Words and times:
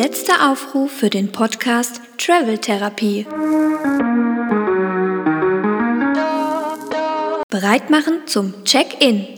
Letzter 0.00 0.48
Aufruf 0.48 0.92
für 0.92 1.10
den 1.10 1.32
Podcast 1.32 2.00
Travel 2.18 2.56
Therapie. 2.58 3.26
Bereit 7.50 7.90
machen 7.90 8.20
zum 8.26 8.62
Check-in. 8.62 9.37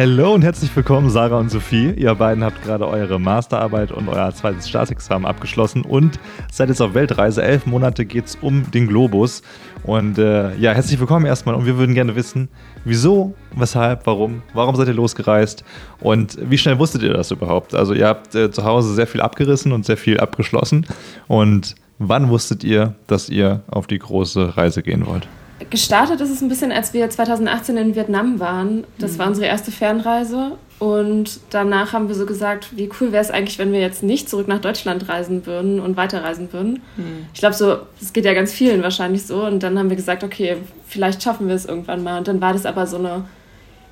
Hallo 0.00 0.32
und 0.32 0.40
herzlich 0.40 0.74
willkommen, 0.74 1.10
Sarah 1.10 1.38
und 1.38 1.50
Sophie. 1.50 1.90
Ihr 1.90 2.14
beiden 2.14 2.42
habt 2.42 2.62
gerade 2.62 2.88
eure 2.88 3.20
Masterarbeit 3.20 3.92
und 3.92 4.08
euer 4.08 4.32
zweites 4.34 4.66
Staatsexamen 4.66 5.26
abgeschlossen 5.26 5.82
und 5.82 6.18
seid 6.50 6.70
jetzt 6.70 6.80
auf 6.80 6.94
Weltreise. 6.94 7.42
Elf 7.42 7.66
Monate 7.66 8.06
geht 8.06 8.24
es 8.24 8.38
um 8.40 8.70
den 8.70 8.88
Globus. 8.88 9.42
Und 9.82 10.16
äh, 10.16 10.56
ja, 10.56 10.72
herzlich 10.72 10.98
willkommen 10.98 11.26
erstmal. 11.26 11.54
Und 11.54 11.66
wir 11.66 11.76
würden 11.76 11.94
gerne 11.94 12.16
wissen, 12.16 12.48
wieso, 12.86 13.34
weshalb, 13.54 14.06
warum, 14.06 14.42
warum 14.54 14.74
seid 14.74 14.88
ihr 14.88 14.94
losgereist 14.94 15.64
und 16.00 16.38
wie 16.48 16.56
schnell 16.56 16.78
wusstet 16.78 17.02
ihr 17.02 17.12
das 17.12 17.30
überhaupt? 17.30 17.74
Also 17.74 17.92
ihr 17.92 18.06
habt 18.06 18.34
äh, 18.34 18.50
zu 18.50 18.64
Hause 18.64 18.94
sehr 18.94 19.06
viel 19.06 19.20
abgerissen 19.20 19.70
und 19.70 19.84
sehr 19.84 19.98
viel 19.98 20.18
abgeschlossen. 20.18 20.86
Und 21.28 21.74
wann 21.98 22.30
wusstet 22.30 22.64
ihr, 22.64 22.94
dass 23.06 23.28
ihr 23.28 23.64
auf 23.70 23.86
die 23.86 23.98
große 23.98 24.56
Reise 24.56 24.82
gehen 24.82 25.04
wollt? 25.04 25.28
Gestartet 25.68 26.20
ist 26.20 26.30
es 26.30 26.40
ein 26.40 26.48
bisschen, 26.48 26.72
als 26.72 26.94
wir 26.94 27.08
2018 27.10 27.76
in 27.76 27.94
Vietnam 27.94 28.40
waren. 28.40 28.84
Das 28.98 29.18
war 29.18 29.26
unsere 29.26 29.46
erste 29.46 29.70
Fernreise. 29.70 30.52
Und 30.78 31.40
danach 31.50 31.92
haben 31.92 32.08
wir 32.08 32.14
so 32.14 32.24
gesagt, 32.24 32.68
wie 32.74 32.88
cool 32.98 33.12
wäre 33.12 33.22
es 33.22 33.30
eigentlich, 33.30 33.58
wenn 33.58 33.70
wir 33.70 33.80
jetzt 33.80 34.02
nicht 34.02 34.30
zurück 34.30 34.48
nach 34.48 34.62
Deutschland 34.62 35.10
reisen 35.10 35.44
würden 35.44 35.78
und 35.78 35.98
weiterreisen 35.98 36.50
würden. 36.54 36.80
Mhm. 36.96 37.26
Ich 37.34 37.40
glaube, 37.40 37.54
so, 37.54 37.80
es 38.00 38.14
geht 38.14 38.24
ja 38.24 38.32
ganz 38.32 38.50
vielen 38.52 38.82
wahrscheinlich 38.82 39.26
so. 39.26 39.44
Und 39.44 39.62
dann 39.62 39.78
haben 39.78 39.90
wir 39.90 39.96
gesagt, 39.96 40.24
okay, 40.24 40.56
vielleicht 40.86 41.22
schaffen 41.22 41.48
wir 41.48 41.54
es 41.54 41.66
irgendwann 41.66 42.02
mal. 42.02 42.16
Und 42.16 42.28
dann 42.28 42.40
war 42.40 42.54
das 42.54 42.64
aber 42.64 42.86
so 42.86 42.96
eine 42.96 43.24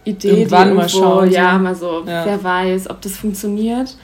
Idee, 0.05 0.29
irgendwann 0.29 0.69
die 0.69 0.75
irgendwo, 0.77 0.80
mal 0.80 0.89
schauen, 0.89 1.30
ja, 1.30 1.59
mal 1.59 1.75
so, 1.75 2.05
ja. 2.07 2.25
wer 2.25 2.43
weiß, 2.43 2.89
ob 2.89 3.03
das 3.03 3.16
funktioniert. 3.16 3.95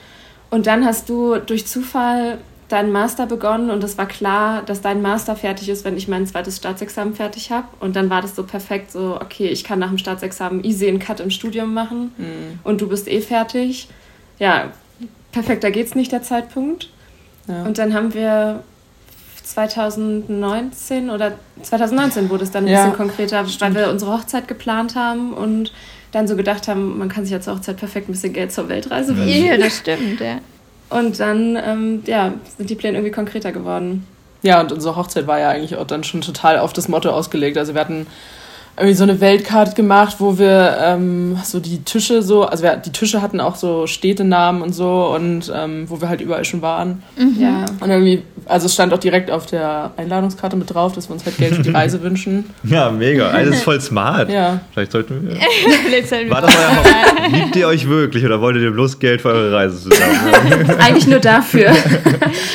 Und 0.50 0.66
dann 0.66 0.84
hast 0.84 1.08
du 1.08 1.36
durch 1.38 1.66
Zufall 1.66 2.38
deinen 2.68 2.92
Master 2.92 3.26
begonnen 3.26 3.70
und 3.70 3.84
es 3.84 3.98
war 3.98 4.06
klar, 4.06 4.62
dass 4.62 4.80
dein 4.80 5.02
Master 5.02 5.36
fertig 5.36 5.68
ist, 5.68 5.84
wenn 5.84 5.96
ich 5.96 6.08
mein 6.08 6.26
zweites 6.26 6.56
Staatsexamen 6.56 7.14
fertig 7.14 7.50
habe. 7.50 7.66
Und 7.80 7.94
dann 7.96 8.10
war 8.10 8.22
das 8.22 8.34
so 8.34 8.44
perfekt, 8.44 8.90
so, 8.90 9.18
okay, 9.20 9.48
ich 9.48 9.64
kann 9.64 9.78
nach 9.78 9.88
dem 9.88 9.98
Staatsexamen 9.98 10.64
easy 10.64 10.88
einen 10.88 10.98
Cut 10.98 11.20
im 11.20 11.30
Studium 11.30 11.74
machen 11.74 12.12
mhm. 12.16 12.58
und 12.64 12.80
du 12.80 12.88
bist 12.88 13.06
eh 13.08 13.20
fertig. 13.20 13.88
Ja, 14.38 14.72
perfekter 15.32 15.70
geht's 15.70 15.94
nicht, 15.94 16.12
der 16.12 16.22
Zeitpunkt. 16.22 16.90
Ja. 17.48 17.64
Und 17.64 17.78
dann 17.78 17.92
haben 17.92 18.14
wir 18.14 18.62
2019 19.42 21.10
oder 21.10 21.32
2019 21.62 22.30
wurde 22.30 22.44
es 22.44 22.50
dann 22.50 22.64
ein 22.64 22.72
ja, 22.72 22.86
bisschen 22.86 22.96
konkreter, 22.96 23.44
weil 23.60 23.74
wir 23.74 23.90
unsere 23.90 24.12
Hochzeit 24.12 24.48
geplant 24.48 24.94
haben 24.94 25.34
und 25.34 25.72
dann 26.12 26.26
so 26.26 26.36
gedacht 26.36 26.68
haben, 26.68 26.98
man 26.98 27.08
kann 27.08 27.24
sich 27.24 27.32
ja 27.32 27.40
zur 27.40 27.56
Hochzeit 27.56 27.76
perfekt 27.76 28.08
ein 28.08 28.12
bisschen 28.12 28.32
Geld 28.32 28.52
zur 28.52 28.68
Weltreise 28.68 29.16
wünschen. 29.16 29.44
Ja, 29.44 29.56
das 29.58 29.78
stimmt, 29.78 30.20
ja. 30.20 30.38
Und 30.94 31.18
dann 31.18 31.56
ähm, 31.56 32.02
ja, 32.06 32.34
sind 32.56 32.70
die 32.70 32.76
Pläne 32.76 32.98
irgendwie 32.98 33.12
konkreter 33.12 33.50
geworden. 33.50 34.06
Ja, 34.42 34.60
und 34.60 34.70
unsere 34.70 34.94
Hochzeit 34.94 35.26
war 35.26 35.40
ja 35.40 35.48
eigentlich 35.48 35.74
auch 35.74 35.88
dann 35.88 36.04
schon 36.04 36.20
total 36.20 36.60
auf 36.60 36.72
das 36.72 36.86
Motto 36.86 37.10
ausgelegt. 37.10 37.58
Also 37.58 37.74
wir 37.74 37.80
hatten 37.80 38.06
irgendwie 38.76 38.94
so 38.94 39.04
eine 39.04 39.20
Weltkarte 39.20 39.74
gemacht, 39.74 40.16
wo 40.18 40.36
wir 40.36 40.76
ähm, 40.80 41.38
so 41.44 41.60
die 41.60 41.84
Tische 41.84 42.22
so, 42.22 42.44
also 42.44 42.64
wir, 42.64 42.76
die 42.76 42.90
Tische 42.90 43.22
hatten 43.22 43.40
auch 43.40 43.54
so 43.54 43.86
Städtenamen 43.86 44.62
und 44.62 44.72
so 44.74 45.14
und 45.14 45.52
ähm, 45.54 45.84
wo 45.88 46.00
wir 46.00 46.08
halt 46.08 46.20
überall 46.20 46.44
schon 46.44 46.60
waren. 46.60 47.02
Mhm. 47.16 47.36
Ja. 47.38 47.64
Und 47.80 47.88
irgendwie, 47.88 48.22
also 48.46 48.66
es 48.66 48.74
stand 48.74 48.92
auch 48.92 48.98
direkt 48.98 49.30
auf 49.30 49.46
der 49.46 49.92
Einladungskarte 49.96 50.56
mit 50.56 50.74
drauf, 50.74 50.92
dass 50.92 51.08
wir 51.08 51.14
uns 51.14 51.24
halt 51.24 51.36
Geld 51.36 51.54
für 51.54 51.62
die 51.62 51.70
Reise 51.70 52.02
wünschen. 52.02 52.46
Ja, 52.64 52.90
mega. 52.90 53.28
Also 53.28 53.50
das 53.50 53.58
ist 53.60 53.64
voll 53.64 53.80
smart. 53.80 54.28
Ja. 54.28 54.60
Vielleicht 54.72 54.90
sollten 54.90 55.28
wir. 55.28 55.34
War 56.30 56.40
das 56.40 56.56
euer 56.56 56.76
Haupt? 56.76 57.32
Liebt 57.32 57.56
ihr 57.56 57.68
euch 57.68 57.88
wirklich 57.88 58.24
oder 58.24 58.40
wolltet 58.40 58.62
ihr 58.62 58.72
bloß 58.72 58.98
Geld 58.98 59.22
für 59.22 59.28
eure 59.28 59.52
Reise 59.52 59.88
zusammen? 59.88 60.70
Eigentlich 60.80 61.06
nur 61.06 61.20
dafür. 61.20 61.70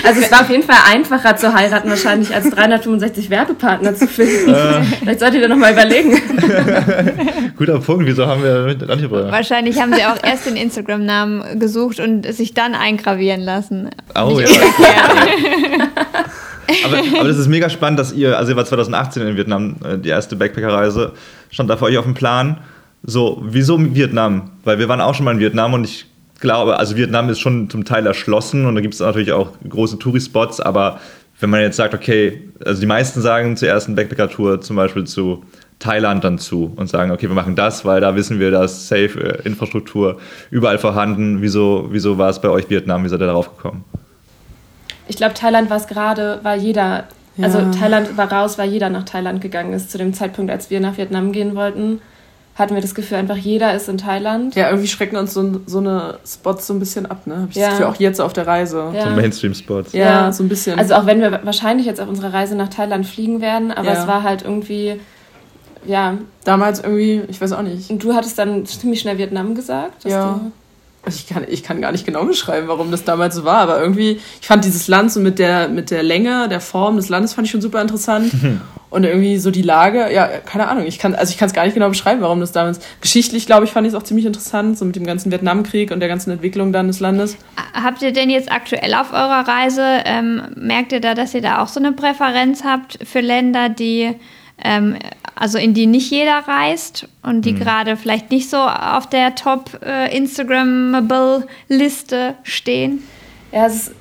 Also 0.04 0.22
es 0.22 0.32
war 0.32 0.42
auf 0.42 0.50
jeden 0.50 0.64
Fall 0.64 0.78
einfacher 0.92 1.38
zu 1.38 1.54
heiraten 1.54 1.90
wahrscheinlich 1.90 2.34
als 2.34 2.50
365 2.50 3.30
Werbepartner 3.30 3.96
zu 3.96 4.08
finden. 4.08 4.54
Äh. 4.54 4.84
Vielleicht 5.00 5.20
solltet 5.20 5.42
ihr 5.42 5.48
nochmal 5.48 5.72
überlegen 5.72 6.09
Guter 7.58 7.80
Punkt, 7.80 8.06
wieso 8.06 8.26
haben 8.26 8.44
wir 8.44 8.64
mit 8.64 8.90
angebracht? 8.90 9.32
Wahrscheinlich 9.32 9.80
haben 9.80 9.94
sie 9.94 10.04
auch 10.06 10.18
erst 10.24 10.46
den 10.46 10.56
Instagram-Namen 10.56 11.60
gesucht 11.60 12.00
und 12.00 12.32
sich 12.34 12.54
dann 12.54 12.74
eingravieren 12.76 13.42
lassen. 13.42 13.90
Oh 14.16 14.40
ja. 14.40 14.48
aber, 16.86 16.98
aber 17.20 17.28
das 17.28 17.38
ist 17.38 17.48
mega 17.48 17.70
spannend, 17.70 18.00
dass 18.00 18.14
ihr, 18.14 18.38
also 18.38 18.52
ihr 18.52 18.58
war 18.58 18.66
2018 18.66 19.28
in 19.28 19.38
Vietnam, 19.38 19.76
äh, 19.84 19.98
die 19.98 20.10
erste 20.10 20.36
Backpacker-Reise, 20.36 21.14
stand 21.50 21.70
da 21.70 21.78
für 21.78 21.86
euch 21.86 21.98
auf 21.98 22.06
dem 22.06 22.14
Plan. 22.14 22.58
So, 23.04 23.42
wieso 23.46 23.80
Vietnam? 23.96 24.52
Weil 24.64 24.80
wir 24.80 24.90
waren 24.90 25.02
auch 25.02 25.16
schon 25.16 25.26
mal 25.26 25.34
in 25.34 25.40
Vietnam 25.40 25.74
und 25.74 25.86
ich 25.86 26.06
glaube, 26.40 26.78
also 26.78 26.96
Vietnam 26.96 27.30
ist 27.30 27.40
schon 27.40 27.70
zum 27.70 27.86
Teil 27.86 28.06
erschlossen 28.06 28.66
und 28.66 28.76
da 28.76 28.82
gibt 28.82 28.94
es 28.94 29.00
natürlich 29.00 29.32
auch 29.32 29.52
große 29.68 30.00
Touri-Spots, 30.00 30.60
aber 30.60 31.00
wenn 31.40 31.50
man 31.50 31.62
jetzt 31.62 31.78
sagt, 31.78 31.94
okay, 31.94 32.50
also 32.66 32.82
die 32.82 32.88
meisten 32.88 33.22
sagen 33.22 33.56
zur 33.56 33.70
ersten 33.70 33.96
Backpacker-Tour 33.96 34.62
zum 34.62 34.76
Beispiel 34.76 35.06
zu 35.06 35.44
Thailand 35.80 36.24
dann 36.26 36.38
zu 36.38 36.74
und 36.76 36.90
sagen, 36.90 37.12
okay, 37.12 37.28
wir 37.28 37.36
machen 37.36 37.56
das, 37.56 37.86
weil 37.86 38.02
da 38.02 38.16
wissen 38.16 38.40
wir, 38.40 38.52
dass 38.52 38.88
Safe 38.90 39.40
äh, 39.42 39.48
Infrastruktur 39.48 40.20
überall 40.52 40.78
vorhanden. 40.78 41.42
Wieso, 41.42 41.88
wieso 41.90 42.18
war 42.18 42.30
es 42.30 42.40
bei 42.40 42.50
euch 42.50 42.70
Vietnam? 42.70 43.04
Wie 43.06 43.10
seid 43.10 43.22
ihr 43.22 43.28
darauf 43.28 43.56
gekommen? 43.56 43.86
Ich 45.08 45.16
glaube, 45.16 45.34
Thailand 45.34 45.70
war 45.70 45.78
es 45.78 45.88
gerade, 45.88 46.40
weil 46.44 46.60
jeder, 46.60 47.06
ja. 47.38 47.46
also 47.46 47.60
Thailand 47.72 48.18
war 48.18 48.32
raus, 48.32 48.58
weil 48.58 48.70
jeder 48.70 48.90
nach 48.90 49.06
Thailand 49.06 49.42
gegangen 49.42 49.74
ist. 49.74 49.90
Zu 49.90 49.98
dem 49.98 50.14
Zeitpunkt, 50.14 50.52
als 50.52 50.70
wir 50.70 50.82
nach 50.82 50.98
Vietnam 50.98 51.32
gehen 51.32 51.56
wollten, 51.56 52.02
hatten 52.56 52.76
wir 52.76 52.82
das 52.82 52.94
Gefühl, 52.94 53.18
einfach 53.18 53.38
jeder 53.38 53.74
ist 53.74 53.88
in 53.88 53.98
Thailand. 53.98 54.54
Ja, 54.56 54.70
irgendwie 54.70 54.90
schrecken 54.90 55.16
uns 55.16 55.34
so, 55.34 55.62
so 55.66 55.78
eine 55.78 56.20
Spots 56.28 56.68
so 56.68 56.74
ein 56.74 56.80
bisschen 56.80 57.06
ab, 57.06 57.26
ne? 57.26 57.44
Hab 57.44 57.50
ich 57.52 57.56
ja. 57.56 57.70
das 57.70 57.78
Gefühl, 57.78 57.94
auch 57.94 58.00
jetzt 58.00 58.20
auf 58.20 58.34
der 58.34 58.46
Reise. 58.46 58.92
Ja. 58.94 59.06
So 59.06 59.16
Mainstream-Spots. 59.16 59.94
Ja, 59.94 60.00
ja, 60.06 60.32
so 60.34 60.44
ein 60.44 60.50
bisschen. 60.50 60.78
Also 60.78 60.96
auch 60.96 61.06
wenn 61.06 61.22
wir 61.22 61.40
wahrscheinlich 61.44 61.88
jetzt 61.88 62.02
auf 62.02 62.10
unserer 62.10 62.34
Reise 62.34 62.56
nach 62.56 62.68
Thailand 62.68 63.08
fliegen 63.08 63.40
werden, 63.40 63.72
aber 63.72 63.94
es 63.94 64.08
war 64.08 64.24
halt 64.24 64.42
irgendwie 64.44 65.00
ja. 65.86 66.18
Damals 66.44 66.80
irgendwie, 66.80 67.22
ich 67.28 67.40
weiß 67.40 67.54
auch 67.54 67.62
nicht. 67.62 67.90
Und 67.90 68.04
du 68.04 68.14
hattest 68.14 68.38
dann 68.40 68.66
ziemlich 68.66 69.00
schnell 69.00 69.18
Vietnam 69.18 69.56
gesagt. 69.56 70.04
ja. 70.06 70.40
ich 71.08 71.28
kann, 71.28 71.46
ich 71.48 71.64
kann 71.64 71.82
gar 71.82 71.92
nicht 71.92 72.06
genau 72.06 72.26
beschreiben, 72.26 72.68
warum 72.68 72.92
das 72.92 73.04
damals 73.04 73.36
so 73.36 73.46
war, 73.46 73.60
aber 73.60 73.80
irgendwie, 73.80 74.20
ich 74.42 74.48
fand 74.48 74.66
dieses 74.66 74.88
Land 74.88 75.12
so 75.12 75.20
mit 75.20 75.40
der, 75.40 75.70
mit 75.70 75.92
der 75.92 76.04
Länge, 76.04 76.50
der 76.50 76.60
Form 76.60 76.98
des 76.98 77.10
Landes 77.10 77.34
fand 77.34 77.48
ich 77.48 77.52
schon 77.52 77.62
super 77.62 77.82
interessant. 77.82 78.32
Und 78.92 79.04
irgendwie 79.04 79.38
so 79.38 79.52
die 79.52 79.62
Lage, 79.62 80.12
ja, 80.12 80.28
keine 80.28 80.68
Ahnung, 80.68 80.88
ich 80.88 80.98
kann, 80.98 81.14
also 81.14 81.30
ich 81.30 81.38
kann 81.38 81.48
es 81.48 81.54
gar 81.54 81.64
nicht 81.66 81.76
genau 81.76 81.90
beschreiben, 81.90 82.22
warum 82.22 82.40
das 82.40 82.52
damals, 82.52 82.80
geschichtlich, 83.02 83.46
glaube 83.46 83.66
ich, 83.66 83.72
fand 83.72 83.86
ich 83.86 83.94
es 83.94 84.00
auch 84.00 84.02
ziemlich 84.02 84.26
interessant, 84.26 84.80
so 84.80 84.86
mit 84.86 84.96
dem 84.96 85.06
ganzen 85.06 85.32
Vietnamkrieg 85.32 85.92
und 85.92 86.00
der 86.00 86.10
ganzen 86.10 86.32
Entwicklung 86.32 86.74
dann 86.74 86.88
des 86.88 87.00
Landes. 87.00 87.38
Habt 87.74 88.02
ihr 88.02 88.14
denn 88.14 88.32
jetzt 88.32 88.52
aktuell 88.52 88.96
auf 88.96 89.14
eurer 89.14 89.48
Reise, 89.48 89.84
ähm, 90.06 90.42
merkt 90.56 90.92
ihr 90.92 91.02
da, 91.02 91.14
dass 91.14 91.36
ihr 91.36 91.42
da 91.42 91.62
auch 91.62 91.68
so 91.68 91.80
eine 91.80 91.92
Präferenz 91.92 92.64
habt 92.64 92.98
für 93.04 93.20
Länder, 93.20 93.70
die 93.70 94.16
ähm, 94.64 94.98
also 95.40 95.58
in 95.58 95.74
die 95.74 95.88
nicht 95.88 96.12
jeder 96.12 96.44
reist 96.48 97.08
und 97.24 97.46
die 97.46 97.54
mhm. 97.54 97.60
gerade 97.60 97.96
vielleicht 97.96 98.30
nicht 98.30 98.50
so 98.50 98.58
auf 98.58 99.08
der 99.08 99.36
Top 99.36 99.80
äh, 99.86 100.16
Instagrammable 100.16 101.48
Liste 101.70 102.36
stehen? 102.44 103.04
Ja, 103.54 103.66
es 103.66 103.88
ist 103.88 103.92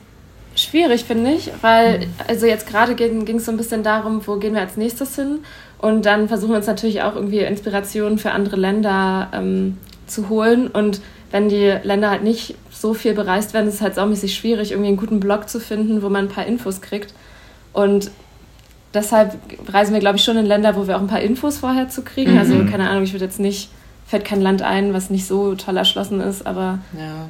schwierig, 0.57 1.05
finde 1.05 1.31
ich, 1.31 1.53
weil, 1.63 2.01
mhm. 2.01 2.07
also 2.27 2.47
jetzt 2.47 2.67
gerade 2.67 2.97
ging 2.97 3.37
es 3.37 3.45
so 3.45 3.53
ein 3.53 3.57
bisschen 3.57 3.85
darum, 3.85 4.27
wo 4.27 4.37
gehen 4.37 4.55
wir 4.55 4.63
als 4.63 4.77
nächstes 4.77 5.15
hin 5.15 5.39
und 5.79 6.07
dann 6.07 6.27
versuchen 6.27 6.51
wir 6.51 6.57
uns 6.57 6.67
natürlich 6.67 7.03
auch 7.03 7.15
irgendwie 7.15 7.39
Inspirationen 7.39 8.19
für 8.19 8.33
andere 8.33 8.57
Länder 8.57 9.31
ähm, 9.33 9.79
zu 10.09 10.29
holen 10.29 10.67
und 10.67 11.01
wenn 11.31 11.49
die 11.49 11.73
Länder 11.85 12.11
halt 12.11 12.25
nicht 12.25 12.57
so 12.71 12.95
viel 12.95 13.15
bereist 13.15 13.55
werden, 13.55 13.69
ist 13.69 13.75
es 13.75 13.81
halt 13.81 13.95
saumäßig 13.95 14.35
schwierig, 14.35 14.73
irgendwie 14.73 14.89
einen 14.89 14.97
guten 14.97 15.21
Blog 15.21 15.49
zu 15.49 15.61
finden, 15.61 16.03
wo 16.03 16.09
man 16.09 16.25
ein 16.25 16.31
paar 16.31 16.47
Infos 16.47 16.81
kriegt. 16.81 17.13
Und 17.75 18.11
deshalb 18.99 19.37
reisen 19.73 19.93
wir, 19.93 20.01
glaube 20.01 20.17
ich, 20.17 20.25
schon 20.25 20.37
in 20.37 20.47
Länder, 20.47 20.77
wo 20.77 20.87
wir 20.87 20.97
auch 20.97 21.01
ein 21.01 21.07
paar 21.07 21.21
Infos 21.21 21.59
vorher 21.59 21.89
zu 21.89 22.03
kriegen. 22.03 22.39
Also, 22.39 22.55
mhm. 22.55 22.61
Also, 22.61 22.73
keine 22.73 22.89
Ahnung, 22.91 23.05
ich 23.05 23.13
würde 23.13 23.25
jetzt 23.25 23.41
nicht, 23.41 23.71
fällt 24.07 24.25
kein 24.25 24.41
Land 24.41 24.63
ein, 24.63 24.93
was 24.93 25.11
nicht 25.11 25.27
so 25.27 25.55
toll 25.55 25.77
erschlossen 25.77 26.21
ist, 26.21 26.47
aber. 26.47 26.79
Ja. 26.97 27.29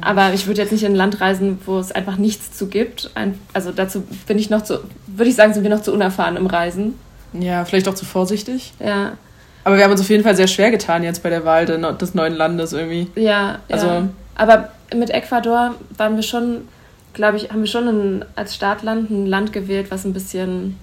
Aber 0.00 0.32
ich 0.32 0.46
würde 0.46 0.62
jetzt 0.62 0.72
nicht 0.72 0.82
in 0.82 0.92
ein 0.92 0.96
Land 0.96 1.20
reisen, 1.20 1.58
wo 1.66 1.78
es 1.78 1.92
einfach 1.92 2.16
nichts 2.16 2.56
zu 2.56 2.68
gibt. 2.68 3.10
also 3.52 3.70
dazu 3.70 4.02
bin 4.26 4.38
ich 4.38 4.48
noch 4.48 4.62
zu, 4.62 4.80
würde 5.06 5.28
ich 5.28 5.36
sagen, 5.36 5.52
sind 5.52 5.62
wir 5.62 5.70
noch 5.70 5.82
zu 5.82 5.92
unerfahren 5.92 6.36
im 6.36 6.46
Reisen. 6.46 6.94
Ja, 7.34 7.64
vielleicht 7.66 7.86
auch 7.86 7.94
zu 7.94 8.06
vorsichtig. 8.06 8.72
Ja. 8.80 9.12
Aber 9.64 9.76
wir 9.76 9.84
haben 9.84 9.90
uns 9.90 10.00
auf 10.00 10.08
jeden 10.08 10.22
Fall 10.22 10.36
sehr 10.36 10.46
schwer 10.46 10.70
getan 10.70 11.02
jetzt 11.02 11.22
bei 11.22 11.30
der 11.30 11.44
Wahl 11.44 11.66
des 11.66 12.14
neuen 12.14 12.34
Landes 12.34 12.72
irgendwie. 12.72 13.08
Ja, 13.14 13.58
also. 13.68 13.86
Ja. 13.86 14.08
Aber 14.36 14.70
mit 14.94 15.10
Ecuador 15.10 15.74
waren 15.96 16.16
wir 16.16 16.22
schon, 16.22 16.68
glaube 17.12 17.36
ich, 17.36 17.50
haben 17.50 17.60
wir 17.60 17.66
schon 17.66 17.88
ein, 17.88 18.24
als 18.36 18.54
Startland 18.54 19.10
ein 19.10 19.26
Land 19.26 19.52
gewählt, 19.52 19.90
was 19.90 20.04
ein 20.04 20.12
bisschen 20.12 20.76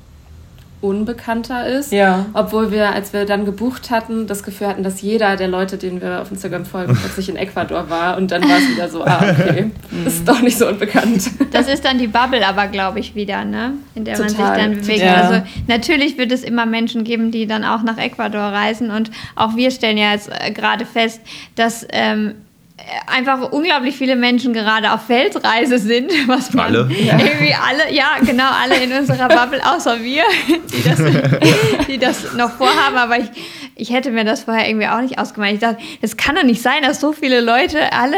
unbekannter 0.81 1.67
ist. 1.67 1.91
Ja. 1.91 2.25
Obwohl 2.33 2.71
wir, 2.71 2.91
als 2.91 3.13
wir 3.13 3.25
dann 3.25 3.45
gebucht 3.45 3.91
hatten, 3.91 4.27
das 4.27 4.43
Gefühl 4.43 4.67
hatten, 4.67 4.83
dass 4.83 5.01
jeder 5.01 5.35
der 5.37 5.47
Leute, 5.47 5.77
denen 5.77 6.01
wir 6.01 6.21
auf 6.21 6.31
Instagram 6.31 6.65
folgen, 6.65 6.97
plötzlich 6.99 7.29
in 7.29 7.35
Ecuador 7.35 7.89
war. 7.89 8.17
Und 8.17 8.31
dann 8.31 8.43
war 8.43 8.57
es 8.57 8.69
wieder 8.69 8.89
so, 8.89 9.03
ah, 9.03 9.21
okay, 9.21 9.71
das 10.03 10.15
ist 10.15 10.27
doch 10.27 10.41
nicht 10.41 10.57
so 10.57 10.67
unbekannt. 10.67 11.29
Das 11.51 11.67
ist 11.67 11.85
dann 11.85 11.97
die 11.97 12.07
Bubble 12.07 12.45
aber, 12.45 12.67
glaube 12.67 12.99
ich, 12.99 13.13
wieder, 13.13 13.45
ne? 13.45 13.73
In 13.93 14.05
der 14.05 14.15
Total. 14.15 14.31
man 14.31 14.37
sich 14.37 14.63
dann 14.63 14.81
bewegt. 14.81 15.03
Ja. 15.03 15.13
Also 15.15 15.43
natürlich 15.67 16.17
wird 16.17 16.31
es 16.31 16.43
immer 16.43 16.65
Menschen 16.65 17.03
geben, 17.03 17.31
die 17.31 17.45
dann 17.45 17.63
auch 17.63 17.83
nach 17.83 17.97
Ecuador 17.97 18.41
reisen. 18.41 18.89
Und 18.89 19.11
auch 19.35 19.55
wir 19.55 19.71
stellen 19.71 19.97
ja 19.97 20.13
jetzt 20.13 20.29
äh, 20.29 20.51
gerade 20.51 20.85
fest, 20.85 21.21
dass 21.55 21.85
ähm, 21.91 22.33
einfach 23.07 23.51
unglaublich 23.51 23.95
viele 23.95 24.15
Menschen 24.15 24.53
gerade 24.53 24.91
auf 24.93 25.07
Weltreise 25.09 25.79
sind, 25.79 26.11
was 26.27 26.53
man 26.53 26.65
Alle? 26.65 26.89
irgendwie 26.91 27.53
alle, 27.53 27.93
ja 27.93 28.09
genau, 28.25 28.49
alle 28.61 28.83
in 28.83 28.91
unserer 28.93 29.27
Bubble, 29.29 29.59
außer 29.65 30.01
wir, 30.01 30.23
die 30.47 30.83
das, 30.83 31.87
die 31.87 31.97
das 31.97 32.33
noch 32.35 32.51
vorhaben, 32.51 32.97
aber 32.97 33.19
ich, 33.19 33.29
ich 33.75 33.91
hätte 33.91 34.11
mir 34.11 34.23
das 34.25 34.43
vorher 34.43 34.67
irgendwie 34.69 34.87
auch 34.87 35.01
nicht 35.01 35.17
ausgemalt. 35.19 35.53
Ich 35.55 35.59
dachte, 35.59 35.77
es 36.01 36.17
kann 36.17 36.35
doch 36.35 36.43
nicht 36.43 36.61
sein, 36.61 36.81
dass 36.83 36.99
so 36.99 37.13
viele 37.13 37.41
Leute 37.41 37.91
alle 37.93 38.17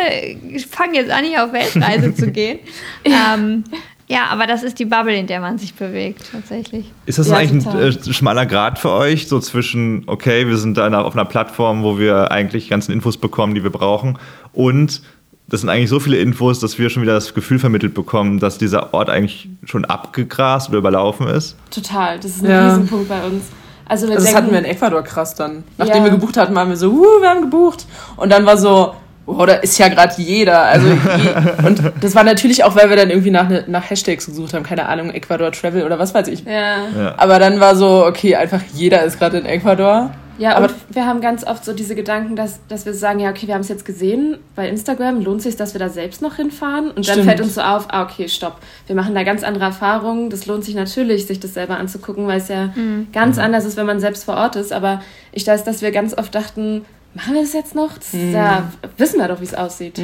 fangen 0.70 0.94
jetzt 0.96 1.12
an, 1.12 1.24
hier 1.24 1.44
auf 1.46 1.54
Weltreise 1.54 2.14
zu 2.16 2.32
gehen. 2.32 2.60
ähm, 3.06 3.64
ja, 4.10 4.26
aber 4.30 4.48
das 4.48 4.64
ist 4.64 4.80
die 4.80 4.86
Bubble, 4.86 5.16
in 5.16 5.28
der 5.28 5.40
man 5.40 5.58
sich 5.58 5.74
bewegt, 5.74 6.24
tatsächlich. 6.32 6.92
Ist 7.06 7.20
das 7.20 7.30
Ja, 7.30 7.38
eigentlich 7.38 7.64
total. 7.64 7.84
ein 7.90 7.98
äh, 7.98 8.14
schmaler 8.14 8.46
Grad 8.46 8.78
für 8.78 8.92
euch, 8.92 9.30
so 9.30 9.40
zwischen, 9.40 10.04
okay, 10.08 10.46
wir 10.46 10.58
sind 10.58 10.78
da 10.78 10.88
auf 11.02 11.14
einer 11.14 11.24
Plattform, 11.26 11.84
wo 11.84 11.98
wir 11.98 12.30
eigentlich 12.30 12.66
die 12.66 12.70
ganzen 12.70 12.92
Infos 12.92 13.18
bekommen, 13.18 13.56
die 13.56 13.64
wir 13.64 13.72
brauchen, 13.72 14.20
und 14.54 15.02
das 15.50 15.62
sind 15.62 15.70
eigentlich 15.70 15.90
so 15.90 16.00
viele 16.00 16.18
Infos, 16.18 16.60
dass 16.60 16.80
wir 16.80 16.90
schon 16.90 17.04
wieder 17.04 17.14
das 17.14 17.34
Gefühl 17.34 17.60
vermittelt 17.60 17.94
bekommen, 17.94 18.40
dass 18.40 18.58
dieser 18.58 18.94
Ort 18.94 19.10
eigentlich 19.10 19.50
schon 19.66 19.84
abgegrast 19.86 20.70
oder 20.70 20.78
überlaufen 20.78 21.28
ist? 21.28 21.58
Total, 21.70 22.18
das 22.20 22.38
ist 22.38 22.44
ein 22.44 22.50
Ja. 22.50 22.68
Riesenpunkt 22.70 23.10
bei 23.10 23.24
uns. 23.26 23.44
Also 23.86 24.08
wir 24.08 24.14
Also 24.16 24.16
das 24.16 24.24
denken, 24.24 24.38
hatten 24.38 24.52
wir 24.52 24.60
in 24.60 24.66
Ecuador 24.66 25.04
krass 25.04 25.36
dann. 25.36 25.64
Nachdem 25.78 25.98
Ja. 25.98 26.04
wir 26.06 26.12
gebucht 26.12 26.38
hatten, 26.38 26.56
waren 26.56 26.70
wir 26.70 26.78
so, 26.78 26.90
uh, 26.92 27.22
wir 27.22 27.30
haben 27.30 27.42
gebucht. 27.42 27.86
Und 28.16 28.32
dann 28.32 28.46
war 28.46 28.58
so, 28.58 28.96
oh, 29.26 29.46
da 29.46 29.56
ist 29.56 29.78
ja 29.78 29.90
gerade 29.90 30.14
jeder. 30.22 30.62
Also 30.64 30.88
je- 31.18 31.68
und 31.68 31.82
das 32.00 32.16
war 32.16 32.24
natürlich 32.24 32.64
auch, 32.64 32.76
weil 32.78 32.90
wir 32.90 32.96
dann 32.96 33.10
irgendwie 33.10 33.30
nach, 33.32 33.50
nach 33.68 33.90
Hashtags 33.90 34.26
gesucht 34.26 34.54
haben, 34.54 34.64
keine 34.64 34.88
Ahnung, 34.88 35.12
Ecuador 35.12 35.52
Travel 35.52 35.84
oder 35.84 36.00
was 36.00 36.16
weiß 36.16 36.30
ich. 36.30 36.46
ja. 36.46 36.88
Ja. 36.98 37.14
Aber 37.18 37.38
dann 37.40 37.60
war 37.60 37.76
so, 37.76 38.06
okay, 38.06 38.36
einfach 38.38 38.62
jeder 38.74 39.04
ist 39.04 39.20
gerade 39.20 39.38
in 39.40 39.46
Ecuador. 39.46 40.12
Ja, 40.38 40.56
Aber- 40.56 40.70
wir 40.90 41.06
haben 41.06 41.22
ganz 41.22 41.44
oft 41.46 41.64
so 41.64 41.74
diese 41.74 41.96
Gedanken, 41.96 42.36
dass, 42.36 42.60
dass 42.68 42.86
wir 42.86 42.94
sagen, 42.94 43.20
ja, 43.20 43.30
okay, 43.30 43.48
wir 43.48 43.54
haben 43.54 43.62
es 43.62 43.70
jetzt 43.70 43.86
gesehen 43.86 44.38
bei 44.56 44.68
Instagram, 44.68 45.22
lohnt 45.24 45.42
sich, 45.42 45.56
dass 45.56 45.74
wir 45.74 45.80
da 45.80 45.90
selbst 45.90 46.22
noch 46.22 46.36
hinfahren? 46.36 46.88
Und 46.88 46.98
dann 46.98 47.04
Stimmt. 47.04 47.26
fällt 47.26 47.42
uns 47.42 47.56
so 47.56 47.62
auf, 47.62 47.86
ah, 47.90 48.04
okay, 48.04 48.28
stopp, 48.28 48.58
wir 48.88 48.96
machen 48.96 49.14
da 49.14 49.24
ganz 49.24 49.44
andere 49.44 49.66
Erfahrungen. 49.66 50.30
Das 50.30 50.46
lohnt 50.46 50.66
sich 50.66 50.76
natürlich, 50.76 51.28
sich 51.28 51.40
das 51.40 51.54
selber 51.54 51.78
anzugucken, 51.78 52.26
weil 52.28 52.40
es 52.40 52.48
ja 52.48 52.70
ganz 53.14 53.38
anders 53.38 53.66
ist, 53.66 53.78
wenn 53.78 53.86
man 53.86 54.00
selbst 54.00 54.24
vor 54.24 54.36
Ort 54.36 54.56
ist. 54.56 54.74
Aber 54.74 55.02
ich 55.32 55.46
weiß, 55.46 55.64
dass 55.64 55.82
wir 55.82 55.92
ganz 55.92 56.18
oft 56.18 56.34
dachten, 56.34 56.84
machen 57.14 57.36
wir 57.36 57.42
das 57.42 57.54
jetzt 57.54 57.76
noch? 57.76 57.94
Das 57.98 58.14
ist 58.14 58.34
ja, 58.34 58.72
wissen 58.98 59.20
wir 59.20 59.28
doch, 59.28 59.40
wie 59.40 59.46
es 59.46 59.54
aussieht. 59.54 60.02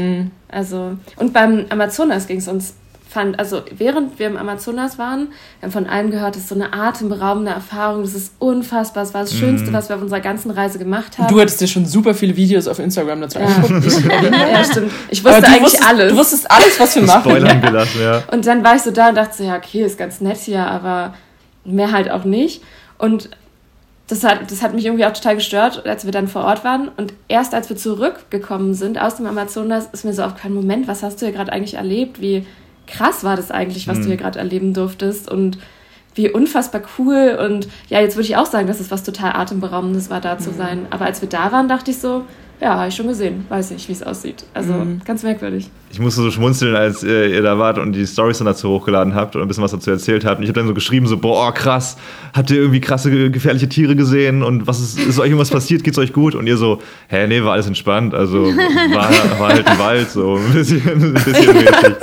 Also, 0.48 0.92
und 1.18 1.34
beim 1.34 1.66
Amazonas 1.70 2.28
ging 2.28 2.38
es 2.38 2.48
uns, 2.48 2.76
fand, 3.10 3.40
also 3.40 3.64
während 3.76 4.20
wir 4.20 4.28
im 4.28 4.38
Amazonas 4.38 5.00
waren, 5.00 5.30
wir 5.60 5.64
haben 5.64 5.72
von 5.72 5.88
allen 5.88 6.12
gehört, 6.12 6.36
das 6.36 6.44
ist 6.44 6.50
so 6.50 6.56
eine 6.56 6.74
atemberaubende 6.74 7.50
Erfahrung, 7.50 8.04
das 8.04 8.14
ist 8.14 8.34
unfassbar, 8.38 9.02
es 9.04 9.16
war 9.16 9.22
das 9.22 9.34
Schönste, 9.34 9.74
was 9.74 9.90
wir 9.90 9.96
auf 9.96 10.02
unserer 10.04 10.20
ganzen 10.20 10.52
Reise 10.52 10.78
gemacht 10.78 11.18
haben. 11.18 11.34
Du 11.34 11.42
hattest 11.42 11.60
dir 11.60 11.68
schon 11.68 11.88
super 11.88 12.14
viele 12.14 12.36
Videos 12.36 12.68
auf 12.68 12.78
Instagram 12.78 13.22
dazu 13.22 13.40
ja. 13.40 13.46
angeguckt. 13.46 13.86
Ich, 13.90 14.06
ja, 14.06 14.64
stimmt. 14.64 14.92
Ich 15.10 15.24
wusste 15.24 15.48
eigentlich 15.48 15.64
wusstest, 15.64 15.88
alles. 15.88 16.12
Du 16.12 16.18
wusstest 16.18 16.52
alles, 16.52 16.80
was 16.80 16.96
wir 16.96 17.04
machen. 17.04 17.32
Spoilern 17.32 17.62
gelassen, 17.62 18.02
ja. 18.02 18.24
Und 18.32 18.46
dann 18.46 18.64
war 18.64 18.76
ich 18.76 18.82
so 18.84 18.92
da 18.92 19.10
und 19.10 19.16
dachte 19.16 19.38
so, 19.38 19.44
ja, 19.44 19.56
okay, 19.56 19.84
ist 19.84 19.98
ganz 19.98 20.22
nett 20.22 20.38
hier, 20.38 20.66
aber 20.66 21.16
mehr 21.66 21.92
halt 21.92 22.12
auch 22.12 22.26
nicht. 22.26 22.62
Und 22.98 23.30
das 24.08 24.24
hat, 24.24 24.52
das 24.52 24.62
hat 24.62 24.74
mich 24.74 24.86
irgendwie 24.86 25.06
auch 25.06 25.14
total 25.14 25.36
gestört, 25.36 25.86
als 25.86 26.06
wir 26.06 26.12
dann 26.12 26.28
vor 26.28 26.44
Ort 26.44 26.64
waren. 26.64 26.90
Und 26.90 27.14
erst 27.28 27.54
als 27.54 27.70
wir 27.70 27.78
zurückgekommen 27.78 28.74
sind 28.74 29.02
aus 29.02 29.16
dem 29.16 29.26
Amazonas, 29.26 29.88
ist 29.92 30.06
mir 30.06 30.14
so 30.14 30.24
aufgefallen, 30.24 30.54
Moment, 30.54 30.88
was 30.88 31.02
hast 31.02 31.22
du 31.22 31.26
hier 31.26 31.34
gerade 31.34 31.52
eigentlich 31.52 31.76
erlebt? 31.76 32.22
Wie 32.22 32.46
krass 32.90 33.24
war 33.24 33.36
das 33.36 33.52
eigentlich, 33.52 33.88
was 33.88 34.00
du 34.00 34.08
hier 34.08 34.18
gerade 34.18 34.40
erleben 34.40 34.74
durftest? 34.74 35.30
Und 35.30 35.58
wie 36.16 36.30
unfassbar 36.30 36.82
cool. 36.98 37.38
Und 37.40 37.68
ja, 37.88 38.02
jetzt 38.02 38.16
würde 38.16 38.28
ich 38.28 38.36
auch 38.36 38.46
sagen, 38.46 38.68
dass 38.68 38.80
es 38.80 38.92
was 38.92 39.04
total 39.04 39.34
Atemberaubendes 39.34 40.10
war, 40.10 40.22
da 40.22 40.38
zu 40.38 40.52
sein. 40.52 40.88
Aber 40.90 41.06
als 41.06 41.22
wir 41.22 41.30
da 41.30 41.52
waren, 41.52 41.70
dachte 41.70 41.92
ich 41.92 42.00
so, 42.00 42.26
ja, 42.62 42.76
habe 42.78 42.90
ich 42.90 42.96
schon 42.96 43.08
gesehen. 43.08 43.46
Weiß 43.50 43.72
nicht, 43.72 43.88
wie 43.88 43.94
es 43.94 44.04
aussieht. 44.04 44.44
Also 44.54 44.74
ganz 45.06 45.24
merkwürdig. 45.24 45.70
Ich 45.92 46.00
musste 46.00 46.22
so 46.22 46.30
schmunzeln, 46.30 46.76
als 46.76 47.04
äh, 47.04 47.34
ihr 47.34 47.42
da 47.42 47.58
wart 47.58 47.80
und 47.80 47.94
die 47.94 48.06
Stories 48.06 48.38
dann 48.38 48.46
dazu 48.46 48.70
hochgeladen 48.70 49.16
habt 49.16 49.36
und 49.36 49.42
ein 49.42 49.48
bisschen 49.48 49.64
was 49.64 49.72
dazu 49.72 49.90
erzählt 49.90 50.24
habt. 50.24 50.38
Und 50.38 50.44
ich 50.44 50.50
habe 50.50 50.60
dann 50.60 50.68
so 50.68 50.74
geschrieben, 50.76 51.08
so, 51.08 51.18
boah, 51.18 51.52
krass, 51.52 51.98
habt 52.36 52.52
ihr 52.52 52.58
irgendwie 52.58 52.80
krasse, 52.80 53.10
ge- 53.10 53.30
gefährliche 53.32 53.68
Tiere 53.70 53.96
gesehen 53.96 54.44
und 54.44 54.68
was 54.68 54.80
ist, 54.80 55.00
ist 55.00 55.18
euch 55.20 55.28
irgendwas 55.30 55.50
passiert, 55.50 55.84
geht's 55.84 55.98
euch 55.98 56.14
gut? 56.14 56.36
Und 56.36 56.46
ihr 56.46 56.58
so, 56.58 56.80
hä, 57.08 57.26
nee, 57.28 57.44
war 57.44 57.54
alles 57.54 57.66
entspannt, 57.66 58.14
also 58.14 58.46
war, 58.94 59.10
war 59.40 59.50
halt 59.50 59.66
ein 59.66 59.80
Wald, 59.80 60.12
so 60.12 60.36
ein 60.36 60.54
bisschen, 60.54 60.82
ein 60.88 61.14
bisschen 61.14 61.54
mäßig. 61.56 61.96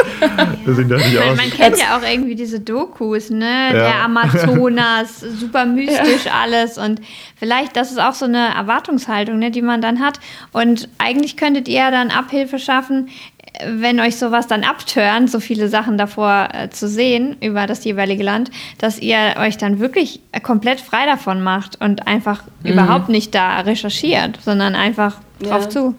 Deswegen 0.66 0.88
dachte 0.88 1.04
ich 1.06 1.14
Man, 1.14 1.22
auch, 1.28 1.36
man 1.36 1.50
kennt 1.50 1.78
ja 1.78 1.96
auch 1.96 2.02
irgendwie 2.10 2.34
diese 2.34 2.58
Dokus, 2.58 3.30
ne? 3.30 3.68
Der 3.72 4.02
Amazonas, 4.04 5.20
super 5.38 5.64
mystisch 5.64 6.26
alles 6.32 6.76
und 6.78 7.00
vielleicht, 7.38 7.76
das 7.76 7.92
ist 7.92 8.00
auch 8.00 8.14
so 8.14 8.24
eine 8.24 8.52
Erwartungshaltung, 8.56 9.38
ne, 9.38 9.50
die 9.52 9.62
man 9.62 9.80
dann 9.80 10.00
hat. 10.00 10.18
Und 10.56 10.88
eigentlich 10.96 11.36
könntet 11.36 11.68
ihr 11.68 11.90
dann 11.90 12.10
Abhilfe 12.10 12.58
schaffen, 12.58 13.10
wenn 13.66 14.00
euch 14.00 14.16
sowas 14.16 14.46
dann 14.46 14.64
abtören, 14.64 15.28
so 15.28 15.38
viele 15.38 15.68
Sachen 15.68 15.98
davor 15.98 16.48
äh, 16.54 16.70
zu 16.70 16.88
sehen 16.88 17.36
über 17.42 17.66
das 17.66 17.84
jeweilige 17.84 18.22
Land, 18.22 18.50
dass 18.78 18.98
ihr 18.98 19.18
euch 19.38 19.58
dann 19.58 19.80
wirklich 19.80 20.20
äh, 20.32 20.40
komplett 20.40 20.80
frei 20.80 21.04
davon 21.04 21.42
macht 21.42 21.78
und 21.82 22.06
einfach 22.06 22.42
überhaupt 22.64 23.10
nicht 23.10 23.34
da 23.34 23.60
recherchiert, 23.60 24.38
sondern 24.42 24.74
einfach 24.74 25.18
drauf 25.42 25.64
Ja. 25.64 25.68
zu. 25.68 25.94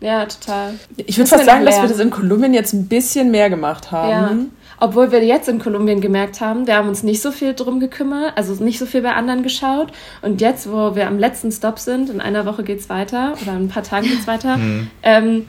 Ja, 0.00 0.24
total. 0.24 0.74
Ich 0.96 1.18
würde 1.18 1.28
fast 1.28 1.44
sagen, 1.44 1.66
dass 1.66 1.82
wir 1.82 1.88
das 1.88 1.98
in 1.98 2.10
Kolumbien 2.10 2.54
jetzt 2.54 2.72
ein 2.72 2.88
bisschen 2.88 3.30
mehr 3.30 3.50
gemacht 3.50 3.92
haben. 3.92 4.10
Ja. 4.10 4.63
Obwohl 4.80 5.12
wir 5.12 5.24
jetzt 5.24 5.48
in 5.48 5.58
Kolumbien 5.58 6.00
gemerkt 6.00 6.40
haben, 6.40 6.66
wir 6.66 6.76
haben 6.76 6.88
uns 6.88 7.02
nicht 7.02 7.22
so 7.22 7.30
viel 7.30 7.54
drum 7.54 7.80
gekümmert, 7.80 8.32
also 8.36 8.62
nicht 8.62 8.78
so 8.78 8.86
viel 8.86 9.02
bei 9.02 9.12
anderen 9.12 9.42
geschaut. 9.42 9.92
Und 10.22 10.40
jetzt, 10.40 10.70
wo 10.70 10.94
wir 10.96 11.06
am 11.06 11.18
letzten 11.18 11.52
Stop 11.52 11.78
sind, 11.78 12.10
in 12.10 12.20
einer 12.20 12.44
Woche 12.46 12.64
geht's 12.64 12.88
weiter 12.88 13.34
oder 13.42 13.52
in 13.52 13.64
ein 13.64 13.68
paar 13.68 13.82
Tagen 13.84 14.06
geht's 14.08 14.26
weiter, 14.26 14.58
ähm, 15.02 15.46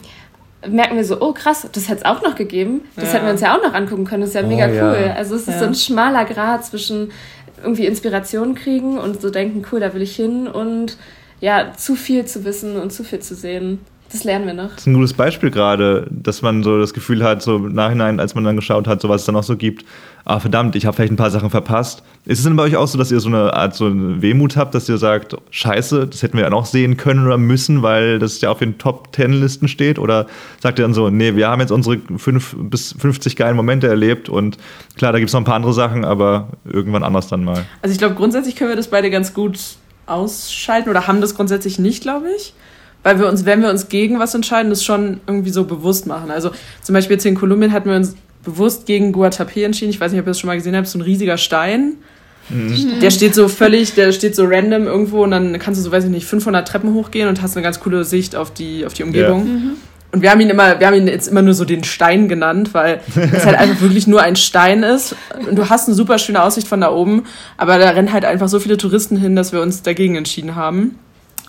merken 0.67 0.95
wir 0.95 1.05
so, 1.05 1.21
oh 1.21 1.33
krass, 1.33 1.67
das 1.71 1.89
hätte 1.89 2.01
es 2.01 2.05
auch 2.05 2.21
noch 2.23 2.35
gegeben. 2.35 2.81
Das 2.95 3.05
Ja. 3.05 3.13
hätten 3.13 3.25
wir 3.25 3.31
uns 3.31 3.41
ja 3.41 3.55
auch 3.57 3.63
noch 3.63 3.73
angucken 3.73 4.05
können. 4.05 4.21
Das 4.21 4.29
ist 4.29 4.35
ja 4.35 4.43
mega 4.43 4.67
ja. 4.67 4.83
cool. 4.89 5.11
Also 5.15 5.35
es 5.35 5.41
ist 5.41 5.55
Ja. 5.55 5.59
so 5.59 5.65
ein 5.65 5.75
schmaler 5.75 6.25
Grad 6.25 6.65
zwischen 6.65 7.11
irgendwie 7.63 7.85
Inspiration 7.85 8.53
kriegen 8.55 8.97
und 8.97 9.21
so 9.21 9.29
denken, 9.29 9.65
cool, 9.71 9.79
da 9.79 9.93
will 9.93 10.01
ich 10.01 10.15
hin 10.15 10.47
und 10.47 10.97
ja, 11.41 11.73
zu 11.75 11.95
viel 11.95 12.25
zu 12.25 12.45
wissen 12.45 12.77
und 12.77 12.91
zu 12.93 13.03
viel 13.03 13.19
zu 13.19 13.35
sehen. 13.35 13.79
Das 14.15 14.23
lernen 14.23 14.47
wir 14.47 14.53
noch. 14.53 14.69
Das 14.69 14.77
ist 14.77 14.87
ein 14.87 14.93
gutes 14.93 15.11
Beispiel 15.11 15.51
gerade, 15.51 16.07
dass 16.09 16.41
man 16.41 16.63
so 16.63 16.79
das 16.79 16.93
Gefühl 16.93 17.21
hat, 17.21 17.41
so 17.41 17.57
im 17.57 17.73
Nachhinein, 17.73 18.21
als 18.21 18.33
man 18.33 18.45
dann 18.45 18.55
geschaut 18.55 18.87
hat, 18.87 19.01
so 19.01 19.09
was 19.09 19.23
es 19.23 19.25
dann 19.25 19.35
noch 19.35 19.43
so 19.43 19.57
gibt, 19.57 19.83
ah 20.23 20.39
verdammt, 20.39 20.77
ich 20.77 20.85
habe 20.85 20.95
vielleicht 20.95 21.11
ein 21.11 21.17
paar 21.17 21.31
Sachen 21.31 21.49
verpasst. 21.49 22.01
Ist 22.23 22.37
es 22.37 22.45
denn 22.45 22.55
bei 22.55 22.63
euch 22.63 22.77
auch 22.77 22.87
so, 22.87 22.97
dass 22.97 23.11
ihr 23.11 23.19
so 23.19 23.27
eine 23.27 23.53
Art 23.53 23.75
so 23.75 23.87
eine 23.87 24.21
Wehmut 24.21 24.55
habt, 24.55 24.73
dass 24.73 24.87
ihr 24.87 24.97
sagt, 24.97 25.35
scheiße, 25.49 26.07
das 26.07 26.23
hätten 26.23 26.37
wir 26.37 26.45
ja 26.45 26.49
noch 26.49 26.65
sehen 26.65 26.95
können 26.95 27.25
oder 27.25 27.37
müssen, 27.37 27.83
weil 27.83 28.17
das 28.17 28.39
ja 28.39 28.51
auf 28.51 28.59
den 28.59 28.77
Top 28.77 29.11
Ten 29.11 29.33
Listen 29.33 29.67
steht? 29.67 29.99
Oder 29.99 30.27
sagt 30.61 30.79
ihr 30.79 30.83
dann 30.83 30.93
so, 30.93 31.09
nee, 31.09 31.35
wir 31.35 31.49
haben 31.49 31.59
jetzt 31.59 31.71
unsere 31.71 31.97
5 31.97 32.55
bis 32.57 32.95
50 32.97 33.35
geilen 33.35 33.57
Momente 33.57 33.89
erlebt 33.89 34.29
und 34.29 34.57
klar, 34.95 35.11
da 35.11 35.19
gibt 35.19 35.27
es 35.27 35.33
noch 35.33 35.41
ein 35.41 35.45
paar 35.45 35.55
andere 35.55 35.73
Sachen, 35.73 36.05
aber 36.05 36.47
irgendwann 36.63 37.03
anders 37.03 37.27
dann 37.27 37.43
mal. 37.43 37.65
Also 37.81 37.91
ich 37.91 37.99
glaube, 37.99 38.15
grundsätzlich 38.15 38.55
können 38.55 38.69
wir 38.69 38.77
das 38.77 38.87
beide 38.87 39.09
ganz 39.09 39.33
gut 39.33 39.59
ausschalten 40.05 40.89
oder 40.89 41.05
haben 41.05 41.19
das 41.19 41.35
grundsätzlich 41.35 41.79
nicht, 41.79 42.01
glaube 42.01 42.27
ich. 42.37 42.53
Weil 43.05 43.19
wir 43.19 43.27
uns, 43.27 43.45
wenn 43.45 43.61
wir 43.61 43.69
uns 43.69 43.87
gegen 43.87 44.17
was 44.17 44.33
entscheiden, 44.33 44.71
das 44.71 44.83
schon 44.83 45.19
irgendwie 45.27 45.51
so 45.51 45.65
bewusst 45.65 46.07
machen. 46.07 46.31
Also 46.31 46.49
zum 46.81 46.93
Beispiel 46.93 47.17
jetzt 47.17 47.25
in 47.27 47.35
Kolumbien 47.35 47.71
hatten 47.71 47.87
wir 47.87 47.95
uns 47.95 48.15
bewusst 48.43 48.87
gegen 48.87 49.13
Guatapé 49.13 49.63
entschieden. 49.63 49.91
Ich 49.91 50.01
weiß 50.01 50.11
nicht, 50.11 50.19
ob 50.19 50.25
ihr 50.25 50.31
das 50.31 50.39
schon 50.39 50.47
mal 50.47 50.55
gesehen 50.55 50.75
habt, 50.75 50.87
so 50.87 50.97
ein 50.97 51.03
riesiger 51.03 51.37
Stein. 51.37 51.97
Der 52.49 53.11
steht 53.11 53.35
so 53.35 53.47
völlig, 53.47 53.93
der 53.93 54.11
steht 54.11 54.35
so 54.35 54.45
random 54.45 54.87
irgendwo 54.87 55.23
und 55.23 55.29
dann 55.29 55.59
kannst 55.59 55.79
du 55.79 55.83
so, 55.83 55.91
weiß 55.91 56.05
ich 56.05 56.09
nicht, 56.09 56.25
500 56.25 56.67
Treppen 56.67 56.95
hochgehen 56.95 57.29
und 57.29 57.43
hast 57.43 57.55
eine 57.55 57.63
ganz 57.63 57.79
coole 57.79 58.05
Sicht 58.05 58.35
auf 58.35 58.51
die, 58.51 58.87
auf 58.87 58.95
die 58.95 59.03
Umgebung. 59.03 59.75
Und 60.11 60.21
wir 60.23 60.31
haben 60.31 60.41
ihn 60.41 60.49
immer, 60.49 60.79
wir 60.79 60.87
haben 60.87 60.95
ihn 60.95 61.07
jetzt 61.07 61.27
immer 61.27 61.43
nur 61.43 61.53
so 61.53 61.63
den 61.63 61.83
Stein 61.83 62.27
genannt, 62.27 62.73
weil 62.73 63.01
es 63.15 63.45
halt 63.45 63.55
einfach 63.55 63.81
wirklich 63.81 64.07
nur 64.07 64.23
ein 64.23 64.35
Stein 64.35 64.81
ist. 64.81 65.15
Und 65.47 65.57
du 65.57 65.69
hast 65.69 65.87
eine 65.87 65.95
super 65.95 66.17
schöne 66.17 66.41
Aussicht 66.41 66.67
von 66.67 66.81
da 66.81 66.91
oben, 66.91 67.25
aber 67.57 67.77
da 67.77 67.91
rennen 67.91 68.11
halt 68.11 68.25
einfach 68.25 68.47
so 68.47 68.59
viele 68.59 68.77
Touristen 68.77 69.17
hin, 69.17 69.35
dass 69.35 69.51
wir 69.51 69.61
uns 69.61 69.83
dagegen 69.83 70.15
entschieden 70.15 70.55
haben. 70.55 70.97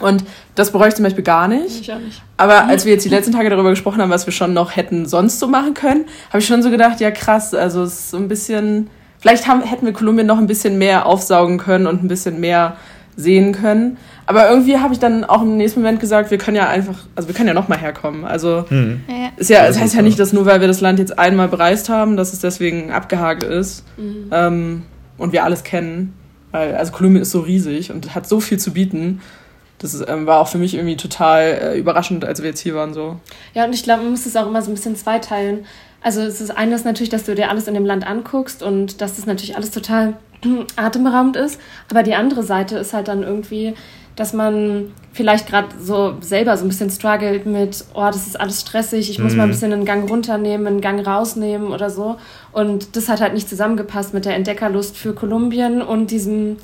Und 0.00 0.24
das 0.54 0.72
bereue 0.72 0.88
ich 0.88 0.94
zum 0.94 1.04
Beispiel 1.04 1.24
gar 1.24 1.48
nicht. 1.48 1.80
Ich 1.80 1.92
auch 1.92 1.98
nicht. 1.98 2.22
Aber 2.36 2.66
als 2.66 2.84
wir 2.84 2.92
jetzt 2.92 3.04
die 3.04 3.08
letzten 3.08 3.32
Tage 3.32 3.48
darüber 3.48 3.70
gesprochen 3.70 4.00
haben, 4.02 4.10
was 4.10 4.26
wir 4.26 4.32
schon 4.32 4.52
noch 4.52 4.76
hätten 4.76 5.06
sonst 5.06 5.38
so 5.38 5.46
machen 5.46 5.74
können, 5.74 6.04
habe 6.28 6.38
ich 6.38 6.46
schon 6.46 6.62
so 6.62 6.70
gedacht, 6.70 7.00
ja 7.00 7.10
krass, 7.10 7.54
also 7.54 7.82
es 7.82 7.94
ist 7.94 8.10
so 8.10 8.18
ein 8.18 8.28
bisschen, 8.28 8.90
vielleicht 9.18 9.46
haben, 9.46 9.62
hätten 9.62 9.86
wir 9.86 9.92
Kolumbien 9.94 10.26
noch 10.26 10.38
ein 10.38 10.46
bisschen 10.46 10.76
mehr 10.76 11.06
aufsaugen 11.06 11.56
können 11.58 11.86
und 11.86 12.04
ein 12.04 12.08
bisschen 12.08 12.40
mehr 12.40 12.76
sehen 13.16 13.52
können. 13.52 13.96
Aber 14.26 14.50
irgendwie 14.50 14.76
habe 14.78 14.92
ich 14.92 14.98
dann 15.00 15.24
auch 15.24 15.40
im 15.40 15.56
nächsten 15.56 15.80
Moment 15.80 16.00
gesagt, 16.00 16.30
wir 16.30 16.36
können 16.36 16.56
ja 16.56 16.68
einfach, 16.68 16.96
also 17.14 17.28
wir 17.28 17.34
können 17.34 17.48
ja 17.48 17.54
noch 17.54 17.68
mal 17.68 17.78
herkommen. 17.78 18.24
Also 18.24 18.66
Ja, 18.70 19.30
ist 19.36 19.48
ja, 19.48 19.66
es 19.66 19.76
Das 19.76 19.82
heißt 19.82 19.94
ja 19.94 20.00
so. 20.00 20.04
nicht, 20.04 20.18
dass 20.18 20.32
nur 20.34 20.44
weil 20.44 20.60
wir 20.60 20.68
das 20.68 20.80
Land 20.82 20.98
jetzt 20.98 21.18
einmal 21.18 21.48
bereist 21.48 21.88
haben, 21.88 22.16
dass 22.18 22.34
es 22.34 22.40
deswegen 22.40 22.90
abgehakt 22.90 23.44
ist 23.44 23.84
ähm, 24.30 24.82
und 25.16 25.32
wir 25.32 25.44
alles 25.44 25.64
kennen. 25.64 26.12
Weil, 26.50 26.74
also 26.74 26.92
Kolumbien 26.92 27.22
ist 27.22 27.30
so 27.30 27.40
riesig 27.40 27.90
und 27.92 28.14
hat 28.14 28.28
so 28.28 28.40
viel 28.40 28.58
zu 28.58 28.72
bieten. 28.72 29.20
Das 29.78 29.92
ist, 29.94 30.08
ähm, 30.08 30.26
war 30.26 30.40
auch 30.40 30.48
für 30.48 30.58
mich 30.58 30.74
irgendwie 30.74 30.96
total 30.96 31.42
äh, 31.74 31.78
überraschend, 31.78 32.24
als 32.24 32.40
wir 32.40 32.48
jetzt 32.48 32.60
hier 32.60 32.74
waren. 32.74 32.94
So. 32.94 33.16
Ja, 33.54 33.64
und 33.64 33.74
ich 33.74 33.82
glaube, 33.82 34.02
man 34.02 34.12
muss 34.12 34.24
es 34.26 34.34
auch 34.36 34.46
immer 34.46 34.62
so 34.62 34.70
ein 34.70 34.74
bisschen 34.74 34.96
zweiteilen. 34.96 35.66
Also 36.02 36.20
es 36.22 36.40
ist 36.40 36.50
eines 36.50 36.84
natürlich, 36.84 37.10
dass 37.10 37.24
du 37.24 37.34
dir 37.34 37.50
alles 37.50 37.68
in 37.68 37.74
dem 37.74 37.84
Land 37.84 38.06
anguckst 38.06 38.62
und 38.62 39.00
dass 39.00 39.16
das 39.16 39.26
natürlich 39.26 39.56
alles 39.56 39.70
total 39.70 40.14
atemberaubend 40.76 41.36
ist. 41.36 41.60
Aber 41.90 42.02
die 42.02 42.14
andere 42.14 42.42
Seite 42.42 42.78
ist 42.78 42.94
halt 42.94 43.08
dann 43.08 43.22
irgendwie, 43.22 43.74
dass 44.14 44.32
man 44.32 44.92
vielleicht 45.12 45.46
gerade 45.48 45.68
so 45.78 46.14
selber 46.20 46.56
so 46.56 46.64
ein 46.64 46.68
bisschen 46.68 46.88
struggelt 46.90 47.44
mit, 47.44 47.84
oh, 47.94 48.06
das 48.06 48.26
ist 48.26 48.40
alles 48.40 48.62
stressig, 48.62 49.10
ich 49.10 49.18
muss 49.18 49.32
Mhm. 49.32 49.38
mal 49.38 49.42
ein 49.44 49.50
bisschen 49.50 49.72
einen 49.74 49.84
Gang 49.84 50.08
runternehmen, 50.08 50.66
einen 50.66 50.80
Gang 50.80 51.06
rausnehmen 51.06 51.68
oder 51.68 51.90
so. 51.90 52.16
Und 52.52 52.96
das 52.96 53.08
hat 53.10 53.20
halt 53.20 53.34
nicht 53.34 53.48
zusammengepasst 53.48 54.14
mit 54.14 54.24
der 54.24 54.36
Entdeckerlust 54.36 54.96
für 54.96 55.12
Kolumbien 55.12 55.82
und 55.82 56.10
diesem, 56.10 56.56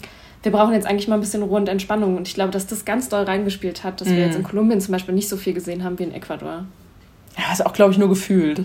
wir 0.43 0.53
brauchen 0.53 0.73
jetzt 0.73 0.87
eigentlich 0.87 1.09
mal 1.09 1.15
ein 1.17 1.21
bisschen 1.21 1.43
Ruhe 1.43 1.57
und 1.59 1.69
Entspannung. 1.69 2.17
Und 2.17 2.27
ich 2.29 2.35
glaube, 2.35 2.51
dass 2.51 2.67
das 2.67 2.85
ganz 2.85 3.09
doll 3.09 3.25
reingespielt 3.25 3.85
hat, 3.85 4.01
dass 4.01 4.09
wir 4.09 4.17
Mhm. 4.17 4.23
jetzt 4.23 4.37
in 4.37 4.43
Kolumbien 4.43 4.81
zum 4.81 4.93
Beispiel 4.93 5.15
nicht 5.15 5.29
so 5.29 5.37
viel 5.37 5.53
gesehen 5.55 5.85
haben 5.85 5.99
wie 5.99 6.05
in 6.05 6.13
Ecuador. 6.15 6.65
Ja, 7.37 7.53
ist 7.53 7.65
auch, 7.65 7.73
glaube 7.73 7.93
ich, 7.93 7.99
nur 7.99 8.09
gefühlt. 8.09 8.65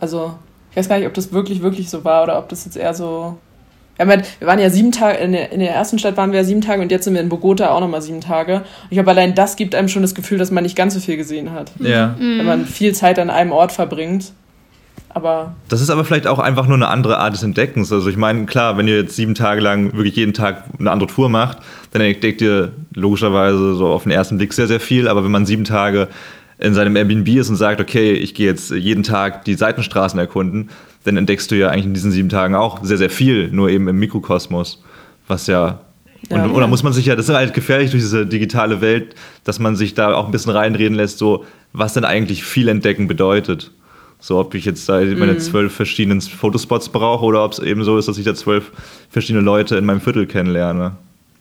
Also, 0.00 0.34
ich 0.70 0.76
weiß 0.76 0.88
gar 0.88 0.98
nicht, 0.98 1.06
ob 1.06 1.14
das 1.14 1.32
wirklich, 1.32 1.62
wirklich 1.62 1.90
so 1.90 2.04
war 2.04 2.22
oder 2.24 2.38
ob 2.38 2.48
das 2.48 2.64
jetzt 2.64 2.76
eher 2.76 2.94
so. 2.94 3.36
Ja, 3.98 4.08
wir 4.08 4.22
wir 4.38 4.48
waren 4.48 4.58
ja 4.58 4.70
sieben 4.70 4.90
Tage, 4.90 5.18
in 5.18 5.32
der, 5.32 5.52
in 5.52 5.60
der 5.60 5.74
ersten 5.74 5.98
Stadt 5.98 6.16
waren 6.16 6.32
wir 6.32 6.38
ja 6.38 6.44
sieben 6.44 6.62
Tage 6.62 6.80
und 6.80 6.90
jetzt 6.90 7.04
sind 7.04 7.12
wir 7.14 7.20
in 7.20 7.28
Bogota 7.28 7.70
auch 7.70 7.80
nochmal 7.80 8.00
sieben 8.00 8.22
Tage. 8.22 8.56
Und 8.56 8.64
ich 8.88 8.96
glaube, 8.96 9.10
allein 9.10 9.34
das 9.34 9.54
gibt 9.56 9.74
einem 9.74 9.88
schon 9.88 10.00
das 10.02 10.14
Gefühl, 10.14 10.38
dass 10.38 10.50
man 10.50 10.64
nicht 10.64 10.74
ganz 10.76 10.94
so 10.94 11.00
viel 11.00 11.18
gesehen 11.18 11.52
hat. 11.52 11.70
Ja. 11.78 12.16
Wenn 12.18 12.46
man 12.46 12.64
viel 12.64 12.94
Zeit 12.94 13.18
an 13.18 13.28
einem 13.30 13.52
Ort 13.52 13.70
verbringt. 13.70 14.32
Aber 15.14 15.54
Das 15.68 15.80
ist 15.80 15.90
aber 15.90 16.04
vielleicht 16.04 16.26
auch 16.26 16.38
einfach 16.38 16.66
nur 16.66 16.76
eine 16.76 16.88
andere 16.88 17.18
Art 17.18 17.34
des 17.34 17.42
Entdeckens. 17.42 17.92
Also 17.92 18.08
ich 18.08 18.16
meine, 18.16 18.46
klar, 18.46 18.78
wenn 18.78 18.88
ihr 18.88 18.96
jetzt 18.96 19.14
sieben 19.14 19.34
Tage 19.34 19.60
lang 19.60 19.92
wirklich 19.92 20.16
jeden 20.16 20.32
Tag 20.32 20.64
eine 20.78 20.90
andere 20.90 21.08
Tour 21.08 21.28
macht, 21.28 21.58
dann 21.92 22.00
entdeckt 22.00 22.40
ihr 22.40 22.72
logischerweise 22.94 23.74
so 23.74 23.88
auf 23.88 24.04
den 24.04 24.12
ersten 24.12 24.38
Blick 24.38 24.52
sehr, 24.54 24.68
sehr 24.68 24.80
viel. 24.80 25.08
Aber 25.08 25.22
wenn 25.22 25.30
man 25.30 25.44
sieben 25.44 25.64
Tage 25.64 26.08
in 26.58 26.74
seinem 26.74 26.96
Airbnb 26.96 27.28
ist 27.28 27.50
und 27.50 27.56
sagt, 27.56 27.80
okay, 27.80 28.12
ich 28.12 28.34
gehe 28.34 28.46
jetzt 28.46 28.70
jeden 28.70 29.02
Tag 29.02 29.44
die 29.44 29.54
Seitenstraßen 29.54 30.18
erkunden, 30.18 30.70
dann 31.04 31.16
entdeckst 31.16 31.50
du 31.50 31.56
ja 31.56 31.68
eigentlich 31.68 31.86
in 31.86 31.94
diesen 31.94 32.12
sieben 32.12 32.28
Tagen 32.28 32.54
auch 32.54 32.82
sehr, 32.84 32.98
sehr 32.98 33.10
viel, 33.10 33.48
nur 33.50 33.68
eben 33.68 33.88
im 33.88 33.98
Mikrokosmos. 33.98 34.82
Was 35.28 35.46
ja. 35.46 35.80
Ja. 36.30 36.44
und, 36.44 36.52
oder 36.52 36.68
muss 36.68 36.84
man 36.84 36.92
sich 36.92 37.06
ja, 37.06 37.16
das 37.16 37.28
ist 37.28 37.34
halt 37.34 37.52
gefährlich 37.52 37.90
durch 37.90 38.02
diese 38.02 38.24
digitale 38.24 38.80
Welt, 38.80 39.16
dass 39.42 39.58
man 39.58 39.74
sich 39.74 39.94
da 39.94 40.14
auch 40.14 40.26
ein 40.26 40.32
bisschen 40.32 40.52
reinreden 40.52 40.96
lässt, 40.96 41.18
so 41.18 41.44
was 41.72 41.94
denn 41.94 42.04
eigentlich 42.04 42.44
viel 42.44 42.68
entdecken 42.68 43.08
bedeutet. 43.08 43.72
So, 44.24 44.38
ob 44.38 44.54
ich 44.54 44.64
jetzt 44.64 44.88
da 44.88 45.00
meine 45.00 45.38
zwölf 45.38 45.74
verschiedenen 45.74 46.20
Fotospots 46.20 46.90
brauche 46.90 47.24
oder 47.24 47.44
ob 47.44 47.52
es 47.54 47.58
eben 47.58 47.82
so 47.82 47.98
ist, 47.98 48.06
dass 48.06 48.18
ich 48.18 48.24
da 48.24 48.36
zwölf 48.36 48.70
verschiedene 49.10 49.44
Leute 49.44 49.74
in 49.76 49.84
meinem 49.84 50.00
Viertel 50.00 50.26
kennenlerne. 50.26 50.92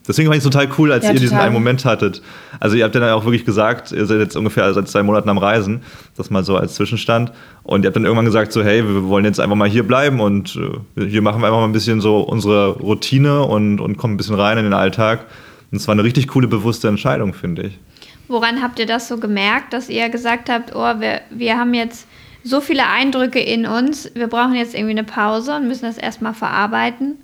Deswegen 0.07 0.29
fand 0.29 0.39
ich 0.39 0.43
es 0.43 0.51
total 0.51 0.67
cool, 0.79 0.91
als 0.91 1.05
Ja, 1.05 1.11
ihr 1.11 1.19
diesen 1.19 1.33
total. 1.35 1.45
einen 1.45 1.53
Moment 1.53 1.85
hattet. 1.85 2.23
Also 2.59 2.75
ihr 2.75 2.83
habt 2.83 2.95
dann 2.95 3.03
auch 3.03 3.23
wirklich 3.23 3.45
gesagt, 3.45 3.91
ihr 3.91 4.03
seid 4.07 4.17
jetzt 4.19 4.35
ungefähr 4.35 4.73
seit 4.73 4.88
zwei 4.88 5.03
Monaten 5.03 5.29
am 5.29 5.38
Reisen, 5.38 5.81
das 6.17 6.31
mal 6.31 6.43
so 6.43 6.57
als 6.57 6.73
Zwischenstand. 6.73 7.31
Und 7.61 7.83
ihr 7.83 7.88
habt 7.88 7.95
dann 7.97 8.05
irgendwann 8.05 8.25
gesagt, 8.25 8.51
so 8.51 8.63
hey, 8.63 8.83
wir 8.83 9.03
wollen 9.03 9.25
jetzt 9.25 9.39
einfach 9.39 9.55
mal 9.55 9.69
hier 9.69 9.83
bleiben 9.85 10.19
und 10.19 10.57
äh, 10.97 11.05
hier 11.05 11.21
machen 11.21 11.39
wir 11.39 11.45
einfach 11.45 11.59
mal 11.59 11.65
ein 11.65 11.73
bisschen 11.73 12.01
so 12.01 12.21
unsere 12.21 12.69
Routine 12.79 13.43
und, 13.43 13.79
und 13.79 13.97
kommen 13.97 14.15
ein 14.15 14.17
bisschen 14.17 14.33
rein 14.33 14.57
in 14.57 14.63
den 14.63 14.73
Alltag. 14.73 15.27
Und 15.71 15.77
es 15.77 15.88
war 15.88 15.93
eine 15.93 16.03
richtig 16.03 16.29
coole, 16.29 16.47
bewusste 16.47 16.88
Entscheidung, 16.88 17.35
finde 17.35 17.61
ich. 17.67 17.79
Woran 18.27 18.63
habt 18.63 18.79
ihr 18.79 18.88
das 18.88 19.07
so 19.07 19.17
gemerkt, 19.17 19.71
dass 19.71 19.88
ihr 19.88 20.09
gesagt 20.09 20.50
habt, 20.50 20.75
oh, 20.75 21.00
wir, 21.00 21.21
wir 21.29 21.59
haben 21.59 21.75
jetzt 21.75 22.07
so 22.43 22.62
viele 22.62 22.88
Eindrücke 22.88 23.39
in 23.39 23.65
uns, 23.65 24.10
wir 24.13 24.27
brauchen 24.27 24.55
jetzt 24.55 24.74
irgendwie 24.74 24.91
eine 24.91 25.03
Pause 25.03 25.55
und 25.55 25.67
müssen 25.67 25.86
das 25.86 25.98
erstmal 25.98 26.33
verarbeiten? 26.33 27.17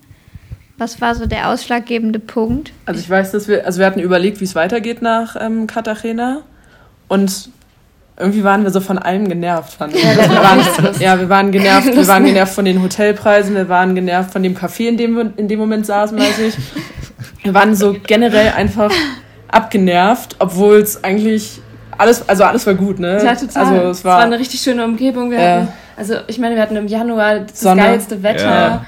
Was 0.78 1.02
war 1.02 1.16
so 1.16 1.26
der 1.26 1.50
ausschlaggebende 1.50 2.20
Punkt? 2.20 2.72
Also 2.86 3.00
ich 3.00 3.10
weiß, 3.10 3.32
dass 3.32 3.48
wir, 3.48 3.66
also 3.66 3.80
wir 3.80 3.88
hatten 3.88 4.00
überlegt, 4.00 4.40
wie 4.42 4.46
es 4.46 4.54
weitergeht 4.54 5.02
nach 5.02 5.36
ähm, 5.40 5.66
Cartagena 5.66 6.44
und 7.08 7.50
irgendwie 8.20 8.44
waren 8.44 8.64
wir 8.64 8.72
so 8.72 8.80
von 8.80 8.98
allem 8.98 9.28
genervt, 9.30 9.74
fand 9.74 9.96
ich. 9.96 10.06
Also 10.06 10.22
wir 10.22 10.42
waren, 10.42 11.00
ja, 11.00 11.20
wir 11.20 11.30
waren 11.30 11.52
genervt, 11.52 11.96
wir 11.96 12.08
waren 12.08 12.26
genervt 12.26 12.54
von 12.54 12.66
den 12.66 12.82
Hotelpreisen, 12.82 13.56
wir 13.56 13.70
waren 13.70 13.94
genervt 13.94 14.32
von 14.32 14.42
dem 14.42 14.56
Café, 14.56 14.88
in 14.88 14.98
dem 14.98 15.16
wir 15.16 15.34
in 15.38 15.48
dem 15.48 15.60
Moment 15.60 15.86
saßen, 15.86 16.18
weiß 16.18 16.40
ich. 16.40 16.56
Wir 17.44 17.54
waren 17.54 17.76
so 17.76 17.96
generell 18.06 18.54
einfach 18.54 18.92
abgenervt, 19.50 20.36
obwohl 20.40 20.78
es 20.78 21.04
eigentlich 21.04 21.62
alles, 21.98 22.28
also 22.28 22.44
alles 22.44 22.66
war 22.68 22.74
gut, 22.74 23.00
ne? 23.00 23.24
Ja, 23.24 23.36
total. 23.36 23.66
Also 23.66 23.90
es 23.90 24.06
war, 24.06 24.20
eine 24.20 24.38
richtig 24.40 24.60
schöne 24.62 24.84
Umgebung. 24.86 25.32
Wir 25.32 25.40
Ja. 25.40 25.56
hatten, 25.56 25.68
also 25.96 26.16
ich 26.28 26.40
meine, 26.40 26.56
wir 26.56 26.62
hatten 26.62 26.76
im 26.76 26.88
Januar 26.88 27.40
das 27.42 27.60
Sonne. 27.60 27.82
geilste 27.82 28.24
Wetter. 28.24 28.46
Ja. 28.46 28.86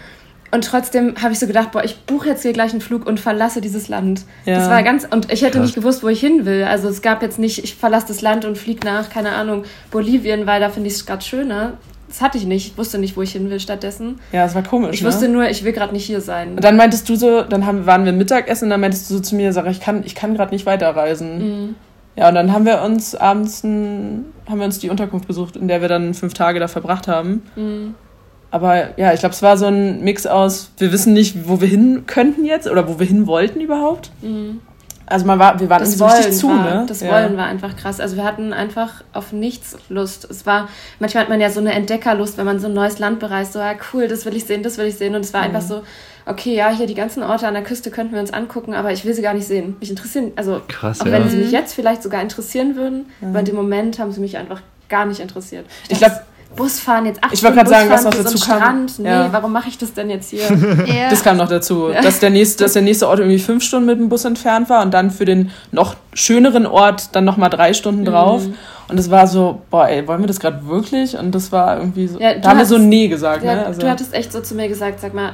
Und 0.52 0.64
trotzdem 0.66 1.14
habe 1.22 1.32
ich 1.32 1.40
so 1.40 1.46
gedacht, 1.46 1.72
boah, 1.72 1.84
ich 1.84 2.00
buche 2.06 2.30
jetzt 2.30 2.42
hier 2.42 2.54
gleich 2.54 2.72
einen 2.72 2.82
Flug 2.82 3.06
und 3.06 3.20
verlasse 3.20 3.62
dieses 3.62 3.88
Land. 3.88 4.22
Ja. 4.46 4.56
Das 4.56 4.70
war 4.70 4.82
ganz, 4.82 5.06
und 5.10 5.32
ich 5.32 5.44
hätte 5.44 5.58
Krass. 5.60 5.68
nicht 5.68 5.76
gewusst, 5.76 6.02
wo 6.02 6.08
ich 6.08 6.20
hin 6.20 6.46
will. 6.46 6.64
Also 6.64 6.90
es 6.90 7.04
gab 7.04 7.22
jetzt 7.22 7.38
nicht, 7.38 7.64
ich 7.64 7.76
verlasse 7.76 8.08
das 8.08 8.22
Land 8.22 8.46
und 8.46 8.58
fliege 8.58 8.86
nach, 8.86 9.10
keine 9.12 9.34
Ahnung, 9.34 9.64
Bolivien, 9.92 10.48
weil 10.48 10.60
da 10.60 10.70
finde 10.70 10.88
ich 10.88 10.96
es 10.96 11.06
gerade 11.06 11.24
schöner. 11.24 11.74
Das 12.08 12.22
hatte 12.22 12.40
ich 12.40 12.46
nicht. 12.46 12.66
Ich 12.72 12.78
wusste 12.80 12.98
nicht, 12.98 13.16
wo 13.16 13.22
ich 13.22 13.34
hin 13.34 13.52
will 13.52 13.60
stattdessen. 13.60 14.20
ja, 14.32 14.44
es 14.46 14.56
war 14.56 14.64
komisch. 14.64 14.96
Ich 14.96 15.02
ne? 15.04 15.08
wusste 15.10 15.30
nur, 15.30 15.48
ich 15.48 15.64
will 15.64 15.74
gerade 15.74 15.94
nicht 15.94 16.06
hier 16.06 16.22
sein. 16.22 16.56
Und 16.56 16.64
dann 16.64 16.76
meintest 16.76 17.08
du 17.08 17.16
so, 17.16 17.44
dann 17.44 17.68
haben, 17.68 17.86
waren 17.86 18.04
wir 18.06 18.12
Mittagessen 18.14 18.66
und 18.66 18.70
dann 18.72 18.82
meintest 18.82 19.08
du 19.12 19.16
so 19.18 19.20
zu 19.20 19.36
mir, 19.36 19.54
Sarah, 19.54 19.70
ich 19.70 19.80
kann, 19.80 20.02
ich 20.04 20.16
kann 20.16 20.34
gerade 20.34 20.52
nicht 20.52 20.66
weiterreisen. 20.66 21.38
Mhm. 21.68 21.76
Ja, 22.20 22.28
und 22.28 22.36
dann 22.36 22.52
haben 22.52 22.66
wir 22.66 22.82
uns 22.82 23.16
abends 23.16 23.64
ein, 23.64 24.26
haben 24.50 24.60
wir 24.60 24.66
uns 24.66 24.80
die 24.80 24.90
Unterkunft 24.90 25.26
gesucht, 25.26 25.56
in 25.56 25.70
der 25.70 25.80
wir 25.80 25.88
dann 25.88 26.14
fünf 26.14 26.34
Tage 26.34 26.60
da 26.60 26.68
verbracht 26.68 27.08
haben. 27.08 27.44
Mhm. 27.56 27.96
Aber 28.52 29.00
ja, 29.00 29.14
ich 29.14 29.22
glaube, 29.22 29.34
es 29.34 29.42
war 29.42 29.56
so 29.56 29.68
ein 29.68 30.04
Mix 30.04 30.28
aus, 30.28 30.72
wir 30.80 30.92
wissen 30.92 31.14
nicht, 31.14 31.48
wo 31.48 31.62
wir 31.62 31.70
hin 31.70 32.04
könnten 32.08 32.44
jetzt 32.44 32.68
oder 32.68 32.90
wo 32.90 33.00
wir 33.00 33.06
hin 33.06 33.26
wollten 33.26 33.62
überhaupt. 33.62 34.12
Also 35.06 35.26
man 35.26 35.40
war, 35.40 35.62
wir 35.62 35.70
waren 35.70 35.80
Das 35.80 35.98
so 35.98 36.06
richtig 36.06 36.34
zu, 36.34 36.50
war, 36.50 36.82
ne? 36.82 36.86
das 36.90 37.00
ja. 37.00 37.10
Wollen 37.10 37.38
war 37.38 37.46
einfach 37.46 37.78
krass. 37.78 38.02
Also 38.02 38.18
wir 38.18 38.26
hatten 38.26 38.52
einfach 38.52 39.04
auf 39.14 39.32
nichts 39.32 39.78
Lust. 39.88 40.30
Es 40.30 40.46
war, 40.46 40.68
manchmal 41.00 41.24
hat 41.24 41.30
man 41.30 41.40
ja 41.40 41.50
so 41.50 41.62
eine 41.62 41.72
Entdeckerlust, 41.72 42.38
wenn 42.38 42.46
man 42.46 42.60
so 42.60 42.68
ein 42.68 42.74
neues 42.74 43.00
Land 43.00 43.20
bereist. 43.20 43.54
So, 43.54 43.60
ja, 43.60 43.76
cool, 43.94 44.10
das 44.10 44.26
will 44.26 44.36
ich 44.36 44.44
sehen, 44.44 44.62
das 44.62 44.78
will 44.78 44.88
ich 44.88 44.98
sehen. 44.98 45.16
Und 45.16 45.22
es 45.22 45.34
war 45.34 45.42
einfach 45.42 45.62
so, 45.62 45.84
okay, 46.30 46.56
ja, 46.56 46.70
hier 46.70 46.86
die 46.88 46.96
ganzen 46.96 47.24
Orte 47.24 47.48
an 47.48 47.54
der 47.54 47.64
Küste 47.64 47.92
könnten 47.92 48.14
wir 48.14 48.20
uns 48.22 48.32
angucken, 48.32 48.74
aber 48.74 48.92
ich 48.92 49.06
will 49.06 49.14
sie 49.14 49.22
gar 49.22 49.34
nicht 49.34 49.48
sehen. 49.48 49.76
Mich 49.80 49.90
interessieren, 49.90 50.32
also 50.36 50.62
Krass, 50.68 51.02
auch 51.02 51.06
ja. 51.06 51.12
wenn 51.12 51.30
sie 51.30 51.38
mich 51.38 51.52
jetzt 51.52 51.74
vielleicht 51.74 52.04
sogar 52.04 52.22
interessieren 52.22 52.76
würden, 52.76 53.08
aber 53.22 53.40
in 53.40 53.46
dem 53.46 53.56
Moment 53.56 54.00
haben 54.00 54.12
sie 54.12 54.20
mich 54.22 54.38
einfach 54.38 54.62
gar 54.90 55.06
nicht 55.06 55.20
interessiert. 55.20 55.66
Ich 55.90 55.98
glaub- 56.00 56.22
Busfahren 56.56 57.06
jetzt 57.06 57.24
acht 57.24 57.32
Ich 57.32 57.44
wollte 57.44 57.60
Stunden 57.60 57.72
grad 57.72 57.80
sagen, 57.88 57.90
was 57.92 58.04
noch 58.06 58.24
dazu 58.24 58.40
kam. 58.44 58.58
Strand. 58.60 59.00
Nee, 59.00 59.08
Ja. 59.08 59.30
warum 59.32 59.52
mache 59.54 59.70
ich 59.70 59.78
das 59.78 59.94
denn 59.94 60.10
jetzt 60.10 60.32
hier? 60.32 60.42
Ja. 60.88 61.10
Das 61.10 61.24
kam 61.24 61.38
noch 61.38 61.48
dazu, 61.48 61.90
dass, 61.90 62.20
der 62.20 62.32
nächste, 62.32 62.64
dass 62.64 62.74
der 62.74 62.82
nächste 62.82 63.08
Ort 63.08 63.20
irgendwie 63.20 63.38
fünf 63.38 63.64
Stunden 63.64 63.86
mit 63.86 64.00
dem 64.00 64.10
Bus 64.10 64.26
entfernt 64.26 64.68
war 64.68 64.82
und 64.82 64.92
dann 64.92 65.12
für 65.12 65.26
den 65.26 65.52
noch 65.72 65.96
schöneren 66.16 66.66
Ort 66.66 67.16
dann 67.16 67.24
nochmal 67.24 67.52
drei 67.52 67.74
Stunden 67.74 68.04
drauf. 68.04 68.48
Mhm. 68.48 68.56
Und 68.88 68.98
es 69.00 69.12
war 69.12 69.28
so, 69.28 69.62
boah, 69.70 69.88
ey, 69.88 70.08
wollen 70.08 70.22
wir 70.22 70.28
das 70.28 70.40
gerade 70.40 70.66
wirklich? 70.68 71.16
Und 71.16 71.36
das 71.36 71.52
war 71.52 71.78
irgendwie 71.78 72.08
so, 72.08 72.20
Ja, 72.20 72.34
du 72.34 72.42
da 72.42 72.50
haben 72.50 72.58
wir 72.58 72.66
so 72.66 72.80
Nee 72.80 73.08
gesagt, 73.10 73.44
Ja, 73.44 73.54
ne? 73.54 73.66
Also, 73.68 73.82
Du 73.82 73.88
hattest 73.90 74.16
echt 74.16 74.32
so 74.34 74.42
zu 74.42 74.56
mir 74.56 74.68
gesagt, 74.68 75.00
sag 75.02 75.14
mal, 75.14 75.34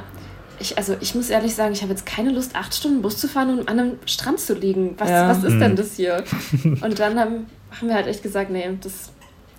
ich, 0.58 0.76
also 0.78 0.96
ich 1.00 1.14
muss 1.14 1.30
ehrlich 1.30 1.54
sagen, 1.54 1.72
ich 1.72 1.82
habe 1.82 1.92
jetzt 1.92 2.06
keine 2.06 2.30
Lust, 2.30 2.54
acht 2.56 2.74
Stunden 2.74 3.02
Bus 3.02 3.18
zu 3.18 3.28
fahren 3.28 3.58
und 3.58 3.68
an 3.68 3.78
einem 3.78 3.92
Strand 4.06 4.40
zu 4.40 4.54
liegen. 4.54 4.94
Was, 4.98 5.10
Ja. 5.10 5.28
was 5.28 5.44
ist 5.44 5.54
Mhm. 5.54 5.60
denn 5.60 5.76
das 5.76 5.96
hier? 5.96 6.24
Und 6.64 6.98
dann 6.98 7.18
haben, 7.18 7.46
haben 7.78 7.88
wir 7.88 7.94
halt 7.94 8.06
echt 8.06 8.22
gesagt, 8.22 8.50
nee, 8.50 8.64
das 8.80 9.10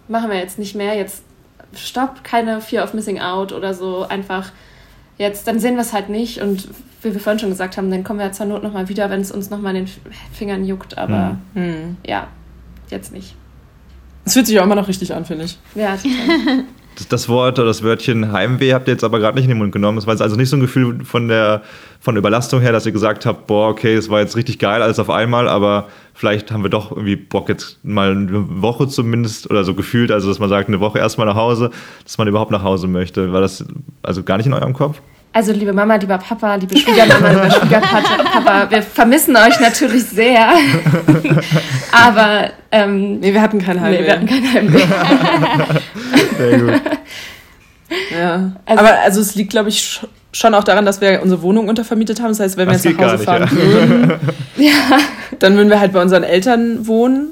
machen 0.07 0.29
wir 0.29 0.37
jetzt 0.37 0.57
nicht 0.59 0.75
mehr. 0.75 0.95
Jetzt 0.95 1.23
stopp, 1.75 2.23
keine 2.23 2.61
Fear 2.61 2.83
of 2.83 2.93
Missing 2.93 3.19
Out 3.19 3.51
oder 3.53 3.73
so. 3.73 4.07
Einfach 4.07 4.51
jetzt, 5.17 5.47
dann 5.47 5.59
sehen 5.59 5.75
wir 5.75 5.81
es 5.81 5.93
halt 5.93 6.09
nicht. 6.09 6.41
Und 6.41 6.67
wie 7.01 7.13
wir 7.13 7.19
vorhin 7.19 7.39
schon 7.39 7.49
gesagt 7.49 7.77
haben, 7.77 7.91
dann 7.91 8.03
kommen 8.03 8.19
wir 8.19 8.31
zur 8.31 8.45
Not 8.47 8.63
nochmal 8.63 8.89
wieder, 8.89 9.09
wenn 9.09 9.21
es 9.21 9.31
uns 9.31 9.49
nochmal 9.49 9.75
in 9.75 9.85
den 9.85 9.93
Fingern 10.33 10.65
juckt. 10.65 10.97
Aber 10.97 11.37
hm. 11.53 11.97
ja, 12.05 12.27
jetzt 12.89 13.11
nicht. 13.13 13.35
Es 14.25 14.33
fühlt 14.33 14.47
sich 14.47 14.59
auch 14.59 14.63
immer 14.63 14.75
noch 14.75 14.87
richtig 14.87 15.13
an, 15.13 15.25
finde 15.25 15.45
ich. 15.45 15.57
Ja, 15.75 15.95
total. 15.95 16.63
Das, 17.09 17.29
Wort 17.29 17.59
oder 17.59 17.67
das 17.67 17.83
Wörtchen 17.83 18.31
Heimweh 18.31 18.73
habt 18.73 18.87
ihr 18.87 18.93
jetzt 18.93 19.03
aber 19.03 19.19
gerade 19.19 19.35
nicht 19.35 19.45
in 19.45 19.49
den 19.49 19.59
Mund 19.59 19.71
genommen. 19.71 19.97
Es 19.97 20.07
war 20.07 20.13
jetzt 20.13 20.21
also 20.21 20.35
nicht 20.35 20.49
so 20.49 20.57
ein 20.57 20.61
Gefühl 20.61 21.05
von 21.05 21.27
der, 21.27 21.61
von 21.99 22.15
der 22.15 22.19
Überlastung 22.19 22.59
her, 22.59 22.71
dass 22.71 22.85
ihr 22.85 22.91
gesagt 22.91 23.25
habt, 23.25 23.45
boah, 23.45 23.69
okay, 23.69 23.93
es 23.93 24.09
war 24.09 24.19
jetzt 24.19 24.35
richtig 24.35 24.57
geil, 24.57 24.81
alles 24.81 24.97
auf 24.97 25.09
einmal, 25.09 25.47
aber 25.47 25.89
vielleicht 26.13 26.51
haben 26.51 26.63
wir 26.63 26.69
doch 26.69 26.91
irgendwie 26.91 27.15
Bock 27.15 27.49
jetzt 27.49 27.83
mal 27.83 28.11
eine 28.11 28.61
Woche 28.61 28.87
zumindest 28.87 29.49
oder 29.49 29.63
so 29.63 29.75
gefühlt, 29.75 30.11
also 30.11 30.27
dass 30.27 30.39
man 30.39 30.49
sagt, 30.49 30.69
eine 30.69 30.79
Woche 30.79 30.97
erstmal 30.97 31.27
nach 31.27 31.35
Hause, 31.35 31.69
dass 32.03 32.17
man 32.17 32.27
überhaupt 32.27 32.51
nach 32.51 32.63
Hause 32.63 32.87
möchte. 32.87 33.31
War 33.31 33.41
das 33.41 33.63
also 34.01 34.23
gar 34.23 34.37
nicht 34.37 34.47
in 34.47 34.53
eurem 34.53 34.73
Kopf? 34.73 35.01
Also, 35.33 35.51
liebe 35.51 35.71
Mama, 35.73 35.95
lieber 35.95 36.17
Papa, 36.17 36.55
liebe 36.55 36.75
Schwiegermama, 36.79 37.29
lieber 37.29 37.51
Schwiegerpapa, 37.51 38.71
wir 38.71 38.81
vermissen 38.81 39.35
euch 39.35 39.59
natürlich 39.59 40.03
sehr. 40.05 40.49
Aber 41.91 42.49
ähm, 42.71 43.19
Nee, 43.19 43.33
wir 43.33 43.41
hatten 43.41 43.59
kein 43.59 43.79
Heimweh. 43.79 43.99
nee, 44.01 44.05
wir 44.05 44.13
hatten 44.13 44.25
kein 44.25 44.53
Heimweh. 44.53 44.79
Sehr 46.37 46.59
gut. 46.59 46.81
ja. 48.19 48.51
Also- 48.65 48.79
Aber 48.83 48.99
also 49.03 49.21
es 49.21 49.35
liegt, 49.35 49.51
glaube 49.51 49.69
ich, 49.69 49.79
sch- 49.79 50.07
schon 50.33 50.53
auch 50.53 50.63
daran, 50.63 50.85
dass 50.85 51.01
wir 51.01 51.21
unsere 51.21 51.41
Wohnung 51.41 51.67
untervermietet 51.67 52.19
haben. 52.21 52.29
Das 52.29 52.39
heißt, 52.39 52.57
wenn 52.57 52.67
wir 52.67 52.73
Das 52.73 52.83
jetzt 52.83 52.99
nach 52.99 53.13
Hause 53.13 53.25
gar 53.25 53.37
fahren 53.47 53.55
nicht, 53.55 53.55
würden, 53.73 54.19
dann 55.39 55.55
würden 55.55 55.69
wir 55.69 55.79
halt 55.79 55.93
bei 55.93 56.01
unseren 56.01 56.23
Eltern 56.23 56.87
wohnen. 56.87 57.27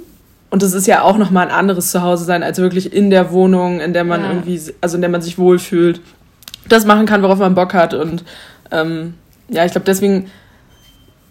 Und 0.52 0.62
das 0.64 0.74
ist 0.74 0.88
ja 0.88 1.02
auch 1.02 1.18
nochmal 1.18 1.48
ein 1.48 1.54
anderes 1.54 1.92
Zuhause 1.92 2.24
sein, 2.24 2.44
als 2.44 2.60
wirklich 2.60 2.94
in 2.94 3.10
der 3.10 3.32
Wohnung, 3.32 3.82
in 3.82 3.94
der 3.94 4.04
man 4.06 4.22
Ja. 4.22 4.28
irgendwie, 4.30 4.62
also 4.80 4.96
in 4.96 5.02
der 5.02 5.10
man 5.10 5.22
sich 5.22 5.38
wohlfühlt, 5.38 6.00
das 6.70 6.86
machen 6.86 7.06
kann, 7.06 7.22
worauf 7.24 7.40
man 7.40 7.56
Bock 7.56 7.74
hat. 7.74 7.94
Und 7.94 8.24
ähm, 8.72 9.16
ja, 9.50 9.66
ich 9.66 9.72
glaube, 9.72 9.86
deswegen 9.86 10.30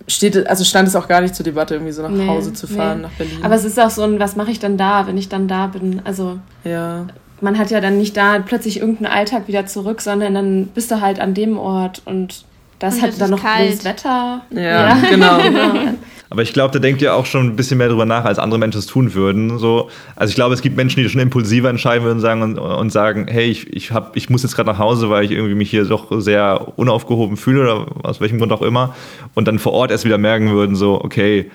steht, 0.06 0.36
es- 0.36 0.46
also 0.46 0.64
stand 0.64 0.88
es 0.88 0.96
auch 0.96 1.08
gar 1.08 1.20
nicht 1.20 1.34
zur 1.34 1.44
Debatte, 1.44 1.74
irgendwie 1.74 1.92
so 1.92 2.02
nach 2.02 2.10
Nee, 2.10 2.26
Hause 2.28 2.52
zu 2.52 2.66
fahren, 2.66 2.98
nee. 2.98 3.02
nach 3.04 3.12
Berlin. 3.12 3.38
Aber 3.42 3.54
es 3.54 3.64
ist 3.64 3.78
auch 3.80 3.90
so 3.90 4.02
ein, 4.02 4.18
was 4.20 4.36
mache 4.36 4.50
ich 4.50 4.58
dann 4.58 4.76
da, 4.76 5.06
wenn 5.06 5.16
ich 5.16 5.28
dann 5.28 5.48
da 5.48 5.66
bin? 5.68 6.02
Also, 6.04 6.38
ja. 6.64 7.06
man 7.40 7.58
hat 7.58 7.70
ja 7.70 7.80
dann 7.80 7.98
nicht 7.98 8.16
da 8.16 8.38
plötzlich 8.40 8.80
irgendeinen 8.80 9.12
Alltag 9.12 9.48
wieder 9.48 9.66
zurück, 9.66 10.00
sondern 10.00 10.34
dann 10.34 10.66
bist 10.68 10.90
du 10.90 11.00
halt 11.00 11.20
an 11.20 11.34
dem 11.34 11.58
Ort 11.58 12.02
und 12.04 12.44
das 12.78 12.96
Und 12.96 13.02
hat 13.02 13.20
dann 13.20 13.30
noch 13.30 13.42
kalt. 13.42 13.70
gutes 13.70 13.84
Wetter. 13.84 14.42
Ja, 14.50 14.96
genau. 15.08 15.38
Aber 16.30 16.42
ich 16.42 16.52
glaube, 16.52 16.72
da 16.72 16.78
denkt 16.78 17.02
ihr 17.02 17.14
auch 17.14 17.26
schon 17.26 17.46
ein 17.46 17.56
bisschen 17.56 17.78
mehr 17.78 17.88
drüber 17.88 18.06
nach, 18.06 18.24
als 18.24 18.38
andere 18.38 18.58
Menschen 18.58 18.78
es 18.78 18.86
tun 18.86 19.14
würden. 19.14 19.58
So, 19.58 19.90
also 20.16 20.30
ich 20.30 20.34
glaube, 20.34 20.54
es 20.54 20.62
gibt 20.62 20.76
Menschen, 20.76 21.02
die 21.02 21.08
schon 21.08 21.20
impulsiver 21.20 21.68
entscheiden 21.68 22.04
würden 22.04 22.20
sagen 22.20 22.42
und, 22.42 22.58
und 22.58 22.90
sagen, 22.90 23.26
hey, 23.28 23.46
ich, 23.46 23.72
ich, 23.72 23.92
hab, 23.92 24.16
ich 24.16 24.30
muss 24.30 24.42
jetzt 24.42 24.56
gerade 24.56 24.70
nach 24.70 24.78
Hause, 24.78 25.10
weil 25.10 25.24
ich 25.24 25.30
irgendwie 25.30 25.54
mich 25.54 25.70
hier 25.70 25.84
doch 25.84 26.08
sehr 26.20 26.72
unaufgehoben 26.76 27.36
fühle 27.36 27.62
oder 27.62 27.86
aus 28.02 28.20
welchem 28.20 28.38
Grund 28.38 28.52
auch 28.52 28.62
immer. 28.62 28.94
Und 29.34 29.46
dann 29.48 29.58
vor 29.58 29.72
Ort 29.72 29.90
erst 29.90 30.04
wieder 30.04 30.18
merken 30.18 30.50
würden, 30.52 30.76
so, 30.76 31.00
okay, 31.00 31.50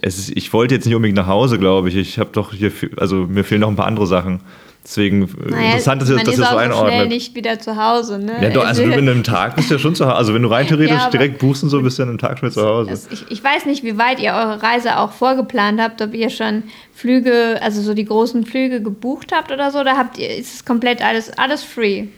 ist, 0.00 0.30
ich 0.36 0.52
wollte 0.52 0.74
jetzt 0.74 0.86
nicht 0.86 0.94
unbedingt 0.94 1.16
nach 1.16 1.26
Hause, 1.26 1.58
glaube 1.58 1.88
ich. 1.88 1.96
Ich 1.96 2.18
habe 2.18 2.30
doch 2.32 2.52
hier, 2.52 2.72
also 2.96 3.26
mir 3.26 3.44
fehlen 3.44 3.60
noch 3.60 3.68
ein 3.68 3.76
paar 3.76 3.86
andere 3.86 4.06
Sachen. 4.06 4.40
Deswegen 4.84 5.22
äh, 5.22 5.50
naja, 5.50 5.66
interessant, 5.66 6.02
dass 6.02 6.10
ihr 6.10 6.16
das 6.16 6.36
so 6.36 6.42
einordnet. 6.42 6.70
Man 6.70 6.88
schnell 6.88 7.06
nicht 7.08 7.34
wieder 7.34 7.58
zu 7.58 7.76
Hause, 7.76 8.18
ne? 8.18 8.36
Ja, 8.42 8.50
doch, 8.50 8.66
also 8.66 8.84
du 8.84 8.92
in 8.92 9.08
einem 9.08 9.24
Tag 9.24 9.56
bist 9.56 9.70
ja 9.70 9.78
schon 9.78 9.94
zu 9.94 10.04
Hause. 10.04 10.14
Also 10.14 10.34
wenn 10.34 10.42
du 10.42 10.48
rein 10.48 10.66
theoretisch 10.68 10.98
ja, 10.98 11.08
direkt 11.08 11.38
buchst 11.38 11.62
und 11.62 11.70
so, 11.70 11.80
bist 11.80 11.98
du 11.98 12.02
in 12.02 12.10
einem 12.10 12.18
Tag 12.18 12.38
schon 12.38 12.50
zu 12.50 12.62
Hause. 12.62 12.90
Es, 12.90 13.08
ich, 13.10 13.30
ich 13.30 13.42
weiß 13.42 13.64
nicht, 13.64 13.82
wie 13.82 13.96
weit 13.96 14.20
ihr 14.20 14.32
eure 14.32 14.62
Reise 14.62 14.98
auch 14.98 15.12
vorgeplant 15.12 15.80
habt, 15.80 16.02
ob 16.02 16.12
ihr 16.12 16.28
schon 16.28 16.64
Flüge, 16.92 17.58
also 17.62 17.80
so 17.80 17.94
die 17.94 18.04
großen 18.04 18.44
Flüge 18.44 18.82
gebucht 18.82 19.32
habt 19.32 19.50
oder 19.50 19.70
so, 19.70 19.80
oder 19.80 19.96
habt 19.96 20.18
ihr, 20.18 20.36
ist 20.36 20.54
es 20.54 20.64
komplett 20.66 21.02
alles, 21.02 21.30
alles 21.38 21.64
free? 21.64 22.08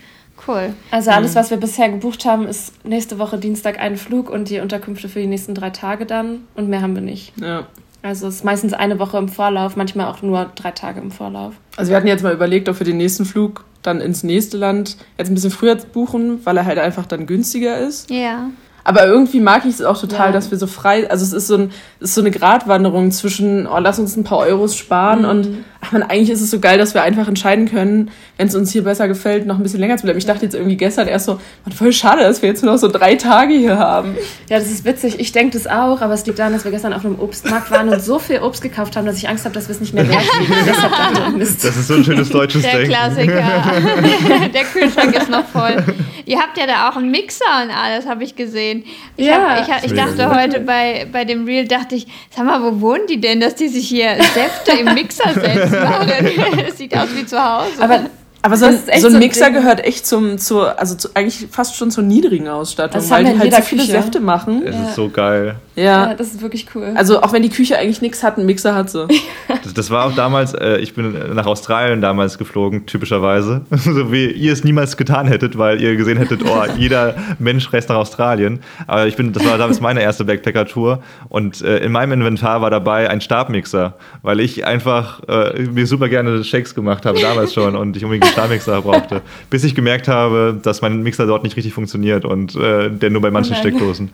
Cool. 0.46 0.74
Also 0.90 1.10
alles, 1.12 1.34
mhm. 1.34 1.38
was 1.38 1.50
wir 1.50 1.56
bisher 1.56 1.88
gebucht 1.88 2.24
haben, 2.24 2.46
ist 2.46 2.84
nächste 2.84 3.18
Woche 3.18 3.38
Dienstag 3.38 3.78
ein 3.78 3.96
Flug 3.96 4.28
und 4.28 4.50
die 4.50 4.60
Unterkünfte 4.60 5.08
für 5.08 5.20
die 5.20 5.26
nächsten 5.26 5.54
drei 5.54 5.70
Tage 5.70 6.04
dann. 6.04 6.40
Und 6.54 6.68
mehr 6.68 6.82
haben 6.82 6.94
wir 6.94 7.02
nicht. 7.02 7.32
Ja. 7.40 7.66
Also 8.06 8.28
es 8.28 8.36
ist 8.36 8.44
meistens 8.44 8.72
eine 8.72 9.00
Woche 9.00 9.18
im 9.18 9.28
Vorlauf, 9.28 9.74
manchmal 9.74 10.06
auch 10.06 10.22
nur 10.22 10.50
drei 10.54 10.70
Tage 10.70 11.00
im 11.00 11.10
Vorlauf. 11.10 11.54
Also 11.76 11.90
wir 11.90 11.96
hatten 11.96 12.06
jetzt 12.06 12.22
mal 12.22 12.32
überlegt, 12.32 12.68
ob 12.68 12.78
wir 12.78 12.84
den 12.84 12.98
nächsten 12.98 13.24
Flug 13.24 13.64
dann 13.82 14.00
ins 14.00 14.22
nächste 14.22 14.56
Land 14.56 14.96
jetzt 15.18 15.28
ein 15.28 15.34
bisschen 15.34 15.50
früher 15.50 15.74
buchen, 15.74 16.44
weil 16.46 16.56
er 16.56 16.66
halt 16.66 16.78
einfach 16.78 17.06
dann 17.06 17.26
günstiger 17.26 17.78
ist. 17.78 18.08
Ja. 18.10 18.50
Aber 18.86 19.04
irgendwie 19.04 19.40
mag 19.40 19.64
ich 19.64 19.74
es 19.74 19.82
auch 19.82 20.00
total, 20.00 20.26
ja. 20.26 20.32
dass 20.32 20.52
wir 20.52 20.58
so 20.58 20.68
frei, 20.68 21.10
also 21.10 21.24
es 21.24 21.32
ist 21.32 21.48
so, 21.48 21.56
ein, 21.56 21.72
es 21.98 22.10
ist 22.10 22.14
so 22.14 22.20
eine 22.20 22.30
Gratwanderung 22.30 23.10
zwischen, 23.10 23.66
oh, 23.66 23.78
lass 23.80 23.98
uns 23.98 24.16
ein 24.16 24.22
paar 24.22 24.38
Euros 24.38 24.76
sparen 24.76 25.22
mhm. 25.22 25.28
und 25.28 25.64
ach 25.80 25.90
man, 25.90 26.04
eigentlich 26.04 26.30
ist 26.30 26.40
es 26.40 26.52
so 26.52 26.60
geil, 26.60 26.78
dass 26.78 26.94
wir 26.94 27.02
einfach 27.02 27.26
entscheiden 27.26 27.68
können, 27.68 28.12
wenn 28.36 28.46
es 28.46 28.54
uns 28.54 28.70
hier 28.70 28.84
besser 28.84 29.08
gefällt, 29.08 29.44
noch 29.44 29.56
ein 29.56 29.64
bisschen 29.64 29.80
länger 29.80 29.96
zu 29.96 30.04
bleiben. 30.04 30.18
Ich 30.18 30.26
dachte 30.26 30.44
jetzt 30.44 30.54
irgendwie 30.54 30.76
gestern 30.76 31.08
erst 31.08 31.26
so, 31.26 31.40
man, 31.64 31.74
voll 31.74 31.92
schade, 31.92 32.22
dass 32.22 32.42
wir 32.42 32.48
jetzt 32.48 32.62
nur 32.62 32.74
noch 32.74 32.78
so 32.78 32.86
drei 32.86 33.16
Tage 33.16 33.54
hier 33.54 33.76
haben. 33.76 34.14
Ja, 34.48 34.58
das 34.60 34.70
ist 34.70 34.84
witzig. 34.84 35.18
Ich 35.18 35.32
denke 35.32 35.58
das 35.58 35.66
auch, 35.66 36.00
aber 36.00 36.14
es 36.14 36.24
liegt 36.24 36.38
daran, 36.38 36.52
dass 36.52 36.64
wir 36.64 36.70
gestern 36.70 36.92
auf 36.92 37.04
einem 37.04 37.18
Obstmarkt 37.18 37.72
waren 37.72 37.88
und 37.88 38.00
so 38.00 38.20
viel 38.20 38.38
Obst 38.38 38.62
gekauft 38.62 38.96
haben, 38.96 39.04
dass 39.06 39.16
ich 39.16 39.28
Angst 39.28 39.44
habe, 39.44 39.54
dass 39.54 39.66
wir 39.68 39.74
es 39.74 39.80
nicht 39.80 39.94
mehr 39.94 40.08
wert 40.08 40.22
kriegen. 40.28 40.54
Das 41.36 41.64
ist 41.64 41.88
so 41.88 41.94
ein 41.94 42.04
schönes 42.04 42.28
deutsches 42.30 42.62
Der 42.62 42.72
Denken. 42.72 42.88
Klassiker. 42.88 43.42
Der 44.54 44.64
Kühlschrank 44.64 45.16
ist 45.16 45.28
noch 45.28 45.44
voll. 45.46 45.84
Ihr 46.24 46.38
habt 46.38 46.56
ja 46.58 46.66
da 46.66 46.88
auch 46.88 46.96
einen 46.96 47.10
Mixer 47.10 47.44
und 47.64 47.70
alles, 47.70 48.06
habe 48.06 48.24
ich 48.24 48.36
gesehen. 48.36 48.75
Ich, 49.16 49.26
ja, 49.26 49.66
hab, 49.66 49.84
ich, 49.84 49.90
ich 49.90 49.96
dachte 49.96 50.30
heute 50.34 50.60
bei, 50.60 51.06
bei 51.10 51.24
dem 51.24 51.44
Reel, 51.44 51.66
dachte 51.66 51.94
ich, 51.94 52.06
sag 52.34 52.46
mal, 52.46 52.62
wo 52.62 52.80
wohnen 52.80 53.06
die 53.08 53.20
denn, 53.20 53.40
dass 53.40 53.54
die 53.54 53.68
sich 53.68 53.88
hier 53.88 54.16
Säfte 54.34 54.72
im 54.72 54.94
Mixer 54.94 55.32
setzen? 55.34 55.76
Das 56.66 56.78
sieht 56.78 56.96
aus 56.96 57.08
wie 57.14 57.24
zu 57.26 57.38
Hause. 57.38 57.82
Aber 57.82 58.00
aber 58.42 58.56
so 58.56 58.66
ein, 58.66 58.78
so 59.00 59.08
ein 59.08 59.18
Mixer 59.18 59.46
so 59.46 59.52
gehört 59.52 59.84
echt 59.84 60.06
zum, 60.06 60.38
zur, 60.38 60.78
also 60.78 60.94
zu, 60.94 61.08
eigentlich 61.14 61.48
fast 61.50 61.74
schon 61.74 61.90
zur 61.90 62.04
niedrigen 62.04 62.46
Ausstattung, 62.46 63.02
weil 63.10 63.24
die 63.24 63.38
halt 63.38 63.52
so 63.52 63.62
viele 63.62 63.82
Küche. 63.82 63.92
Säfte 63.92 64.20
machen. 64.20 64.62
Es 64.64 64.74
ja. 64.74 64.84
ist 64.84 64.94
so 64.94 65.08
geil. 65.08 65.56
Ja. 65.76 66.08
ja. 66.08 66.14
das 66.14 66.28
ist 66.28 66.42
wirklich 66.42 66.66
cool. 66.74 66.92
Also 66.96 67.22
auch 67.22 67.32
wenn 67.32 67.42
die 67.42 67.50
Küche 67.50 67.78
eigentlich 67.78 68.00
nichts 68.00 68.22
hat, 68.22 68.38
ein 68.38 68.46
Mixer 68.46 68.74
hat 68.74 68.90
sie. 68.90 69.06
Das, 69.62 69.74
das, 69.74 69.90
war 69.90 70.06
auch 70.06 70.14
damals, 70.14 70.54
äh, 70.54 70.78
ich 70.78 70.94
bin 70.94 71.34
nach 71.34 71.46
Australien 71.46 72.00
damals 72.00 72.38
geflogen, 72.38 72.86
typischerweise. 72.86 73.62
so 73.70 74.12
wie 74.12 74.26
ihr 74.30 74.52
es 74.52 74.64
niemals 74.64 74.96
getan 74.96 75.26
hättet, 75.26 75.58
weil 75.58 75.80
ihr 75.80 75.96
gesehen 75.96 76.18
hättet, 76.18 76.42
oh, 76.44 76.64
jeder 76.78 77.16
Mensch 77.38 77.72
reist 77.72 77.88
nach 77.88 77.96
Australien. 77.96 78.60
Aber 78.86 79.06
ich 79.06 79.16
bin, 79.16 79.32
das 79.32 79.44
war 79.44 79.58
damals 79.58 79.80
meine 79.80 80.02
erste 80.02 80.24
Backpacker-Tour 80.24 81.02
und 81.28 81.62
äh, 81.62 81.78
in 81.78 81.92
meinem 81.92 82.12
Inventar 82.12 82.60
war 82.60 82.70
dabei 82.70 83.10
ein 83.10 83.20
Stabmixer, 83.20 83.94
weil 84.22 84.40
ich 84.40 84.64
einfach 84.66 85.20
äh, 85.28 85.62
mir 85.62 85.86
super 85.86 86.08
gerne 86.08 86.44
Shakes 86.44 86.74
gemacht 86.74 87.06
habe, 87.06 87.20
damals 87.20 87.52
schon 87.52 87.76
und 87.76 87.96
ich 87.96 88.04
unbedingt 88.04 88.30
Stahlmixer 88.32 88.82
brauchte, 88.82 89.22
bis 89.50 89.64
ich 89.64 89.74
gemerkt 89.74 90.08
habe, 90.08 90.58
dass 90.62 90.82
mein 90.82 91.02
Mixer 91.02 91.26
dort 91.26 91.42
nicht 91.42 91.56
richtig 91.56 91.72
funktioniert 91.72 92.24
und 92.24 92.54
äh, 92.56 92.90
der 92.90 93.10
nur 93.10 93.22
bei 93.22 93.30
manchen 93.30 93.54
oh 93.56 93.60
Steckdosen 93.60 94.10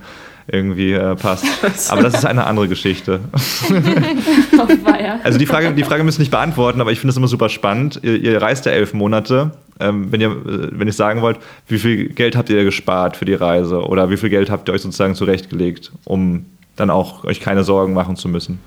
irgendwie 0.46 0.92
äh, 0.92 1.14
passt. 1.16 1.44
Aber 1.90 2.02
das 2.02 2.14
ist 2.14 2.26
eine 2.26 2.46
andere 2.46 2.68
Geschichte. 2.68 3.20
also 5.24 5.38
die 5.38 5.46
Frage, 5.46 5.72
die 5.72 5.84
Frage 5.84 6.04
müsst 6.04 6.18
ihr 6.18 6.22
nicht 6.22 6.30
beantworten, 6.30 6.80
aber 6.80 6.92
ich 6.92 7.00
finde 7.00 7.10
es 7.10 7.16
immer 7.16 7.28
super 7.28 7.48
spannend. 7.48 8.00
Ihr, 8.02 8.16
ihr 8.16 8.42
reist 8.42 8.66
ja 8.66 8.72
elf 8.72 8.94
Monate. 8.94 9.52
Ähm, 9.80 10.12
wenn 10.12 10.20
ihr, 10.20 10.30
äh, 10.30 10.68
wenn 10.72 10.86
ihr 10.86 10.92
sagen 10.92 11.22
wollt, 11.22 11.38
wie 11.68 11.78
viel 11.78 12.08
Geld 12.08 12.36
habt 12.36 12.50
ihr 12.50 12.64
gespart 12.64 13.16
für 13.16 13.24
die 13.24 13.34
Reise 13.34 13.82
oder 13.82 14.10
wie 14.10 14.16
viel 14.16 14.30
Geld 14.30 14.50
habt 14.50 14.68
ihr 14.68 14.74
euch 14.74 14.82
sozusagen 14.82 15.14
zurechtgelegt, 15.14 15.92
um 16.04 16.46
dann 16.76 16.90
auch 16.90 17.24
euch 17.24 17.40
keine 17.40 17.64
Sorgen 17.64 17.92
machen 17.92 18.16
zu 18.16 18.28
müssen? 18.28 18.60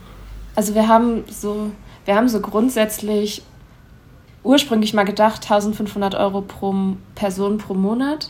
Also 0.56 0.74
wir 0.74 0.88
haben 0.88 1.24
so, 1.30 1.72
wir 2.06 2.16
haben 2.16 2.30
so 2.30 2.40
grundsätzlich 2.40 3.44
ursprünglich 4.44 4.94
mal 4.94 5.04
gedacht 5.04 5.44
1500 5.44 6.16
Euro 6.16 6.42
pro 6.42 6.96
Person 7.16 7.58
pro 7.58 7.74
Monat. 7.74 8.30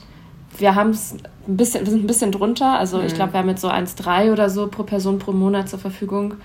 Wir 0.58 0.76
haben 0.76 0.92
es 0.92 1.16
ein 1.48 1.58
bisschen, 1.58 1.86
wir 1.86 1.92
sind 1.92 2.04
ein 2.04 2.08
bisschen 2.08 2.32
drunter. 2.32 2.78
Also 2.78 3.00
mhm. 3.00 3.06
ich 3.06 3.16
glaube, 3.16 3.34
wir 3.34 3.40
haben 3.40 3.50
jetzt 3.50 3.62
so 3.62 3.70
1,3 3.70 4.32
oder 4.32 4.50
so 4.50 4.68
pro 4.68 4.84
Person 4.84 5.20
pro 5.20 5.32
Monat 5.32 5.70
zur 5.70 5.80
Verfügung. 5.80 6.36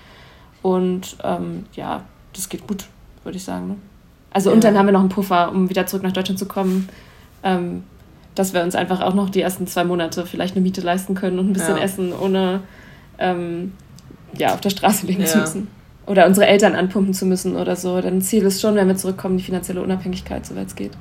Und 0.63 1.17
ähm, 1.25 1.65
ja, 1.75 2.03
das 2.33 2.49
geht 2.49 2.67
gut, 2.67 2.87
würde 3.25 3.37
ich 3.37 3.45
sagen. 3.45 3.69
Ne? 3.69 3.77
Also 4.33 4.51
ja. 4.51 4.55
und 4.55 4.65
dann 4.65 4.77
haben 4.77 4.87
wir 4.87 4.93
noch 4.93 5.01
einen 5.01 5.09
Puffer, 5.09 5.51
um 5.53 5.69
wieder 5.71 5.87
zurück 5.87 6.03
nach 6.03 6.13
Deutschland 6.13 6.39
zu 6.39 6.47
kommen. 6.47 6.89
Ähm, 7.43 7.85
dass 8.35 8.55
wir 8.55 8.63
uns 8.63 8.75
einfach 8.75 9.01
auch 9.01 9.15
noch 9.15 9.29
die 9.29 9.41
ersten 9.41 9.67
zwei 9.67 9.85
Monate 9.85 10.25
vielleicht 10.25 10.55
eine 10.55 10.63
Miete 10.63 10.81
leisten 10.81 11.15
können 11.15 11.39
und 11.39 11.51
ein 11.51 11.53
bisschen 11.53 11.77
ja. 11.77 11.83
essen, 11.83 12.13
ohne 12.13 12.61
ähm, 13.19 13.73
ja, 14.39 14.55
auf 14.55 14.61
der 14.61 14.71
Straße 14.71 15.07
leben 15.07 15.23
ja. 15.23 15.27
zu 15.27 15.39
müssen 15.39 15.69
oder 16.11 16.27
unsere 16.27 16.47
Eltern 16.47 16.75
anpumpen 16.75 17.15
zu 17.15 17.25
müssen 17.25 17.57
oder 17.57 17.77
so. 17.77 18.01
Dann 18.01 18.21
Ziel 18.21 18.43
ist 18.43 18.61
schon, 18.61 18.75
wenn 18.75 18.89
wir 18.89 18.97
zurückkommen, 18.97 19.37
die 19.37 19.45
finanzielle 19.45 19.81
Unabhängigkeit, 19.81 20.45
soweit 20.45 20.67
es 20.67 20.75
geht. 20.75 20.93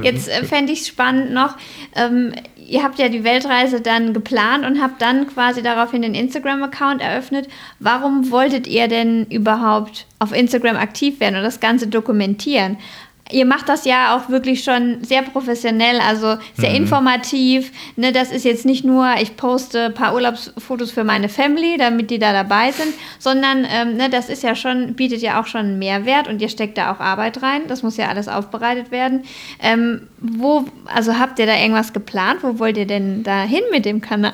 Jetzt 0.00 0.28
äh, 0.28 0.44
fände 0.44 0.72
ich 0.72 0.80
es 0.80 0.88
spannend 0.88 1.32
noch, 1.32 1.56
ähm, 1.94 2.32
ihr 2.56 2.82
habt 2.82 2.98
ja 2.98 3.08
die 3.08 3.24
Weltreise 3.24 3.80
dann 3.80 4.14
geplant 4.14 4.64
und 4.64 4.80
habt 4.80 5.02
dann 5.02 5.26
quasi 5.26 5.62
daraufhin 5.62 6.02
den 6.02 6.14
Instagram-Account 6.14 7.02
eröffnet. 7.02 7.48
Warum 7.78 8.30
wolltet 8.30 8.66
ihr 8.66 8.88
denn 8.88 9.26
überhaupt 9.26 10.06
auf 10.18 10.32
Instagram 10.32 10.76
aktiv 10.76 11.20
werden 11.20 11.36
und 11.36 11.42
das 11.42 11.60
Ganze 11.60 11.88
dokumentieren? 11.88 12.78
Ihr 13.32 13.46
macht 13.46 13.68
das 13.68 13.84
ja 13.84 14.16
auch 14.16 14.28
wirklich 14.28 14.62
schon 14.62 15.02
sehr 15.02 15.22
professionell, 15.22 16.00
also 16.00 16.36
sehr 16.56 16.70
mhm. 16.70 16.76
informativ. 16.76 17.72
Ne, 17.96 18.12
das 18.12 18.30
ist 18.30 18.44
jetzt 18.44 18.64
nicht 18.64 18.84
nur, 18.84 19.14
ich 19.20 19.36
poste 19.36 19.86
ein 19.86 19.94
paar 19.94 20.14
Urlaubsfotos 20.14 20.90
für 20.90 21.04
meine 21.04 21.28
Family, 21.28 21.76
damit 21.76 22.10
die 22.10 22.18
da 22.18 22.32
dabei 22.32 22.72
sind, 22.72 22.92
sondern 23.18 23.66
ähm, 23.70 23.96
ne, 23.96 24.10
das 24.10 24.28
ist 24.28 24.42
ja 24.42 24.54
schon, 24.54 24.94
bietet 24.94 25.22
ja 25.22 25.40
auch 25.40 25.46
schon 25.46 25.62
einen 25.62 25.78
Mehrwert 25.78 26.28
und 26.28 26.40
ihr 26.40 26.48
steckt 26.48 26.78
da 26.78 26.92
auch 26.92 27.00
Arbeit 27.00 27.42
rein. 27.42 27.62
Das 27.68 27.82
muss 27.82 27.96
ja 27.96 28.08
alles 28.08 28.28
aufbereitet 28.28 28.90
werden. 28.90 29.24
Ähm, 29.60 30.08
wo, 30.20 30.64
also 30.86 31.18
habt 31.18 31.38
ihr 31.38 31.46
da 31.46 31.56
irgendwas 31.56 31.92
geplant? 31.92 32.40
Wo 32.42 32.58
wollt 32.58 32.76
ihr 32.76 32.86
denn 32.86 33.22
da 33.22 33.42
hin 33.42 33.62
mit 33.70 33.84
dem 33.84 34.00
Kanal? 34.00 34.32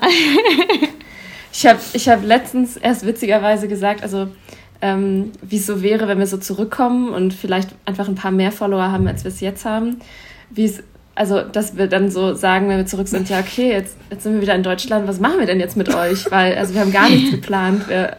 ich 1.53 1.67
habe 1.67 1.79
ich 1.93 2.09
hab 2.09 2.25
letztens 2.25 2.77
erst 2.77 3.07
witzigerweise 3.07 3.69
gesagt, 3.69 4.03
also 4.03 4.29
ähm, 4.81 5.33
wie 5.43 5.57
es 5.57 5.67
so 5.67 5.83
wäre, 5.83 6.09
wenn 6.09 6.19
wir 6.19 6.27
so 6.27 6.37
zurückkommen 6.37 7.11
und 7.11 7.35
vielleicht 7.35 7.71
einfach 7.85 8.09
ein 8.09 8.15
paar 8.15 8.31
mehr 8.31 8.53
Follower 8.53 8.93
haben, 8.93 9.09
als 9.09 9.25
wir 9.25 9.31
es 9.31 9.41
jetzt 9.41 9.65
haben. 9.65 9.99
Wie 10.51 10.65
es, 10.65 10.83
also, 11.15 11.43
dass 11.43 11.77
wir 11.77 11.89
dann 11.89 12.11
so 12.11 12.35
sagen, 12.35 12.69
wenn 12.69 12.77
wir 12.77 12.87
zurück 12.87 13.09
sind, 13.09 13.29
ja, 13.29 13.41
okay, 13.41 13.73
jetzt, 13.73 13.97
jetzt 14.09 14.23
sind 14.23 14.35
wir 14.35 14.43
wieder 14.43 14.55
in 14.55 14.63
Deutschland, 14.63 15.09
was 15.09 15.19
machen 15.19 15.41
wir 15.41 15.47
denn 15.47 15.59
jetzt 15.59 15.77
mit 15.77 15.93
euch? 15.93 16.31
Weil, 16.31 16.57
also 16.57 16.75
wir 16.75 16.81
haben 16.81 16.93
gar 16.93 17.09
nichts 17.09 17.33
geplant. 17.33 17.89
Wir 17.89 18.17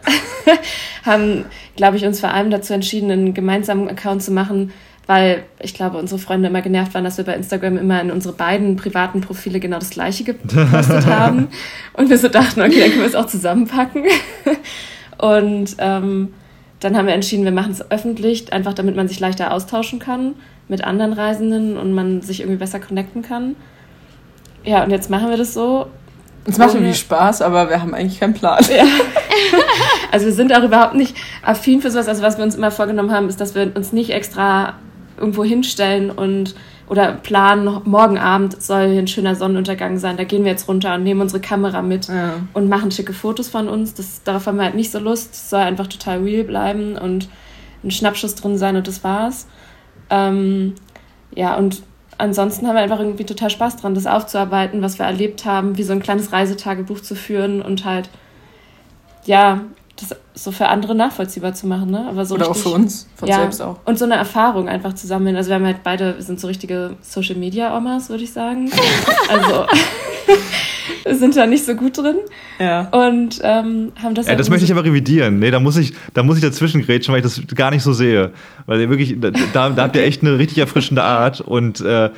haben, 1.06 1.46
glaube 1.76 1.96
ich, 1.96 2.04
uns 2.04 2.20
vor 2.20 2.30
allem 2.30 2.50
dazu 2.50 2.74
entschieden, 2.74 3.10
einen 3.10 3.32
gemeinsamen 3.32 3.88
Account 3.88 4.22
zu 4.22 4.32
machen, 4.32 4.72
weil 5.06 5.44
ich 5.60 5.72
glaube, 5.72 5.96
unsere 5.96 6.20
Freunde 6.20 6.48
immer 6.48 6.60
genervt 6.60 6.92
waren, 6.92 7.04
dass 7.04 7.16
wir 7.16 7.24
bei 7.24 7.34
Instagram 7.34 7.78
immer 7.78 8.02
in 8.02 8.10
unsere 8.10 8.34
beiden 8.34 8.76
privaten 8.76 9.22
Profile 9.22 9.60
genau 9.60 9.78
das 9.78 9.90
gleiche 9.90 10.22
gepostet 10.22 11.06
haben. 11.06 11.48
Und 11.94 12.10
wir 12.10 12.18
so 12.18 12.28
dachten, 12.28 12.60
okay, 12.60 12.80
dann 12.80 12.90
können 12.90 13.00
wir 13.00 13.08
es 13.08 13.14
auch 13.14 13.26
zusammenpacken. 13.26 14.04
Und 15.18 15.74
ähm, 15.78 16.34
dann 16.80 16.96
haben 16.96 17.06
wir 17.06 17.14
entschieden, 17.14 17.44
wir 17.44 17.52
machen 17.52 17.72
es 17.72 17.90
öffentlich, 17.90 18.52
einfach 18.52 18.74
damit 18.74 18.96
man 18.96 19.06
sich 19.06 19.20
leichter 19.20 19.52
austauschen 19.52 19.98
kann 19.98 20.34
mit 20.68 20.84
anderen 20.84 21.12
Reisenden 21.12 21.76
und 21.76 21.92
man 21.92 22.22
sich 22.22 22.40
irgendwie 22.40 22.58
besser 22.58 22.80
connecten 22.80 23.22
kann. 23.22 23.56
Ja, 24.64 24.84
und 24.84 24.90
jetzt 24.90 25.10
machen 25.10 25.30
wir 25.30 25.36
das 25.36 25.54
so. 25.54 25.86
Es 26.46 26.58
macht 26.58 26.74
irgendwie 26.74 26.94
Spaß, 26.94 27.42
aber 27.42 27.68
wir 27.68 27.82
haben 27.82 27.94
eigentlich 27.94 28.20
keinen 28.20 28.34
Plan. 28.34 28.64
Ja. 28.74 28.84
Also 30.12 30.26
wir 30.26 30.32
sind 30.32 30.52
auch 30.52 30.64
überhaupt 30.64 30.94
nicht 30.94 31.14
affin 31.40 31.80
für 31.80 31.90
sowas. 31.90 32.08
Also 32.08 32.22
was 32.22 32.36
wir 32.36 32.42
uns 32.44 32.56
immer 32.56 32.72
vorgenommen 32.72 33.12
haben, 33.12 33.28
ist, 33.28 33.40
dass 33.40 33.54
wir 33.54 33.70
uns 33.76 33.92
nicht 33.92 34.10
extra 34.10 34.74
irgendwo 35.16 35.44
hinstellen 35.44 36.10
und 36.10 36.56
oder 36.90 37.12
planen, 37.12 37.82
morgen 37.84 38.18
Abend 38.18 38.60
soll 38.60 38.88
hier 38.90 38.98
ein 38.98 39.06
schöner 39.06 39.36
Sonnenuntergang 39.36 39.98
sein, 39.98 40.16
da 40.16 40.24
gehen 40.24 40.42
wir 40.42 40.50
jetzt 40.50 40.66
runter 40.66 40.96
und 40.96 41.04
nehmen 41.04 41.20
unsere 41.20 41.40
Kamera 41.40 41.82
mit 41.82 42.08
ja. 42.08 42.34
und 42.52 42.68
machen 42.68 42.90
schicke 42.90 43.12
Fotos 43.12 43.48
von 43.48 43.68
uns. 43.68 43.94
Das, 43.94 44.24
darauf 44.24 44.46
haben 44.46 44.56
wir 44.56 44.64
halt 44.64 44.74
nicht 44.74 44.90
so 44.90 44.98
Lust. 44.98 45.32
Es 45.32 45.50
soll 45.50 45.60
einfach 45.60 45.86
total 45.86 46.18
real 46.18 46.42
bleiben 46.42 46.96
und 46.96 47.28
ein 47.84 47.92
Schnappschuss 47.92 48.34
drin 48.34 48.58
sein 48.58 48.74
und 48.74 48.88
das 48.88 49.04
war's. 49.04 49.46
Ähm, 50.10 50.74
ja, 51.32 51.56
und 51.56 51.80
ansonsten 52.18 52.66
haben 52.66 52.74
wir 52.74 52.82
einfach 52.82 52.98
irgendwie 52.98 53.24
total 53.24 53.50
Spaß 53.50 53.76
dran, 53.76 53.94
das 53.94 54.08
aufzuarbeiten, 54.08 54.82
was 54.82 54.98
wir 54.98 55.06
erlebt 55.06 55.44
haben, 55.44 55.78
wie 55.78 55.84
so 55.84 55.92
ein 55.92 56.02
kleines 56.02 56.32
Reisetagebuch 56.32 57.00
zu 57.02 57.14
führen 57.14 57.62
und 57.62 57.84
halt, 57.84 58.10
ja, 59.26 59.60
das 60.00 60.16
so 60.34 60.52
für 60.52 60.68
andere 60.68 60.94
nachvollziehbar 60.94 61.54
zu 61.54 61.66
machen, 61.66 61.90
ne? 61.90 62.06
Aber 62.08 62.24
so 62.24 62.34
Oder 62.34 62.48
richtig, 62.48 62.66
auch 62.66 62.70
für 62.70 62.74
uns, 62.74 63.08
von 63.16 63.28
ja, 63.28 63.36
selbst 63.36 63.62
auch. 63.62 63.78
Und 63.84 63.98
so 63.98 64.04
eine 64.04 64.14
Erfahrung 64.14 64.68
einfach 64.68 64.94
zu 64.94 65.06
sammeln. 65.06 65.36
Also 65.36 65.48
wir 65.50 65.56
haben 65.56 65.66
halt 65.66 65.82
beide, 65.82 66.16
wir 66.16 66.22
sind 66.22 66.40
so 66.40 66.46
richtige 66.46 66.96
Social 67.02 67.36
Media 67.36 67.76
Omas, 67.76 68.08
würde 68.08 68.24
ich 68.24 68.32
sagen. 68.32 68.70
also 69.28 69.66
wir 71.04 71.14
sind 71.16 71.36
da 71.36 71.46
nicht 71.46 71.64
so 71.64 71.74
gut 71.74 71.98
drin. 71.98 72.16
Ja. 72.58 72.88
Und 72.90 73.40
ähm, 73.42 73.92
haben 74.02 74.14
das 74.14 74.26
Ja, 74.26 74.30
halt 74.30 74.40
das 74.40 74.50
möchte 74.50 74.64
ich 74.64 74.72
aber 74.72 74.84
revidieren. 74.84 75.38
Nee, 75.38 75.50
da 75.50 75.60
muss 75.60 75.76
ich, 75.76 75.92
da 76.14 76.22
muss 76.22 76.36
ich 76.36 76.42
dazwischen 76.42 76.82
grätschen, 76.82 77.12
weil 77.12 77.24
ich 77.24 77.24
das 77.24 77.42
gar 77.54 77.70
nicht 77.70 77.82
so 77.82 77.92
sehe. 77.92 78.32
Weil 78.66 78.80
ihr 78.80 78.90
wirklich, 78.90 79.16
da, 79.20 79.30
da 79.70 79.76
habt 79.76 79.96
ihr 79.96 80.02
echt 80.02 80.22
eine 80.22 80.38
richtig 80.38 80.58
erfrischende 80.58 81.02
Art 81.02 81.40
und 81.40 81.80
äh, 81.80 82.10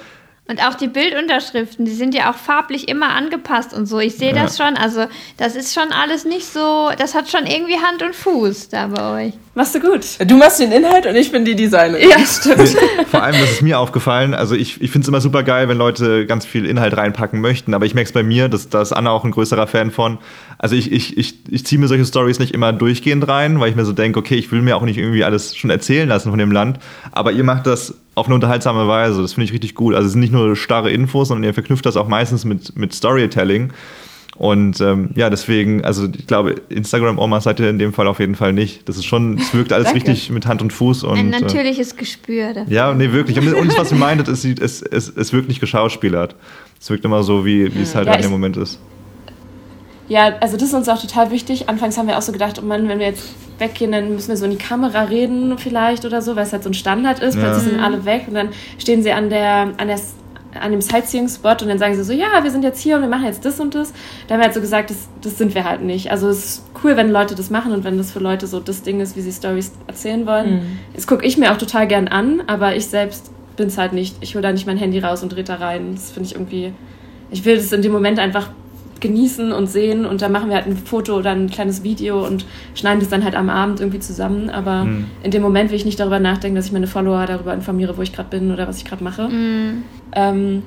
Und 0.48 0.60
auch 0.66 0.74
die 0.74 0.88
Bildunterschriften, 0.88 1.84
die 1.84 1.94
sind 1.94 2.14
ja 2.14 2.30
auch 2.30 2.34
farblich 2.34 2.88
immer 2.88 3.10
angepasst 3.10 3.72
und 3.72 3.86
so. 3.86 4.00
Ich 4.00 4.16
sehe 4.16 4.34
das 4.34 4.56
schon. 4.56 4.76
Also, 4.76 5.06
das 5.36 5.54
ist 5.54 5.72
schon 5.72 5.92
alles 5.92 6.24
nicht 6.24 6.46
so. 6.46 6.90
Das 6.98 7.14
hat 7.14 7.30
schon 7.30 7.46
irgendwie 7.46 7.78
Hand 7.78 8.02
und 8.02 8.14
Fuß 8.14 8.68
da 8.68 8.88
bei 8.88 9.26
euch. 9.26 9.34
Machst 9.54 9.74
du 9.74 9.80
gut. 9.80 10.00
Du 10.26 10.38
machst 10.38 10.60
den 10.60 10.72
Inhalt 10.72 11.04
und 11.04 11.14
ich 11.14 11.30
bin 11.30 11.44
die 11.44 11.54
Designerin. 11.54 12.08
Ja, 12.08 12.18
stimmt. 12.26 12.74
vor 13.10 13.22
allem, 13.22 13.38
das 13.38 13.50
ist 13.52 13.62
mir 13.62 13.78
aufgefallen, 13.78 14.32
also 14.32 14.54
ich, 14.54 14.80
ich 14.80 14.90
finde 14.90 15.04
es 15.04 15.08
immer 15.08 15.20
super 15.20 15.42
geil, 15.42 15.68
wenn 15.68 15.76
Leute 15.76 16.24
ganz 16.24 16.46
viel 16.46 16.64
Inhalt 16.64 16.96
reinpacken 16.96 17.38
möchten, 17.42 17.74
aber 17.74 17.84
ich 17.84 17.92
merke 17.92 18.08
es 18.08 18.12
bei 18.12 18.22
mir, 18.22 18.48
dass 18.48 18.70
da 18.70 18.80
ist 18.80 18.92
Anna 18.92 19.10
auch 19.10 19.24
ein 19.24 19.30
größerer 19.30 19.66
Fan 19.66 19.90
von. 19.90 20.18
Also 20.56 20.74
ich, 20.74 20.90
ich, 20.90 21.18
ich, 21.18 21.34
ich 21.50 21.66
ziehe 21.66 21.78
mir 21.78 21.86
solche 21.86 22.06
Stories 22.06 22.38
nicht 22.38 22.54
immer 22.54 22.72
durchgehend 22.72 23.28
rein, 23.28 23.60
weil 23.60 23.68
ich 23.68 23.76
mir 23.76 23.84
so 23.84 23.92
denke, 23.92 24.18
okay, 24.18 24.36
ich 24.36 24.50
will 24.52 24.62
mir 24.62 24.74
auch 24.76 24.82
nicht 24.82 24.96
irgendwie 24.96 25.22
alles 25.22 25.54
schon 25.54 25.68
erzählen 25.68 26.08
lassen 26.08 26.30
von 26.30 26.38
dem 26.38 26.50
Land, 26.50 26.78
aber 27.10 27.32
ihr 27.32 27.44
macht 27.44 27.66
das 27.66 27.94
auf 28.14 28.26
eine 28.26 28.34
unterhaltsame 28.34 28.88
Weise, 28.88 29.20
das 29.20 29.34
finde 29.34 29.46
ich 29.46 29.52
richtig 29.52 29.74
gut. 29.74 29.94
Also 29.94 30.06
es 30.06 30.12
sind 30.12 30.20
nicht 30.20 30.32
nur 30.32 30.56
starre 30.56 30.90
Infos, 30.90 31.28
sondern 31.28 31.44
ihr 31.44 31.54
verknüpft 31.54 31.84
das 31.84 31.98
auch 31.98 32.08
meistens 32.08 32.46
mit, 32.46 32.74
mit 32.76 32.94
Storytelling. 32.94 33.72
Und 34.36 34.80
ähm, 34.80 35.10
ja, 35.14 35.28
deswegen, 35.28 35.84
also 35.84 36.08
ich 36.16 36.26
glaube, 36.26 36.54
Instagram-Omas 36.70 37.44
seid 37.44 37.60
ihr 37.60 37.68
in 37.68 37.78
dem 37.78 37.92
Fall 37.92 38.06
auf 38.08 38.18
jeden 38.18 38.34
Fall 38.34 38.52
nicht. 38.54 38.88
Das 38.88 38.96
ist 38.96 39.04
schon, 39.04 39.36
es 39.38 39.52
wirkt 39.54 39.72
alles 39.74 39.94
richtig 39.94 40.30
mit 40.30 40.46
Hand 40.46 40.62
und 40.62 40.72
Fuß. 40.72 41.04
Und, 41.04 41.18
Ein 41.18 41.32
äh, 41.32 41.40
natürliches 41.40 41.96
Gespür 41.96 42.54
dafür. 42.54 42.72
ja, 42.72 42.94
nee, 42.94 43.12
wirklich. 43.12 43.38
Und 43.38 43.52
und 43.54 43.68
das, 43.68 43.78
was 43.78 43.92
ihr 43.92 43.98
meintet, 43.98 44.28
es, 44.28 44.40
sieht- 44.42 44.60
es, 44.60 44.80
es, 44.82 45.08
es 45.14 45.32
wirkt 45.34 45.48
nicht 45.48 45.60
geschauspielert. 45.60 46.34
Es 46.80 46.88
wirkt 46.90 47.04
immer 47.04 47.22
so, 47.22 47.44
wie, 47.44 47.74
wie 47.74 47.82
es 47.82 47.94
halt 47.94 48.06
Ja, 48.08 48.14
in 48.14 48.22
dem 48.22 48.30
Moment 48.30 48.56
ist. 48.56 48.80
Ja, 50.08 50.34
also 50.40 50.56
das 50.56 50.68
ist 50.68 50.74
uns 50.74 50.88
auch 50.88 51.00
total 51.00 51.30
wichtig. 51.30 51.68
Anfangs 51.68 51.96
haben 51.96 52.08
wir 52.08 52.18
auch 52.18 52.22
so 52.22 52.32
gedacht, 52.32 52.58
oh 52.60 52.66
Mann, 52.66 52.88
wenn 52.88 52.98
wir 52.98 53.06
jetzt 53.06 53.34
weggehen, 53.58 53.92
dann 53.92 54.14
müssen 54.14 54.28
wir 54.30 54.36
so 54.36 54.44
in 54.46 54.50
die 54.50 54.56
Kamera 54.58 55.02
reden 55.04 55.56
vielleicht 55.58 56.04
oder 56.04 56.20
so, 56.22 56.34
weil 56.36 56.44
es 56.44 56.52
halt 56.52 56.64
so 56.64 56.70
ein 56.70 56.74
Standard 56.74 57.20
ist. 57.20 57.36
Ja. 57.36 57.42
Plötzlich 57.42 57.72
sind 57.72 57.80
alle 57.80 58.04
weg 58.04 58.24
und 58.28 58.34
dann 58.34 58.48
stehen 58.78 59.02
sie 59.02 59.12
an 59.12 59.30
der, 59.30 59.72
an 59.76 59.86
der 59.88 60.00
an 60.60 60.70
dem 60.70 60.80
Sightseeing-Spot 60.80 61.50
und 61.62 61.68
dann 61.68 61.78
sagen 61.78 61.94
sie 61.94 62.04
so, 62.04 62.12
ja, 62.12 62.42
wir 62.42 62.50
sind 62.50 62.62
jetzt 62.62 62.80
hier 62.80 62.96
und 62.96 63.02
wir 63.02 63.08
machen 63.08 63.24
jetzt 63.24 63.44
das 63.44 63.60
und 63.60 63.74
das. 63.74 63.92
Da 64.26 64.34
haben 64.34 64.40
wir 64.40 64.44
halt 64.44 64.54
so 64.54 64.60
gesagt, 64.60 64.90
das, 64.90 65.08
das 65.20 65.38
sind 65.38 65.54
wir 65.54 65.64
halt 65.64 65.82
nicht. 65.82 66.10
Also 66.10 66.28
es 66.28 66.44
ist 66.44 66.64
cool, 66.84 66.96
wenn 66.96 67.10
Leute 67.10 67.34
das 67.34 67.50
machen 67.50 67.72
und 67.72 67.84
wenn 67.84 67.98
das 67.98 68.10
für 68.12 68.18
Leute 68.18 68.46
so 68.46 68.60
das 68.60 68.82
Ding 68.82 69.00
ist, 69.00 69.16
wie 69.16 69.20
sie 69.20 69.32
Stories 69.32 69.72
erzählen 69.86 70.26
wollen. 70.26 70.80
Das 70.94 71.06
gucke 71.06 71.24
ich 71.24 71.38
mir 71.38 71.52
auch 71.52 71.58
total 71.58 71.86
gern 71.86 72.08
an, 72.08 72.42
aber 72.46 72.76
ich 72.76 72.86
selbst 72.86 73.30
bin 73.56 73.68
es 73.68 73.78
halt 73.78 73.92
nicht. 73.92 74.16
Ich 74.20 74.34
hole 74.34 74.42
da 74.42 74.52
nicht 74.52 74.66
mein 74.66 74.76
Handy 74.76 74.98
raus 74.98 75.22
und 75.22 75.32
drehe 75.32 75.44
da 75.44 75.56
rein. 75.56 75.94
Das 75.94 76.10
finde 76.10 76.28
ich 76.28 76.34
irgendwie, 76.34 76.72
ich 77.30 77.44
will 77.44 77.56
das 77.56 77.72
in 77.72 77.82
dem 77.82 77.92
Moment 77.92 78.18
einfach 78.18 78.50
genießen 79.02 79.52
und 79.52 79.66
sehen 79.66 80.06
und 80.06 80.22
dann 80.22 80.32
machen 80.32 80.48
wir 80.48 80.56
halt 80.56 80.66
ein 80.66 80.76
Foto 80.78 81.16
oder 81.18 81.30
ein 81.32 81.50
kleines 81.50 81.82
Video 81.82 82.26
und 82.26 82.46
schneiden 82.74 83.00
das 83.00 83.10
dann 83.10 83.22
halt 83.24 83.34
am 83.34 83.50
Abend 83.50 83.80
irgendwie 83.80 83.98
zusammen. 84.00 84.48
Aber 84.48 84.84
Mhm. 84.84 85.06
in 85.22 85.30
dem 85.30 85.42
Moment 85.42 85.70
will 85.70 85.76
ich 85.76 85.84
nicht 85.84 86.00
darüber 86.00 86.18
nachdenken, 86.20 86.56
dass 86.56 86.64
ich 86.66 86.72
meine 86.72 86.86
Follower 86.86 87.26
darüber 87.26 87.52
informiere, 87.52 87.96
wo 87.98 88.02
ich 88.02 88.12
gerade 88.14 88.30
bin 88.30 88.50
oder 88.50 88.66
was 88.66 88.78
ich 88.78 88.84
gerade 88.86 89.04
mache. 89.04 89.28
Ähm, 90.14 90.62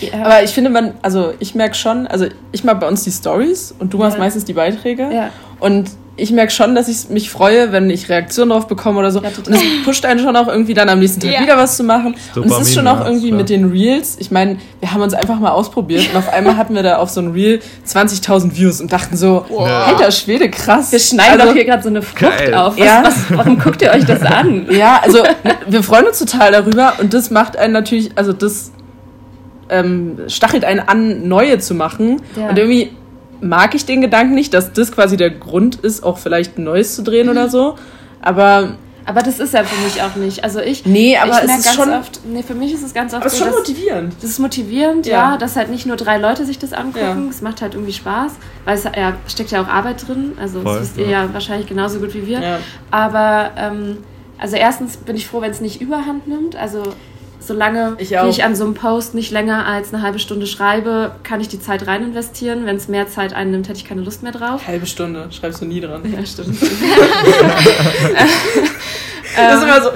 ja, 0.00 0.24
Aber 0.24 0.42
ich 0.42 0.50
finde, 0.50 0.70
man, 0.70 0.94
also 1.02 1.34
ich 1.38 1.54
merke 1.54 1.74
schon, 1.76 2.06
also 2.08 2.26
ich 2.50 2.64
mache 2.64 2.76
bei 2.76 2.88
uns 2.88 3.04
die 3.04 3.12
Stories 3.12 3.72
und 3.78 3.94
du 3.94 3.98
machst 3.98 4.16
Ja. 4.16 4.22
meistens 4.24 4.44
die 4.44 4.54
Beiträge. 4.54 5.08
Ja. 5.12 5.30
Und 5.60 5.90
ich 6.16 6.30
merke 6.30 6.52
schon, 6.52 6.76
dass 6.76 6.86
ich 6.88 7.08
mich 7.08 7.28
freue, 7.28 7.72
wenn 7.72 7.90
ich 7.90 8.08
Reaktionen 8.08 8.50
drauf 8.50 8.68
bekomme 8.68 9.00
oder 9.00 9.10
so. 9.10 9.20
Ja, 9.20 9.30
und 9.44 9.48
es 9.52 9.60
pusht 9.84 10.04
einen 10.04 10.20
schon 10.20 10.36
auch 10.36 10.46
irgendwie 10.46 10.72
dann 10.72 10.88
am 10.88 11.00
nächsten 11.00 11.20
Tag 11.20 11.32
Ja. 11.32 11.40
wieder 11.42 11.56
was 11.56 11.76
zu 11.76 11.82
machen. 11.82 12.14
und 12.36 12.46
es 12.46 12.58
ist 12.60 12.74
schon 12.74 12.84
Dopamin, 12.84 12.86
auch 12.86 13.04
ja, 13.06 13.10
irgendwie 13.10 13.28
klar. 13.28 13.38
mit 13.38 13.48
den 13.50 13.70
Reels. 13.70 14.16
Ich 14.20 14.30
meine, 14.30 14.58
wir 14.78 14.92
haben 14.92 15.02
uns 15.02 15.12
einfach 15.12 15.40
mal 15.40 15.50
ausprobiert 15.50 16.08
und 16.12 16.16
auf 16.16 16.32
einmal 16.32 16.56
hatten 16.56 16.74
wir 16.76 16.84
da 16.84 16.98
auf 16.98 17.10
so 17.10 17.20
ein 17.20 17.32
Reel 17.32 17.58
20.000 17.84 18.56
Views 18.56 18.80
und 18.80 18.92
dachten 18.92 19.16
so, 19.16 19.44
Ja. 19.50 19.84
alter 19.86 20.12
Schwede, 20.12 20.48
krass. 20.50 20.92
wir 20.92 21.00
schneiden 21.00 21.40
Also- 21.40 21.46
doch 21.46 21.54
hier 21.54 21.64
gerade 21.64 21.82
so 21.82 21.88
eine 21.88 22.00
Frucht 22.02 22.20
Geil. 22.38 22.54
auf. 22.54 22.78
Was, 22.78 22.86
Ja. 22.86 23.02
was, 23.04 23.14
warum 23.36 23.58
guckt 23.58 23.82
ihr 23.82 23.90
euch 23.90 24.04
das 24.04 24.22
an? 24.22 24.66
Ja, 24.70 25.00
also 25.02 25.24
wir 25.68 25.82
freuen 25.82 26.06
uns 26.06 26.20
total 26.20 26.52
darüber 26.52 26.92
und 27.00 27.12
das 27.12 27.30
macht 27.32 27.56
einen 27.56 27.72
natürlich, 27.72 28.12
also 28.16 28.32
das 28.32 28.70
ähm, 29.70 30.18
stachelt 30.28 30.64
einen 30.64 30.80
an, 30.80 31.26
neue 31.26 31.58
zu 31.58 31.74
machen. 31.74 32.20
Ja. 32.36 32.50
Und 32.50 32.58
irgendwie 32.58 32.90
mag 33.44 33.74
ich 33.74 33.84
den 33.86 34.00
Gedanken 34.00 34.34
nicht, 34.34 34.54
dass 34.54 34.72
das 34.72 34.90
quasi 34.92 35.16
der 35.16 35.30
Grund 35.30 35.76
ist, 35.76 36.02
auch 36.02 36.18
vielleicht 36.18 36.58
ein 36.58 36.64
neues 36.64 36.94
zu 36.96 37.02
drehen 37.02 37.28
oder 37.28 37.48
so. 37.48 37.76
Aber, 38.20 38.76
Aber 39.06 39.20
das 39.22 39.38
ist 39.38 39.52
ja 39.54 39.62
für 39.64 39.80
mich 39.84 40.00
auch 40.02 40.16
nicht. 40.16 40.42
Also 40.44 40.60
ich, 40.60 40.86
Nee, 40.86 41.16
aber 41.18 41.32
ich 41.32 41.38
es 41.40 41.46
merk 41.46 41.58
ist 41.58 41.64
ganz 41.66 41.76
schon- 41.76 41.92
oft, 41.92 42.20
nee, 42.26 42.42
für 42.42 42.54
mich 42.54 42.72
ist 42.72 42.82
es 42.82 42.94
ganz 42.94 43.12
oft 43.12 43.20
aber 43.22 43.26
es 43.26 43.34
ist 43.34 43.38
so, 43.38 43.44
schon 43.44 43.52
dass, 43.54 43.68
motivierend. 43.68 44.14
Das 44.22 44.30
ist 44.30 44.38
motivierend, 44.38 45.06
ja. 45.06 45.32
Ja. 45.32 45.36
dass 45.36 45.56
halt 45.56 45.68
nicht 45.70 45.84
nur 45.86 45.96
drei 45.96 46.18
Leute 46.18 46.46
sich 46.46 46.58
das 46.58 46.72
angucken. 46.72 47.24
Ja. 47.24 47.30
Es 47.30 47.42
macht 47.42 47.60
halt 47.60 47.74
irgendwie 47.74 47.92
Spaß, 47.92 48.32
weil 48.64 48.76
es 48.76 48.84
ja, 48.84 49.12
steckt 49.28 49.50
ja 49.50 49.62
auch 49.62 49.68
Arbeit 49.68 50.08
drin. 50.08 50.32
Also 50.40 50.62
Voll, 50.62 50.78
das 50.78 50.82
wisst 50.88 50.98
ihr 50.98 51.08
ja 51.08 51.28
wahrscheinlich 51.32 51.68
genauso 51.68 51.98
gut 51.98 52.14
wie 52.14 52.26
wir. 52.26 52.40
Ja. 52.40 52.58
Aber 52.90 53.50
ähm, 53.58 53.98
also 54.38 54.56
erstens 54.56 54.96
bin 54.96 55.16
ich 55.16 55.26
froh, 55.26 55.40
wenn 55.42 55.50
es 55.50 55.60
nicht 55.60 55.80
überhand 55.82 56.26
nimmt. 56.26 56.56
Also 56.56 56.82
solange 57.46 57.96
Ich 57.98 58.12
ich 58.12 58.44
an 58.44 58.56
so 58.56 58.64
einem 58.64 58.74
Post 58.74 59.14
nicht 59.14 59.30
länger 59.30 59.66
als 59.66 59.92
eine 59.92 60.02
halbe 60.02 60.18
Stunde 60.18 60.46
schreibe, 60.46 61.12
kann 61.22 61.40
ich 61.40 61.48
die 61.48 61.60
Zeit 61.60 61.86
rein 61.86 62.02
investieren. 62.02 62.66
Wenn 62.66 62.76
es 62.76 62.88
mehr 62.88 63.08
Zeit 63.08 63.34
einnimmt, 63.34 63.68
hätte 63.68 63.78
ich 63.78 63.84
keine 63.84 64.02
Lust 64.02 64.22
mehr 64.22 64.32
drauf. 64.32 64.66
Halbe 64.66 64.86
Stunde, 64.86 65.28
schreibst 65.30 65.60
du 65.60 65.66
nie 65.66 65.80
dran. 65.80 66.02
Ja, 66.04 66.24
stimmt. 66.24 66.58
Das 69.36 69.56
ist 69.56 69.62
immer 69.64 69.82
so, 69.82 69.90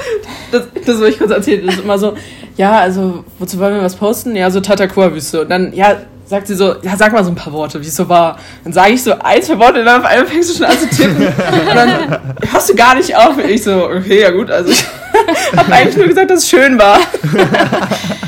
das, 0.50 0.62
das 0.84 1.00
will 1.00 1.08
ich 1.08 1.18
kurz 1.18 1.30
erzählen, 1.30 1.64
das 1.66 1.76
ist 1.76 1.84
immer 1.84 1.98
so, 1.98 2.14
ja, 2.56 2.80
also, 2.80 3.24
wozu 3.38 3.58
wollen 3.58 3.74
wir 3.74 3.82
was 3.82 3.94
posten? 3.94 4.34
Ja, 4.34 4.50
so 4.50 4.61
Tatakua-Wüste. 4.61 5.42
Und 5.42 5.50
dann, 5.50 5.72
ja, 5.72 5.96
sagt 6.26 6.48
sie 6.48 6.56
so, 6.56 6.74
ja, 6.82 6.96
sag 6.96 7.12
mal 7.12 7.22
so 7.22 7.30
ein 7.30 7.37
paar 7.37 7.52
Worte, 7.52 7.80
wie 7.80 7.87
es 7.87 7.94
so 7.94 8.08
war. 8.08 8.38
Dann 8.64 8.72
sage 8.72 8.94
ich 8.94 9.02
so 9.02 9.12
ein, 9.12 9.42
zwei 9.42 9.58
Worte 9.58 9.80
und 9.80 9.87
dann 9.87 10.00
auf 10.00 10.06
einmal 10.06 10.26
fängst 10.26 10.50
du 10.50 10.54
schon 10.54 10.66
an 10.66 10.76
zu 10.76 10.88
tippen. 10.88 11.26
Und 11.26 11.74
dann 11.74 12.18
hörst 12.50 12.68
du 12.68 12.74
gar 12.74 12.96
nicht 12.96 13.16
auf. 13.16 13.37
Und 13.37 13.48
ich 13.48 13.62
so, 13.62 13.84
okay, 13.84 14.22
ja 14.22 14.30
gut, 14.30 14.50
also 14.50 14.70
ich 14.70 14.84
habe 15.57 15.72
eigentlich 15.72 15.96
nur 15.96 16.07
gesagt, 16.07 16.31
dass 16.31 16.40
es 16.44 16.48
schön 16.48 16.78
war. 16.78 16.98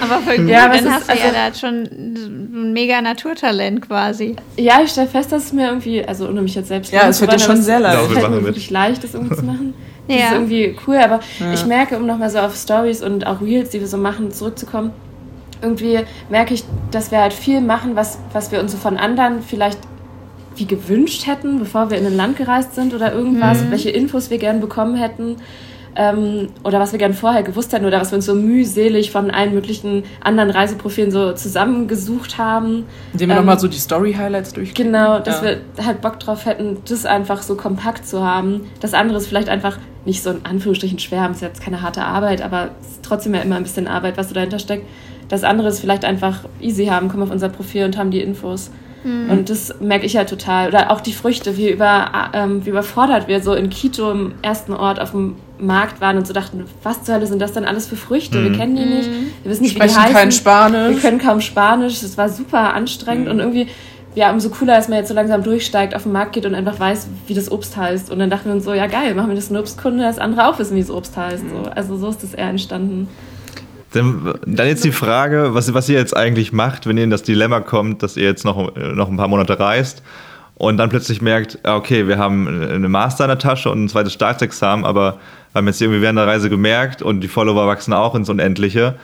Aber 0.00 0.20
für 0.20 0.42
Ja, 0.42 0.68
dann 0.68 0.84
ist- 0.84 0.90
hast 0.90 1.08
du 1.10 1.14
ja 1.16 1.24
also- 1.24 1.34
da 1.34 1.54
schon 1.54 1.74
ein 1.84 2.72
mega 2.72 3.00
Naturtalent 3.00 3.80
quasi. 3.86 4.36
Ja, 4.56 4.80
ich 4.84 4.90
stelle 4.90 5.08
fest, 5.08 5.32
dass 5.32 5.44
es 5.46 5.52
mir 5.52 5.68
irgendwie, 5.68 6.04
also 6.06 6.28
ohne 6.28 6.42
mich 6.42 6.54
jetzt 6.54 6.68
selbst 6.68 6.92
Ja, 6.92 7.08
es 7.08 7.18
zu 7.18 7.24
fällt 7.26 7.40
dir 7.40 7.44
schon 7.44 7.62
sehr 7.62 7.76
es- 7.76 7.82
leicht. 7.82 7.96
Ja, 7.96 8.02
Es 8.06 8.12
fällt 8.18 8.30
mir 8.30 8.44
wirklich 8.44 8.70
leicht, 8.70 9.04
das 9.04 9.14
irgendwie 9.14 9.36
zu 9.36 9.44
machen. 9.44 9.74
Das 10.08 10.16
Ja. 10.18 10.26
ist 10.26 10.32
irgendwie 10.32 10.76
cool, 10.86 10.96
aber 10.96 11.20
Ja. 11.40 11.52
ich 11.52 11.64
merke, 11.66 11.96
um 11.96 12.06
nochmal 12.06 12.30
so 12.30 12.38
auf 12.38 12.54
Stories 12.54 13.02
und 13.02 13.26
auch 13.26 13.40
Reels, 13.40 13.70
die 13.70 13.80
wir 13.80 13.88
so 13.88 13.96
machen, 13.96 14.30
zurückzukommen, 14.30 14.92
irgendwie 15.62 16.00
merke 16.28 16.52
ich, 16.54 16.64
dass 16.90 17.10
wir 17.10 17.18
halt 17.20 17.32
viel 17.32 17.60
machen, 17.62 17.96
was, 17.96 18.18
was 18.32 18.52
wir 18.52 18.60
uns 18.60 18.72
so 18.72 18.78
von 18.78 18.98
anderen 18.98 19.42
vielleicht 19.42 19.78
wie 20.54 20.66
gewünscht 20.66 21.26
hätten, 21.26 21.58
bevor 21.58 21.90
wir 21.90 21.98
in 21.98 22.06
ein 22.06 22.16
Land 22.16 22.36
gereist 22.36 22.74
sind 22.74 22.94
oder 22.94 23.12
irgendwas, 23.12 23.58
welche 23.70 23.90
Infos 23.90 24.30
wir 24.30 24.38
gern 24.38 24.60
bekommen 24.60 24.96
hätten 24.96 25.36
ähm, 25.96 26.48
oder 26.64 26.78
was 26.80 26.92
wir 26.92 26.98
gern 26.98 27.14
vorher 27.14 27.42
gewusst 27.42 27.72
hätten 27.72 27.84
oder 27.86 28.00
was 28.00 28.10
wir 28.12 28.16
uns 28.16 28.26
so 28.26 28.34
mühselig 28.34 29.10
von 29.10 29.30
allen 29.30 29.54
möglichen 29.54 30.04
anderen 30.22 30.50
Reiseprofilen 30.50 31.10
so 31.10 31.32
zusammengesucht 31.32 32.38
haben. 32.38 32.84
Indem 33.12 33.28
wir 33.30 33.34
Ähm, 33.36 33.40
nochmal 33.40 33.58
so 33.58 33.68
die 33.68 33.78
Story-Highlights 33.78 34.52
durchgehen. 34.52 34.86
Genau, 34.86 35.18
dass 35.20 35.42
Ja. 35.42 35.56
wir 35.76 35.84
halt 35.86 36.00
Bock 36.00 36.20
drauf 36.20 36.46
hätten, 36.46 36.78
das 36.88 37.06
einfach 37.06 37.42
so 37.42 37.56
kompakt 37.56 38.06
zu 38.06 38.24
haben. 38.24 38.62
Das 38.80 38.94
andere 38.94 39.18
ist 39.18 39.26
vielleicht 39.26 39.48
einfach 39.48 39.78
nicht 40.04 40.22
so 40.22 40.30
in 40.30 40.44
Anführungsstrichen 40.44 40.98
schwer, 40.98 41.22
haben 41.22 41.32
ist 41.32 41.42
jetzt 41.42 41.60
keine 41.62 41.82
harte 41.82 42.02
Arbeit, 42.04 42.40
aber 42.42 42.70
es 42.80 42.92
ist 42.92 43.04
trotzdem 43.04 43.34
ja 43.34 43.40
immer 43.40 43.56
ein 43.56 43.64
bisschen 43.64 43.88
Arbeit, 43.88 44.16
was 44.16 44.28
so 44.28 44.34
dahinter 44.34 44.58
steckt. 44.58 44.86
Das 45.28 45.42
andere 45.42 45.68
ist 45.68 45.80
vielleicht 45.80 46.04
einfach 46.04 46.40
easy 46.60 46.86
haben, 46.86 47.08
kommen 47.08 47.24
auf 47.24 47.30
unser 47.32 47.48
Profil 47.48 47.84
und 47.84 47.98
haben 47.98 48.10
die 48.12 48.20
Infos. 48.20 48.70
Und 49.30 49.50
das 49.50 49.72
merke 49.78 50.04
ich 50.04 50.16
halt 50.16 50.28
total. 50.28 50.66
Oder 50.66 50.90
auch 50.90 51.00
die 51.00 51.12
Früchte, 51.12 51.56
wie, 51.56 51.70
über, 51.70 52.10
ähm, 52.32 52.66
wie 52.66 52.70
überfordert 52.70 53.28
wir 53.28 53.40
so 53.40 53.54
in 53.54 53.70
Quito 53.70 54.10
im 54.10 54.34
ersten 54.42 54.72
Ort 54.72 54.98
auf 55.00 55.12
dem 55.12 55.36
Markt 55.58 56.00
waren 56.00 56.18
und 56.18 56.26
so 56.26 56.32
dachten, 56.32 56.64
was 56.82 57.02
zur 57.04 57.14
Hölle 57.14 57.26
sind 57.26 57.40
das 57.40 57.52
denn 57.52 57.64
alles 57.64 57.86
für 57.86 57.96
Früchte? 57.96 58.42
Wir 58.42 58.52
kennen 58.52 58.76
die 58.76 58.84
nicht. 58.84 59.08
Wir 59.42 59.50
wissen 59.50 59.62
nicht, 59.62 59.74
wie 59.76 59.80
die 59.80 59.88
Sprechen 59.88 60.02
heißen. 60.02 60.14
kein 60.16 60.28
Wir 60.28 60.32
Spanisch. 60.32 61.00
können 61.02 61.18
kaum 61.18 61.40
Spanisch. 61.40 62.02
Es 62.02 62.18
war 62.18 62.28
super 62.28 62.74
anstrengend 62.74 63.26
Mhm. 63.26 63.30
und 63.32 63.38
irgendwie, 63.40 63.66
ja, 64.14 64.30
umso 64.32 64.48
cooler, 64.50 64.76
dass 64.76 64.88
man 64.88 64.98
jetzt 64.98 65.08
so 65.08 65.14
langsam 65.14 65.42
durchsteigt, 65.42 65.94
auf 65.94 66.02
den 66.04 66.12
Markt 66.12 66.32
geht 66.32 66.46
und 66.46 66.54
einfach 66.54 66.78
weiß, 66.78 67.08
wie 67.26 67.34
das 67.34 67.50
Obst 67.50 67.76
heißt. 67.76 68.10
Und 68.10 68.18
dann 68.18 68.30
dachten 68.30 68.46
wir 68.48 68.54
uns 68.54 68.64
so, 68.64 68.74
ja 68.74 68.86
geil, 68.86 69.14
machen 69.14 69.28
wir 69.28 69.36
das 69.36 69.50
eine 69.50 69.60
Obstkunde, 69.60 70.04
dass 70.04 70.18
andere 70.18 70.48
auch 70.48 70.58
wissen, 70.58 70.76
wie 70.76 70.80
das 70.80 70.90
Obst 70.90 71.16
heißt. 71.16 71.44
Mhm. 71.44 71.50
So. 71.50 71.70
Also 71.74 71.96
so 71.96 72.08
ist 72.08 72.22
das 72.22 72.34
eher 72.34 72.48
entstanden. 72.48 73.08
Dann, 73.92 74.34
dann 74.44 74.66
jetzt 74.66 74.84
die 74.84 74.92
Frage, 74.92 75.54
was, 75.54 75.72
was 75.72 75.88
ihr 75.88 75.98
jetzt 75.98 76.14
eigentlich 76.16 76.52
macht, 76.52 76.86
wenn 76.86 76.98
ihr 76.98 77.04
in 77.04 77.10
das 77.10 77.22
Dilemma 77.22 77.60
kommt, 77.60 78.02
dass 78.02 78.16
ihr 78.16 78.24
jetzt 78.24 78.44
noch, 78.44 78.74
noch 78.76 79.08
ein 79.08 79.16
paar 79.16 79.28
Monate 79.28 79.58
reist 79.58 80.02
und 80.56 80.76
dann 80.76 80.90
plötzlich 80.90 81.22
merkt, 81.22 81.58
ah, 81.62 81.76
okay, 81.76 82.06
wir 82.08 82.18
haben 82.18 82.46
eine 82.48 82.88
Master 82.88 83.24
in 83.24 83.28
der 83.28 83.38
Tasche 83.38 83.70
und 83.70 83.84
ein 83.84 83.88
zweites 83.88 84.12
Staatsexamen, 84.12 84.84
aber 84.84 85.18
wir 85.45 85.45
haben 85.56 85.66
jetzt 85.66 85.80
irgendwie 85.80 86.02
während 86.02 86.18
der 86.18 86.26
Reise 86.26 86.50
gemerkt 86.50 87.02
und 87.02 87.20
die 87.20 87.28
Follower 87.28 87.66
wachsen 87.66 87.92
auch 87.92 88.14
ins 88.14 88.28
Unendliche. 88.28 88.94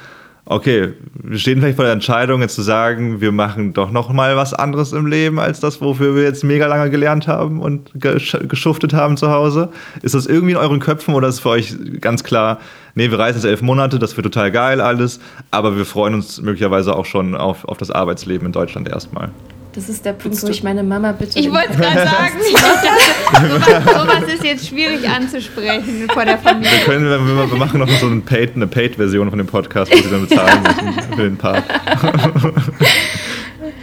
okay, 0.45 0.93
wir 1.15 1.39
stehen 1.39 1.61
vielleicht 1.61 1.77
vor 1.77 1.85
der 1.85 1.95
Entscheidung, 1.95 2.41
jetzt 2.41 2.57
zu 2.57 2.63
sagen, 2.63 3.21
wir 3.21 3.31
machen 3.31 3.73
doch 3.75 3.91
noch 3.93 4.13
mal 4.13 4.37
was 4.37 4.53
anderes 4.53 4.93
im 4.93 5.07
Leben 5.07 5.39
als 5.39 5.61
das, 5.61 5.81
wofür 5.81 6.17
wir 6.17 6.25
jetzt 6.25 6.43
mega 6.43 6.67
lange 6.67 6.91
gelernt 6.91 7.29
haben 7.29 7.61
und 7.61 7.91
geschuftet 7.95 8.93
haben 8.93 9.17
zu 9.17 9.31
Hause. 9.31 9.71
Ist 10.03 10.15
das 10.15 10.27
irgendwie 10.27 10.53
in 10.53 10.59
euren 10.59 10.81
Köpfen 10.81 11.15
oder 11.15 11.29
ist 11.29 11.37
es 11.37 11.41
für 11.41 11.51
euch 11.51 11.75
ganz 12.01 12.25
klar, 12.25 12.59
nee, 12.97 13.11
wir 13.11 13.19
reisen 13.19 13.39
jetzt 13.39 13.47
elf 13.47 13.63
Monate, 13.63 13.99
das 13.99 14.17
wird 14.17 14.25
total 14.25 14.51
geil 14.51 14.81
alles, 14.81 15.21
aber 15.53 15.77
wir 15.77 15.87
freuen 15.87 16.15
uns 16.15 16.43
möglicherweise 16.43 16.97
auch 16.97 17.07
schon 17.07 17.37
auf, 17.37 17.65
auf 17.65 17.79
das 17.79 17.91
Arbeitsleben 17.91 18.47
in 18.47 18.53
Deutschland 18.53 18.89
erstmal? 18.89 19.31
Das 19.75 19.89
ist 19.89 20.05
der 20.05 20.13
Punkt, 20.13 20.43
wo 20.43 20.49
ich 20.49 20.63
meine 20.63 20.83
Mama 20.83 21.13
bitte. 21.13 21.39
Ich 21.39 21.51
wollte 21.51 21.71
es 21.71 21.79
gerade 21.79 22.07
sagen. 22.07 22.35
sowas, 22.45 23.85
sowas 23.85 24.35
ist 24.35 24.45
jetzt 24.45 24.69
schwierig 24.69 25.09
anzusprechen 25.09 26.07
vor 26.13 26.25
der 26.27 26.37
Familie. 26.37 26.71
Wir, 26.71 26.85
können, 26.85 27.05
wir, 27.07 27.51
wir 27.51 27.59
machen 27.59 27.81
noch 27.81 27.89
so 27.89 28.07
eine 28.07 28.21
Paid-Version 28.21 28.69
Paid 28.69 29.31
von 29.31 29.39
dem 29.39 29.47
Podcast, 29.47 29.91
wo 29.91 29.97
sie 29.97 30.11
dann 30.11 30.29
bezahlen 30.29 30.63
müssen 30.63 31.15
für 31.17 31.23
den 31.23 31.37
Part. 31.37 31.65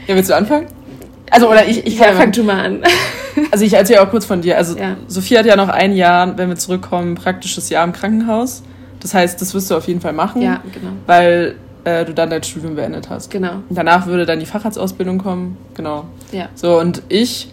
Ja, 0.08 0.16
willst 0.16 0.32
du 0.32 0.36
anfangen? 0.36 0.66
Also, 1.30 1.52
oder 1.52 1.68
ich, 1.68 1.86
ich 1.86 2.00
ja, 2.00 2.14
fang 2.14 2.32
du 2.32 2.44
mal 2.44 2.66
an. 2.66 2.84
Also, 3.52 3.64
ich 3.64 3.74
erzähle 3.74 4.02
auch 4.02 4.10
kurz 4.10 4.26
von 4.26 4.42
dir. 4.42 4.58
Also, 4.58 4.76
ja. 4.76 4.98
Sophie 5.08 5.38
hat 5.38 5.46
ja 5.46 5.56
noch 5.56 5.70
ein 5.70 5.94
Jahr, 5.94 6.36
wenn 6.36 6.50
wir 6.50 6.56
zurückkommen, 6.56 7.14
praktisches 7.14 7.70
Jahr 7.70 7.84
im 7.84 7.94
Krankenhaus. 7.94 8.64
Das 9.02 9.14
heißt, 9.14 9.40
das 9.40 9.54
wirst 9.54 9.70
du 9.70 9.76
auf 9.76 9.88
jeden 9.88 10.02
Fall 10.02 10.14
machen. 10.14 10.42
Ja, 10.42 10.62
genau. 10.74 10.94
Weil 11.06 11.58
äh, 11.90 12.06
du 12.06 12.14
dann 12.14 12.30
dein 12.30 12.44
Studium 12.44 12.76
beendet 12.76 13.10
hast. 13.10 13.32
Genau. 13.32 13.64
Danach 13.70 14.08
würde 14.08 14.26
dann 14.26 14.40
die 14.40 14.46
Facharztausbildung 14.46 15.18
kommen. 15.18 15.58
Genau. 15.76 16.06
Ja. 16.32 16.50
So, 16.56 16.80
und 16.80 17.02
ich. 17.10 17.52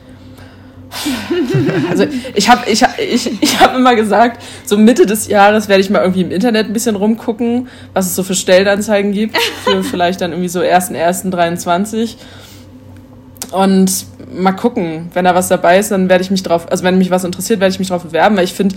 also 1.91 2.07
ich 2.35 2.49
habe 2.49 2.71
ich, 2.71 2.83
ich, 2.99 3.43
ich 3.43 3.61
hab 3.61 3.75
immer 3.77 3.97
gesagt, 3.97 4.41
so 4.65 4.79
Mitte 4.79 5.05
des 5.05 5.27
Jahres 5.27 5.69
werde 5.69 5.81
ich 5.81 5.91
mal 5.91 5.99
irgendwie 6.01 6.21
im 6.21 6.31
Internet 6.31 6.67
ein 6.67 6.73
bisschen 6.73 6.95
rumgucken, 6.95 7.69
was 7.93 8.07
es 8.07 8.15
so 8.15 8.23
für 8.23 8.37
Stellenanzeigen 8.37 9.13
gibt, 9.13 9.37
für 9.65 9.83
vielleicht 9.91 10.21
dann 10.21 10.31
irgendwie 10.31 10.49
so 10.49 10.61
1.1.23. 10.61 12.17
Und 13.51 14.07
mal 14.33 14.53
gucken, 14.53 15.09
wenn 15.13 15.25
da 15.25 15.35
was 15.35 15.49
dabei 15.49 15.79
ist, 15.79 15.91
dann 15.91 16.09
werde 16.09 16.23
ich 16.23 16.31
mich 16.31 16.43
drauf, 16.43 16.71
also 16.71 16.85
wenn 16.85 16.99
mich 16.99 17.11
was 17.11 17.25
interessiert, 17.25 17.61
werde 17.61 17.73
ich 17.73 17.79
mich 17.79 17.89
drauf 17.89 18.03
bewerben, 18.05 18.37
weil 18.37 18.45
ich 18.45 18.55
finde, 18.55 18.77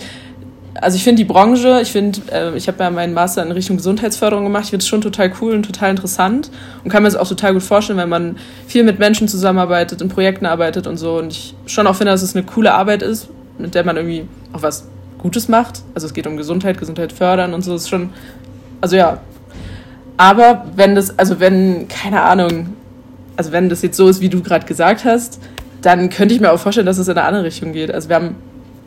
also 0.75 0.95
ich 0.95 1.03
finde 1.03 1.17
die 1.17 1.25
Branche, 1.25 1.79
ich 1.81 1.91
finde, 1.91 2.19
äh, 2.31 2.55
ich 2.55 2.67
habe 2.67 2.83
ja 2.83 2.89
meinen 2.89 3.13
Master 3.13 3.43
in 3.43 3.51
Richtung 3.51 3.77
Gesundheitsförderung 3.77 4.43
gemacht, 4.43 4.65
ich 4.65 4.69
finde 4.69 4.83
es 4.83 4.87
schon 4.87 5.01
total 5.01 5.31
cool 5.41 5.53
und 5.53 5.63
total 5.63 5.91
interessant 5.91 6.51
und 6.83 6.91
kann 6.91 7.03
mir 7.03 7.09
das 7.09 7.17
auch 7.17 7.27
total 7.27 7.53
gut 7.53 7.63
vorstellen, 7.63 7.97
wenn 7.97 8.09
man 8.09 8.37
viel 8.67 8.83
mit 8.83 8.99
Menschen 8.99 9.27
zusammenarbeitet, 9.27 10.01
in 10.01 10.09
Projekten 10.09 10.45
arbeitet 10.45 10.87
und 10.87 10.97
so 10.97 11.17
und 11.17 11.31
ich 11.31 11.55
schon 11.65 11.87
auch 11.87 11.95
finde, 11.95 12.11
dass 12.11 12.21
es 12.21 12.35
eine 12.35 12.45
coole 12.45 12.73
Arbeit 12.73 13.01
ist, 13.01 13.29
mit 13.57 13.75
der 13.75 13.83
man 13.83 13.97
irgendwie 13.97 14.27
auch 14.53 14.61
was 14.61 14.87
Gutes 15.17 15.47
macht. 15.47 15.81
Also 15.93 16.07
es 16.07 16.13
geht 16.13 16.27
um 16.27 16.37
Gesundheit, 16.37 16.77
Gesundheit 16.77 17.11
fördern 17.11 17.53
und 17.53 17.63
so, 17.63 17.73
das 17.73 17.83
ist 17.83 17.89
schon, 17.89 18.09
also 18.81 18.95
ja. 18.95 19.19
Aber 20.17 20.65
wenn 20.75 20.95
das, 20.95 21.17
also 21.17 21.39
wenn, 21.39 21.87
keine 21.87 22.21
Ahnung, 22.21 22.75
also 23.37 23.51
wenn 23.51 23.69
das 23.69 23.81
jetzt 23.81 23.97
so 23.97 24.07
ist, 24.09 24.21
wie 24.21 24.29
du 24.29 24.41
gerade 24.41 24.65
gesagt 24.65 25.05
hast, 25.05 25.39
dann 25.81 26.09
könnte 26.09 26.35
ich 26.35 26.41
mir 26.41 26.51
auch 26.51 26.59
vorstellen, 26.59 26.85
dass 26.85 26.97
es 26.97 27.07
in 27.07 27.17
eine 27.17 27.25
andere 27.25 27.45
Richtung 27.45 27.71
geht. 27.71 27.93
Also 27.93 28.09
wir 28.09 28.17
haben 28.17 28.35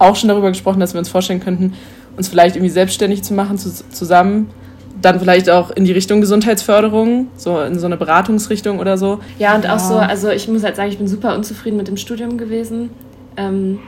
auch 0.03 0.17
schon 0.17 0.29
darüber 0.29 0.49
gesprochen, 0.49 0.81
dass 0.81 0.95
wir 0.95 0.99
uns 0.99 1.09
vorstellen 1.09 1.41
könnten, 1.41 1.75
uns 2.17 2.29
vielleicht 2.29 2.57
irgendwie 2.57 2.71
selbstständig 2.71 3.23
zu 3.23 3.35
machen 3.35 3.59
zu, 3.59 3.71
zusammen. 3.91 4.51
Dann 5.01 5.19
vielleicht 5.19 5.51
auch 5.51 5.71
in 5.71 5.85
die 5.85 5.93
Richtung 5.93 6.21
Gesundheitsförderung, 6.21 7.29
so 7.37 7.61
in 7.61 7.79
so 7.79 7.87
eine 7.87 7.97
Beratungsrichtung 7.97 8.79
oder 8.79 8.97
so. 8.99 9.19
Ja, 9.39 9.55
und 9.57 9.69
auch 9.69 9.79
so, 9.79 9.97
also 9.97 10.31
ich 10.31 10.47
muss 10.47 10.63
halt 10.63 10.77
sagen, 10.77 10.91
ich 10.91 10.99
bin 10.99 11.09
super 11.09 11.35
unzufrieden 11.35 11.77
mit 11.77 11.89
dem 11.89 11.97
Studium 11.97 12.39
gewesen. 12.39 12.91
Ähm, 13.37 13.81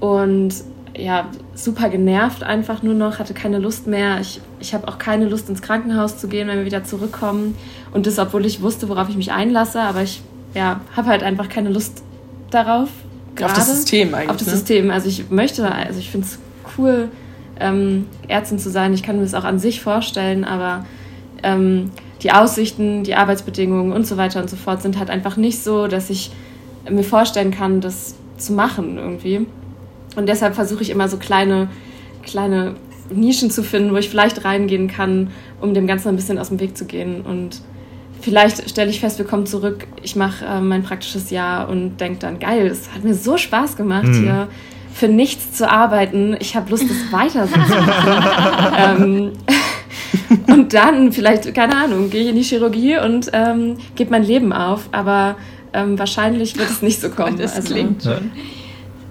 und 0.00 0.52
ja, 0.96 1.26
super 1.54 1.88
genervt 1.88 2.42
einfach 2.42 2.82
nur 2.82 2.94
noch, 2.94 3.18
hatte 3.18 3.32
keine 3.32 3.58
Lust 3.58 3.86
mehr. 3.86 4.20
Ich, 4.20 4.40
ich 4.60 4.74
habe 4.74 4.88
auch 4.88 4.98
keine 4.98 5.26
Lust 5.26 5.48
ins 5.48 5.62
Krankenhaus 5.62 6.18
zu 6.18 6.28
gehen, 6.28 6.48
wenn 6.48 6.58
wir 6.58 6.66
wieder 6.66 6.84
zurückkommen. 6.84 7.56
Und 7.92 8.06
das, 8.06 8.18
obwohl 8.18 8.44
ich 8.44 8.60
wusste, 8.60 8.88
worauf 8.88 9.08
ich 9.08 9.16
mich 9.16 9.32
einlasse, 9.32 9.80
aber 9.80 10.02
ich 10.02 10.20
ja, 10.54 10.80
habe 10.96 11.08
halt 11.08 11.22
einfach 11.22 11.48
keine 11.48 11.70
Lust 11.70 12.02
darauf 12.50 12.88
auf 13.42 13.52
das 13.52 13.66
System 13.66 14.14
eigentlich. 14.14 14.30
Auf 14.30 14.36
das 14.36 14.46
ne? 14.48 14.54
System. 14.54 14.90
Also 14.90 15.08
ich 15.08 15.30
möchte, 15.30 15.70
also 15.70 15.98
ich 15.98 16.10
finde 16.10 16.26
es 16.26 16.38
cool, 16.76 17.08
ähm, 17.60 18.06
Ärztin 18.28 18.58
zu 18.58 18.70
sein. 18.70 18.94
Ich 18.94 19.02
kann 19.02 19.16
mir 19.16 19.22
das 19.22 19.34
auch 19.34 19.44
an 19.44 19.58
sich 19.58 19.80
vorstellen, 19.80 20.44
aber 20.44 20.86
ähm, 21.42 21.90
die 22.22 22.32
Aussichten, 22.32 23.04
die 23.04 23.14
Arbeitsbedingungen 23.14 23.92
und 23.92 24.06
so 24.06 24.16
weiter 24.16 24.40
und 24.40 24.50
so 24.50 24.56
fort 24.56 24.82
sind 24.82 24.98
halt 24.98 25.10
einfach 25.10 25.36
nicht 25.36 25.62
so, 25.62 25.86
dass 25.86 26.10
ich 26.10 26.30
mir 26.88 27.04
vorstellen 27.04 27.50
kann, 27.50 27.80
das 27.80 28.14
zu 28.36 28.52
machen 28.52 28.98
irgendwie. 28.98 29.46
Und 30.16 30.28
deshalb 30.28 30.54
versuche 30.54 30.82
ich 30.82 30.90
immer 30.90 31.08
so 31.08 31.16
kleine, 31.16 31.68
kleine 32.22 32.74
Nischen 33.10 33.50
zu 33.50 33.62
finden, 33.62 33.92
wo 33.92 33.96
ich 33.96 34.08
vielleicht 34.08 34.44
reingehen 34.44 34.88
kann, 34.88 35.30
um 35.60 35.74
dem 35.74 35.86
Ganzen 35.86 36.08
ein 36.08 36.16
bisschen 36.16 36.38
aus 36.38 36.48
dem 36.48 36.60
Weg 36.60 36.76
zu 36.76 36.84
gehen. 36.84 37.22
Und 37.22 37.60
vielleicht 38.20 38.68
stelle 38.68 38.90
ich 38.90 39.00
fest, 39.00 39.18
wir 39.18 39.26
kommen 39.26 39.46
zurück, 39.46 39.86
ich 40.02 40.16
mache 40.16 40.44
äh, 40.44 40.60
mein 40.60 40.82
praktisches 40.82 41.30
Jahr 41.30 41.68
und 41.68 41.98
denke 41.98 42.18
dann, 42.20 42.38
geil, 42.38 42.66
es 42.66 42.92
hat 42.92 43.04
mir 43.04 43.14
so 43.14 43.36
Spaß 43.36 43.76
gemacht 43.76 44.04
mhm. 44.04 44.22
hier 44.22 44.48
für 44.92 45.08
nichts 45.08 45.52
zu 45.52 45.70
arbeiten. 45.70 46.36
Ich 46.40 46.56
habe 46.56 46.70
Lust, 46.70 46.84
es 46.84 47.12
weiter 47.12 47.46
so 47.46 47.54
zu 47.54 47.58
machen. 47.58 49.32
ähm, 50.46 50.46
und 50.48 50.74
dann 50.74 51.12
vielleicht, 51.12 51.54
keine 51.54 51.76
Ahnung, 51.76 52.10
gehe 52.10 52.22
ich 52.22 52.28
in 52.28 52.36
die 52.36 52.42
Chirurgie 52.42 52.98
und 52.98 53.30
ähm, 53.32 53.76
gebe 53.94 54.10
mein 54.10 54.24
Leben 54.24 54.52
auf. 54.52 54.88
Aber 54.90 55.36
ähm, 55.72 55.98
wahrscheinlich 55.98 56.58
wird 56.58 56.68
es 56.70 56.82
nicht 56.82 57.00
so 57.00 57.10
kommen. 57.10 57.38
Das 57.38 57.54
also, 57.54 57.74
klingt 57.74 58.02
schon 58.02 58.32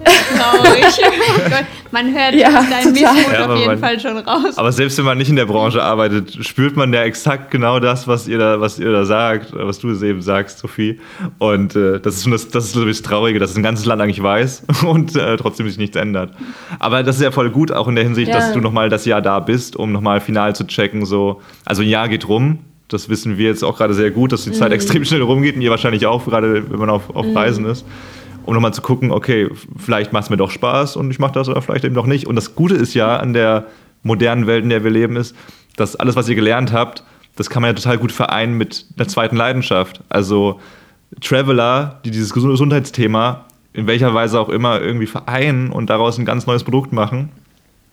traurig. 0.04 0.86
oh 1.00 1.64
man 1.92 2.14
hört 2.14 2.36
ja, 2.36 2.50
deinen 2.50 2.92
Missmut 2.92 3.34
ja, 3.34 3.46
auf 3.46 3.56
jeden 3.56 3.68
man, 3.68 3.80
Fall 3.80 4.00
schon 4.00 4.18
raus. 4.18 4.58
Aber 4.58 4.72
selbst 4.72 4.98
wenn 4.98 5.06
man 5.06 5.18
nicht 5.18 5.30
in 5.30 5.36
der 5.36 5.46
Branche 5.46 5.82
arbeitet, 5.82 6.46
spürt 6.46 6.76
man 6.76 6.94
ja 6.94 7.04
exakt 7.04 7.52
genau 7.52 7.80
das, 7.80 8.08
was 8.08 8.28
ihr 8.28 8.38
da, 8.38 8.60
was 8.60 8.80
ihr 8.80 8.92
da 8.92 9.06
sagt, 9.06 9.54
was 9.54 9.80
du 9.80 9.90
eben 10.04 10.22
sagst, 10.22 10.60
Sophie. 10.60 11.00
Und 11.40 11.76
äh, 11.76 12.00
das 12.00 12.16
ist 12.16 12.24
schon 12.24 12.32
das, 12.32 12.50
das, 12.50 12.66
ist 12.66 12.76
das 12.76 13.02
Traurige, 13.02 13.40
dass 13.40 13.56
ein 13.56 13.64
ganzes 13.64 13.86
Land 13.86 14.02
eigentlich 14.02 14.22
weiß 14.22 14.64
und 14.86 15.16
äh, 15.16 15.38
trotzdem 15.38 15.68
sich 15.68 15.78
nichts 15.78 15.96
ändert. 15.96 16.32
Aber 16.80 17.04
das 17.04 17.18
ist 17.18 17.22
ja 17.22 17.32
voll 17.32 17.50
gut, 17.50 17.72
auch 17.72 17.88
in 17.88 17.96
der 17.96 18.04
Hinsicht, 18.04 18.30
ja. 18.30 18.36
dass 18.36 18.54
du 18.54 18.60
nochmal 18.60 18.90
das 18.90 19.06
Jahr 19.06 19.22
da 19.22 19.40
bist, 19.40 19.76
um 19.76 19.92
nochmal 19.92 20.22
final 20.22 20.56
zu 20.56 20.66
checken. 20.66 21.06
So. 21.06 21.42
Also 21.66 21.82
ein 21.82 21.90
Jahr 21.90 22.10
geht 22.10 22.28
rum, 22.28 22.60
das 22.88 23.10
wissen 23.10 23.38
wir 23.38 23.48
jetzt 23.48 23.64
auch 23.64 23.78
gerade 23.78 23.94
sehr 23.94 24.12
gut, 24.12 24.32
dass 24.32 24.44
die 24.44 24.52
Zeit 24.54 24.70
mhm. 24.70 24.76
extrem 24.76 25.04
schnell 25.04 25.22
rumgeht 25.22 25.56
und 25.56 25.62
ihr 25.62 25.72
wahrscheinlich 25.72 26.06
auch, 26.06 26.26
gerade 26.26 26.70
wenn 26.70 26.80
man 26.80 26.90
auf, 26.90 27.14
auf 27.14 27.26
mhm. 27.26 27.36
Reisen 27.36 27.66
ist 27.66 27.86
um 28.48 28.54
nochmal 28.54 28.74
zu 28.74 28.82
gucken, 28.82 29.12
okay, 29.12 29.50
vielleicht 29.78 30.14
macht 30.14 30.24
es 30.24 30.30
mir 30.30 30.38
doch 30.38 30.52
Spaß 30.52 30.96
und 30.96 31.12
ich 31.12 31.20
mache 31.20 31.34
das 31.34 31.50
oder 31.50 31.62
vielleicht 31.62 31.84
eben 31.84 31.96
doch 31.96 32.06
nicht. 32.06 32.28
Und 32.28 32.38
das 32.38 32.56
Gute 32.56 32.76
ist 32.76 32.94
ja 32.94 33.18
an 33.18 33.34
der 33.34 33.68
modernen 34.04 34.48
Welt, 34.48 34.64
in 34.64 34.70
der 34.70 34.86
wir 34.86 34.92
leben, 34.92 35.18
ist, 35.18 35.36
dass 35.76 35.98
alles, 35.98 36.16
was 36.16 36.30
ihr 36.30 36.36
gelernt 36.36 36.72
habt, 36.72 37.04
das 37.36 37.50
kann 37.50 37.62
man 37.62 37.72
ja 37.72 37.76
total 37.76 37.98
gut 37.98 38.14
vereinen 38.14 38.58
mit 38.58 38.86
einer 38.98 39.08
zweiten 39.10 39.36
Leidenschaft. 39.36 40.02
Also 40.08 40.62
Traveler, 41.20 42.00
die 42.06 42.12
dieses 42.12 42.34
Gesundheitsthema 42.34 43.46
in 43.74 43.86
welcher 43.86 44.14
Weise 44.14 44.40
auch 44.40 44.50
immer 44.50 44.80
irgendwie 44.80 45.08
vereinen 45.08 45.70
und 45.70 45.90
daraus 45.90 46.18
ein 46.18 46.26
ganz 46.26 46.48
neues 46.48 46.64
Produkt 46.64 46.94
machen. 46.94 47.30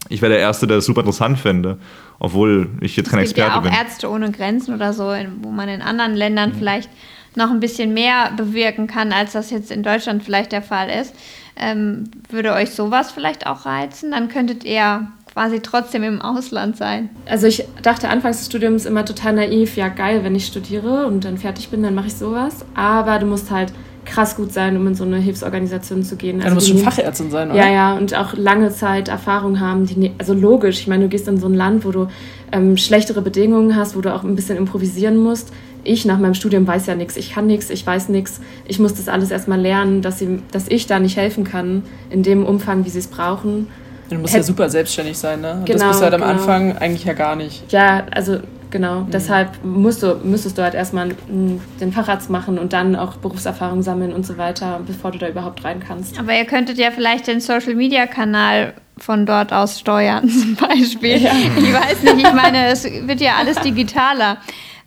Ich 0.09 0.23
wäre 0.23 0.33
der 0.33 0.40
Erste, 0.40 0.69
der 0.69 0.77
das 0.77 0.87
super 0.87 1.01
interessant 1.01 1.38
finde, 1.38 1.79
obwohl 2.21 2.69
ich 2.81 2.97
jetzt 2.97 3.11
kein 3.11 3.19
Experte 3.19 3.51
bin. 3.51 3.57
Es 3.59 3.62
gibt 3.64 3.75
ja 3.75 3.81
auch 3.81 3.85
Ärzte 3.87 4.11
ohne 4.11 4.31
Grenzen 4.31 4.75
oder 4.75 4.93
so, 4.93 5.12
wo 5.43 5.51
man 5.51 5.69
in 5.69 5.83
anderen 5.83 6.14
Ländern 6.14 6.51
mhm. 6.51 6.55
vielleicht 6.55 6.90
noch 7.37 7.51
ein 7.51 7.61
bisschen 7.61 7.94
mehr 7.94 8.33
bewirken 8.37 8.87
kann, 8.87 9.12
als 9.12 9.33
das 9.33 9.51
jetzt 9.51 9.70
in 9.70 9.83
Deutschland 9.83 10.23
vielleicht 10.23 10.53
der 10.53 10.62
Fall 10.62 10.88
ist. 10.88 11.14
Ähm, 11.57 12.11
würde 12.31 12.53
euch 12.53 12.70
sowas 12.70 13.12
vielleicht 13.12 13.47
auch 13.47 13.64
reizen? 13.64 14.11
Dann 14.11 14.29
könntet 14.29 14.64
ihr 14.64 15.07
quasi 15.33 15.61
trotzdem 15.61 16.03
im 16.05 16.23
Ausland 16.23 16.77
sein. 16.77 17.11
Also 17.27 17.47
ich 17.47 17.64
dachte 17.83 18.09
anfangs 18.09 18.38
des 18.38 18.47
Studiums 18.47 18.87
immer 18.87 19.05
total 19.05 19.35
naiv, 19.35 19.77
ja 19.77 19.88
geil, 19.88 20.20
wenn 20.23 20.35
ich 20.35 20.47
studiere 20.47 21.07
und 21.07 21.25
dann 21.25 21.38
fertig 21.38 21.68
bin, 21.70 21.83
dann 21.83 21.94
mache 21.94 22.07
ich 22.07 22.14
sowas. 22.14 22.64
Aber 22.75 23.18
du 23.18 23.27
musst 23.27 23.51
halt 23.51 23.73
krass 24.05 24.37
gut 24.37 24.53
sein, 24.53 24.77
um 24.77 24.87
in 24.87 24.94
so 24.94 25.05
eine 25.05 25.16
Hilfsorganisation 25.16 26.03
zu 26.03 26.16
gehen. 26.16 26.37
Also 26.37 26.44
ja, 26.44 26.49
du 26.51 26.55
musst 26.55 26.68
schon 26.68 26.79
Fachärztin 26.79 27.31
sein, 27.31 27.51
oder? 27.51 27.59
Ja, 27.59 27.70
ja, 27.70 27.97
und 27.97 28.14
auch 28.14 28.35
lange 28.35 28.70
Zeit 28.70 29.09
Erfahrung 29.09 29.61
haben. 29.61 29.87
Die, 29.87 29.99
ne-, 29.99 30.12
also 30.18 30.35
logisch, 30.35 30.81
ich 30.81 30.87
meine, 30.87 31.05
du 31.05 31.09
gehst 31.09 31.27
in 31.27 31.38
so 31.38 31.47
ein 31.47 31.55
Land, 31.55 31.85
wo 31.85 31.90
du 31.90 32.09
ähm, 32.53 32.77
schlechtere 32.77 33.23
Bedingungen 33.23 33.75
hast, 33.77 33.97
wo 33.97 34.01
du 34.01 34.14
auch 34.14 34.23
ein 34.23 34.37
bisschen 34.37 34.57
improvisieren 34.57 35.16
musst 35.16 35.53
ich 35.85 36.05
nach 36.05 36.18
meinem 36.18 36.35
Studium 36.35 36.66
weiß 36.66 36.87
ja 36.87 36.94
nichts, 36.94 37.16
ich 37.16 37.33
kann 37.33 37.47
nichts, 37.47 37.70
ich 37.70 37.87
weiß 37.87 38.09
nichts. 38.09 38.40
Ich 38.66 38.79
muss 38.79 38.94
das 38.94 39.09
alles 39.09 39.31
erstmal 39.31 39.61
lernen, 39.61 40.03
dass, 40.03 40.18
sie, 40.18 40.40
dass 40.51 40.68
ich 40.68 40.87
da 40.87 40.99
nicht 40.99 41.16
helfen 41.16 41.44
kann, 41.44 41.83
in 42.11 42.23
dem 42.23 42.44
Umfang, 42.44 42.85
wie 42.85 42.90
sie 42.90 42.99
es 42.99 43.07
brauchen. 43.07 43.68
Du 44.11 44.16
musst 44.16 44.35
Hätt 44.35 44.40
ja 44.40 44.44
super 44.44 44.68
selbstständig 44.68 45.16
sein, 45.16 45.40
ne? 45.40 45.55
Und 45.55 45.66
genau, 45.66 45.79
das 45.79 45.88
bist 45.88 46.01
du 46.01 46.05
halt 46.05 46.14
am 46.14 46.20
genau. 46.20 46.33
Anfang 46.33 46.77
eigentlich 46.77 47.05
ja 47.05 47.14
gar 47.14 47.37
nicht. 47.37 47.70
Ja, 47.73 48.05
also 48.11 48.38
genau. 48.70 49.01
Mhm. 49.01 49.11
Deshalb 49.11 49.64
musst 49.64 50.03
du, 50.03 50.16
müsstest 50.23 50.59
du 50.59 50.62
halt 50.62 50.75
erstmal 50.75 51.11
den 51.29 51.92
Facharzt 51.92 52.29
machen 52.29 52.59
und 52.59 52.73
dann 52.73 52.97
auch 52.97 53.16
Berufserfahrung 53.16 53.83
sammeln 53.83 54.12
und 54.12 54.27
so 54.27 54.37
weiter, 54.37 54.81
bevor 54.87 55.11
du 55.11 55.18
da 55.18 55.29
überhaupt 55.29 55.64
rein 55.64 55.81
kannst. 55.87 56.18
Aber 56.18 56.35
ihr 56.37 56.44
könntet 56.44 56.79
ja 56.79 56.90
vielleicht 56.90 57.27
den 57.27 57.40
Social-Media-Kanal 57.40 58.75
von 58.99 59.27
dort 59.27 59.53
aus 59.53 59.81
steuern, 59.81 60.29
zum 60.29 60.55
Beispiel. 60.57 61.16
Ja. 61.16 61.33
Ich 61.57 61.73
weiß 61.73 62.03
nicht, 62.03 62.27
ich 62.27 62.35
meine, 62.35 62.66
es 62.68 62.85
wird 62.85 63.20
ja 63.20 63.37
alles 63.38 63.57
digitaler. 63.61 64.38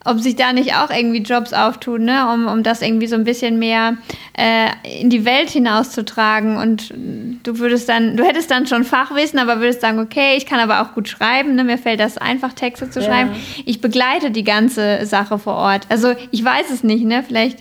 Ob 0.08 0.20
sich 0.20 0.36
da 0.36 0.54
nicht 0.54 0.74
auch 0.76 0.90
irgendwie 0.90 1.22
Jobs 1.22 1.54
auftun, 1.54 2.06
ne? 2.06 2.32
um, 2.34 2.48
um 2.48 2.64
das 2.64 2.82
irgendwie 2.82 3.08
so 3.08 3.16
ein 3.16 3.26
bisschen 3.26 3.60
mehr 3.60 3.98
äh, 4.38 4.70
in 5.02 5.10
die 5.10 5.26
Welt 5.26 5.50
hinauszutragen. 5.50 6.58
Und 6.58 6.94
du 7.44 7.60
würdest 7.60 7.90
dann, 7.90 8.16
du 8.16 8.24
hättest 8.24 8.50
dann 8.50 8.68
schon 8.68 8.84
Fachwissen, 8.84 9.38
aber 9.38 9.60
würdest 9.60 9.82
sagen, 9.82 10.00
okay, 10.00 10.36
ich 10.38 10.46
kann 10.46 10.60
aber 10.60 10.82
auch 10.82 10.94
gut 10.94 11.10
schreiben, 11.10 11.56
ne? 11.56 11.64
mir 11.64 11.78
fällt 11.78 12.00
das 12.00 12.18
einfach, 12.18 12.54
Texte 12.54 12.90
zu 12.90 13.02
schreiben. 13.02 13.32
Ja. 13.32 13.64
Ich 13.66 13.82
begleite 13.82 14.32
die 14.32 14.44
ganze 14.44 15.06
Sache 15.06 15.38
vor 15.38 15.56
Ort. 15.56 15.88
Also 15.90 16.14
ich 16.32 16.44
weiß 16.44 16.70
es 16.72 16.84
nicht, 16.84 17.04
ne? 17.04 17.24
Vielleicht 17.28 17.60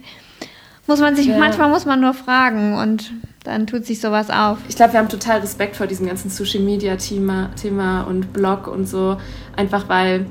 muss 0.87 1.01
man 1.01 1.17
sich, 1.17 1.27
ja. 1.27 1.39
manchmal 1.39 1.69
muss 1.69 1.85
man 1.85 2.01
nur 2.01 2.15
fragen 2.15 2.77
und 2.77 3.11
dann 3.43 3.67
tut 3.67 3.85
sich 3.85 4.01
sowas 4.01 4.31
auf. 4.31 4.59
Ich 4.69 4.77
glaube, 4.77 4.93
wir 4.93 5.01
haben 5.01 5.09
total 5.09 5.41
Respekt 5.41 5.77
vor 5.77 5.87
diesem 5.87 6.07
ganzen 6.07 6.31
Social 6.31 6.61
Media 6.61 6.97
Thema, 6.97 7.51
Thema 7.61 8.03
und 8.03 8.33
Blog 8.33 8.67
und 8.67 8.87
so. 8.87 9.19
Einfach 9.57 9.89
weil 9.89 10.27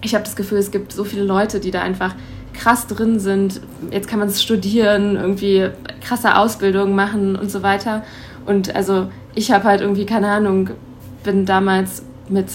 ich 0.00 0.14
habe 0.14 0.24
das 0.24 0.36
Gefühl, 0.36 0.58
es 0.58 0.70
gibt 0.70 0.92
so 0.92 1.04
viele 1.04 1.24
Leute, 1.24 1.60
die 1.60 1.70
da 1.70 1.82
einfach 1.82 2.14
krass 2.52 2.86
drin 2.86 3.20
sind. 3.20 3.60
Jetzt 3.90 4.08
kann 4.08 4.18
man 4.18 4.28
es 4.28 4.42
studieren, 4.42 5.16
irgendwie 5.16 5.68
krasse 6.00 6.36
Ausbildungen 6.36 6.94
machen 6.94 7.36
und 7.36 7.50
so 7.50 7.62
weiter. 7.62 8.04
Und 8.46 8.74
also 8.74 9.10
ich 9.34 9.52
habe 9.52 9.64
halt 9.64 9.80
irgendwie, 9.80 10.06
keine 10.06 10.28
Ahnung, 10.28 10.70
bin 11.22 11.46
damals 11.46 12.02
mit 12.28 12.46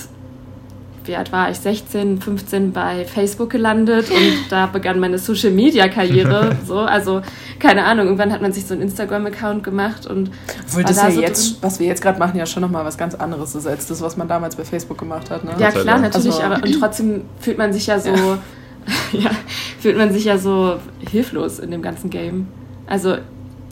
wie 1.05 1.15
alt 1.15 1.31
war 1.31 1.49
ich, 1.49 1.57
16, 1.57 2.21
15 2.21 2.71
bei 2.71 3.05
Facebook 3.05 3.49
gelandet 3.49 4.09
und 4.09 4.33
da 4.49 4.67
begann 4.67 4.99
meine 4.99 5.17
Social 5.17 5.51
Media 5.51 5.87
Karriere. 5.87 6.55
So, 6.65 6.79
also 6.79 7.21
keine 7.59 7.83
Ahnung, 7.83 8.05
irgendwann 8.05 8.31
hat 8.31 8.41
man 8.41 8.53
sich 8.53 8.65
so 8.65 8.73
einen 8.73 8.83
Instagram-Account 8.83 9.63
gemacht 9.63 10.05
und 10.05 10.31
Obwohl 10.67 10.83
das 10.83 10.97
da 10.97 11.07
ja 11.07 11.11
so 11.11 11.21
jetzt, 11.21 11.51
drin. 11.51 11.57
was 11.61 11.79
wir 11.79 11.87
jetzt 11.87 12.01
gerade 12.01 12.19
machen, 12.19 12.37
ja 12.37 12.45
schon 12.45 12.61
nochmal 12.61 12.85
was 12.85 12.97
ganz 12.97 13.15
anderes 13.15 13.53
ist 13.55 13.67
als 13.67 13.87
das, 13.87 14.01
was 14.01 14.15
man 14.17 14.27
damals 14.27 14.55
bei 14.55 14.63
Facebook 14.63 14.97
gemacht 14.97 15.29
hat. 15.29 15.43
Ne? 15.43 15.51
Ja 15.59 15.71
klar, 15.71 15.99
natürlich, 15.99 16.33
also, 16.33 16.41
aber 16.41 16.63
und 16.63 16.79
trotzdem 16.79 17.21
fühlt 17.39 17.57
man 17.57 17.73
sich 17.73 17.87
ja 17.87 17.99
so, 17.99 18.09
ja. 18.09 18.37
ja. 19.11 19.31
fühlt 19.79 19.97
man 19.97 20.13
sich 20.13 20.25
ja 20.25 20.37
so 20.37 20.77
hilflos 21.09 21.59
in 21.59 21.71
dem 21.71 21.81
ganzen 21.81 22.09
Game. 22.09 22.47
Also 22.87 23.17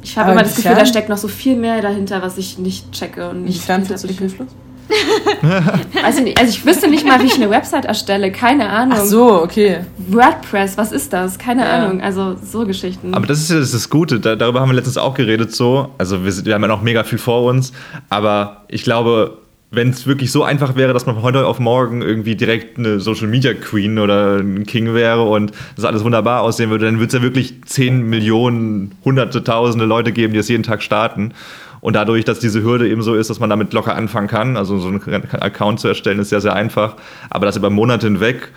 ich 0.03 0.17
habe 0.17 0.31
immer 0.31 0.43
das 0.43 0.55
Gefühl, 0.55 0.75
da 0.75 0.85
steckt 0.85 1.09
noch 1.09 1.17
so 1.17 1.27
viel 1.27 1.55
mehr 1.55 1.81
dahinter, 1.81 2.21
was 2.21 2.37
ich 2.37 2.57
nicht 2.57 2.91
checke 2.91 3.29
und 3.29 3.43
nicht. 3.43 3.55
Inwiefern 3.55 3.85
fühlst 3.85 4.03
du 4.03 4.07
dich 4.07 4.19
hilflos? 4.19 4.47
Weiß 4.47 4.55
ich 6.09 6.23
nicht. 6.23 6.39
Also 6.39 6.51
ich 6.51 6.65
wüsste 6.65 6.89
nicht 6.89 7.05
mal, 7.05 7.21
wie 7.21 7.27
ich 7.27 7.35
eine 7.35 7.49
Website 7.49 7.85
erstelle. 7.85 8.31
Keine 8.31 8.69
Ahnung. 8.69 8.97
Ach 8.99 9.05
so, 9.05 9.41
okay. 9.41 9.81
WordPress, 9.97 10.77
was 10.77 10.91
ist 10.91 11.13
das? 11.13 11.37
Keine 11.37 11.63
ja. 11.63 11.71
Ahnung. 11.71 12.01
Also 12.01 12.35
so 12.43 12.65
Geschichten. 12.65 13.13
Aber 13.13 13.27
das 13.27 13.39
ist 13.39 13.49
ja 13.49 13.57
das, 13.57 13.67
ist 13.67 13.75
das 13.75 13.89
Gute. 13.89 14.19
Da, 14.19 14.35
darüber 14.35 14.61
haben 14.61 14.69
wir 14.69 14.75
letztens 14.75 14.97
auch 14.97 15.13
geredet 15.13 15.55
so. 15.55 15.89
Also 15.97 16.23
wir, 16.25 16.45
wir 16.45 16.53
haben 16.53 16.61
ja 16.61 16.67
noch 16.67 16.81
mega 16.81 17.03
viel 17.03 17.17
vor 17.17 17.43
uns. 17.43 17.71
Aber 18.09 18.65
ich 18.67 18.83
glaube, 18.83 19.37
wenn 19.71 19.89
es 19.89 20.05
wirklich 20.05 20.31
so 20.31 20.43
einfach 20.43 20.75
wäre, 20.75 20.91
dass 20.91 21.05
man 21.05 21.15
von 21.15 21.23
heute 21.23 21.47
auf 21.47 21.59
morgen 21.59 22.01
irgendwie 22.01 22.35
direkt 22.35 22.77
eine 22.77 22.99
Social 22.99 23.27
Media 23.27 23.53
Queen 23.53 23.99
oder 23.99 24.37
ein 24.37 24.65
King 24.65 24.93
wäre 24.93 25.23
und 25.23 25.53
das 25.77 25.85
alles 25.85 26.03
wunderbar 26.03 26.41
aussehen 26.41 26.69
würde, 26.69 26.85
dann 26.85 26.95
würde 26.95 27.07
es 27.07 27.13
ja 27.13 27.21
wirklich 27.21 27.63
10 27.65 28.01
Millionen, 28.03 28.95
hunderte, 29.05 29.43
tausende 29.43 29.85
Leute 29.85 30.11
geben, 30.11 30.33
die 30.33 30.39
das 30.39 30.49
jeden 30.49 30.63
Tag 30.63 30.83
starten. 30.83 31.33
Und 31.81 31.95
dadurch, 31.95 32.25
dass 32.25 32.39
diese 32.39 32.63
Hürde 32.63 32.87
eben 32.87 33.01
so 33.01 33.15
ist, 33.15 33.29
dass 33.29 33.39
man 33.39 33.49
damit 33.49 33.73
locker 33.73 33.95
anfangen 33.95 34.27
kann, 34.27 34.55
also 34.55 34.77
so 34.77 34.87
einen 34.87 35.01
Account 35.31 35.79
zu 35.79 35.87
erstellen, 35.87 36.19
ist 36.19 36.29
sehr, 36.29 36.41
sehr 36.41 36.53
einfach. 36.53 36.95
Aber 37.29 37.45
das 37.45 37.57
über 37.57 37.69
Monate 37.69 38.07
hinweg 38.07 38.51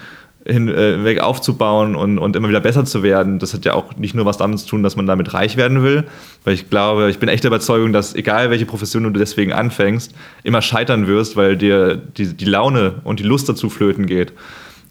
hinweg 0.46 1.18
äh, 1.18 1.20
aufzubauen 1.20 1.96
und, 1.96 2.18
und 2.18 2.36
immer 2.36 2.48
wieder 2.48 2.60
besser 2.60 2.84
zu 2.84 3.02
werden, 3.02 3.38
das 3.38 3.54
hat 3.54 3.64
ja 3.64 3.72
auch 3.72 3.96
nicht 3.96 4.14
nur 4.14 4.26
was 4.26 4.36
damit 4.36 4.58
zu 4.58 4.66
tun, 4.66 4.82
dass 4.82 4.96
man 4.96 5.06
damit 5.06 5.32
reich 5.32 5.56
werden 5.56 5.82
will, 5.82 6.04
weil 6.44 6.54
ich 6.54 6.68
glaube, 6.68 7.08
ich 7.10 7.18
bin 7.18 7.28
echt 7.28 7.44
der 7.44 7.48
Überzeugung, 7.48 7.92
dass 7.92 8.14
egal 8.14 8.50
welche 8.50 8.66
Profession 8.66 9.04
du 9.04 9.10
deswegen 9.10 9.52
anfängst, 9.52 10.14
immer 10.42 10.60
scheitern 10.60 11.06
wirst, 11.06 11.36
weil 11.36 11.56
dir 11.56 11.96
die, 11.96 12.34
die 12.34 12.44
Laune 12.44 12.96
und 13.04 13.20
die 13.20 13.24
Lust 13.24 13.48
dazu 13.48 13.70
flöten 13.70 14.06
geht. 14.06 14.32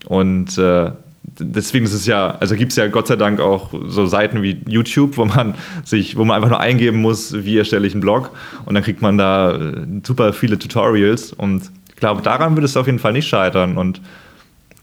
Und 0.07 0.57
äh, 0.57 0.91
deswegen 1.39 1.85
ist 1.85 1.93
es 1.93 2.05
ja, 2.05 2.37
also 2.39 2.55
gibt 2.55 2.71
es 2.71 2.77
ja 2.77 2.87
Gott 2.87 3.07
sei 3.07 3.15
Dank 3.15 3.39
auch 3.39 3.73
so 3.87 4.05
Seiten 4.05 4.41
wie 4.41 4.61
YouTube, 4.67 5.17
wo 5.17 5.25
man 5.25 5.55
sich, 5.83 6.17
wo 6.17 6.25
man 6.25 6.37
einfach 6.37 6.49
nur 6.49 6.59
eingeben 6.59 7.01
muss, 7.01 7.33
wie 7.45 7.57
erstelle 7.57 7.87
ich 7.87 7.93
einen 7.93 8.01
Blog 8.01 8.31
und 8.65 8.75
dann 8.75 8.83
kriegt 8.83 9.01
man 9.01 9.17
da 9.17 9.55
äh, 9.55 9.85
super 10.03 10.33
viele 10.33 10.59
Tutorials 10.59 11.33
und 11.33 11.71
ich 11.89 11.95
glaube, 11.95 12.21
daran 12.21 12.55
würde 12.55 12.65
es 12.65 12.77
auf 12.77 12.85
jeden 12.85 12.99
Fall 12.99 13.13
nicht 13.13 13.27
scheitern 13.27 13.77
und 13.77 14.01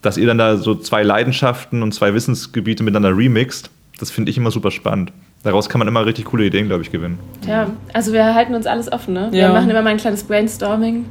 dass 0.03 0.17
ihr 0.17 0.27
dann 0.27 0.39
da 0.39 0.57
so 0.57 0.75
zwei 0.75 1.03
Leidenschaften 1.03 1.83
und 1.83 1.93
zwei 1.93 2.15
Wissensgebiete 2.15 2.83
miteinander 2.83 3.17
remixt, 3.17 3.71
das 3.99 4.11
finde 4.11 4.31
ich 4.31 4.39
immer 4.39 4.51
super 4.51 4.71
spannend. 4.71 5.13
Daraus 5.43 5.69
kann 5.69 5.79
man 5.79 5.89
immer 5.89 6.05
richtig 6.05 6.27
coole 6.27 6.45
Ideen, 6.45 6.67
glaube 6.67 6.83
ich, 6.83 6.91
gewinnen. 6.91 7.19
Ja, 7.47 7.71
also 7.95 8.13
wir 8.13 8.35
halten 8.35 8.55
uns 8.55 8.67
alles 8.67 8.93
offen, 8.93 9.15
ne? 9.15 9.29
Wir 9.31 9.49
machen 9.51 9.71
immer 9.71 9.83
mal 9.83 9.91
ein 9.91 9.97
kleines 9.97 10.25
Brainstorming 10.25 11.07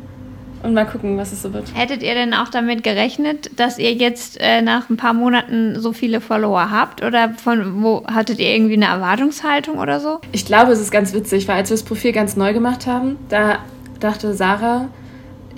und 0.64 0.74
mal 0.74 0.86
gucken, 0.86 1.18
was 1.18 1.32
es 1.32 1.42
so 1.42 1.54
wird. 1.54 1.66
Hättet 1.74 2.04
ihr 2.04 2.14
denn 2.14 2.34
auch 2.34 2.50
damit 2.50 2.84
gerechnet, 2.84 3.50
dass 3.56 3.78
ihr 3.78 3.94
jetzt 3.94 4.40
äh, 4.40 4.62
nach 4.62 4.90
ein 4.90 4.98
paar 4.98 5.14
Monaten 5.14 5.80
so 5.80 5.94
viele 5.94 6.22
Follower 6.22 6.72
habt? 6.72 7.04
Oder 7.04 7.30
von 7.30 7.82
wo 7.84 8.06
hattet 8.08 8.40
ihr 8.40 8.54
irgendwie 8.54 8.74
eine 8.74 8.86
Erwartungshaltung 8.86 9.78
oder 9.78 10.00
so? 10.00 10.20
Ich 10.32 10.46
glaube, 10.46 10.72
es 10.72 10.80
ist 10.80 10.92
ganz 10.92 11.14
witzig, 11.14 11.48
weil 11.48 11.56
als 11.56 11.70
wir 11.70 11.78
das 11.78 11.84
Profil 11.84 12.12
ganz 12.12 12.36
neu 12.36 12.54
gemacht 12.54 12.88
haben, 12.88 13.18
da 13.30 13.60
dachte 14.00 14.34
Sarah, 14.34 14.90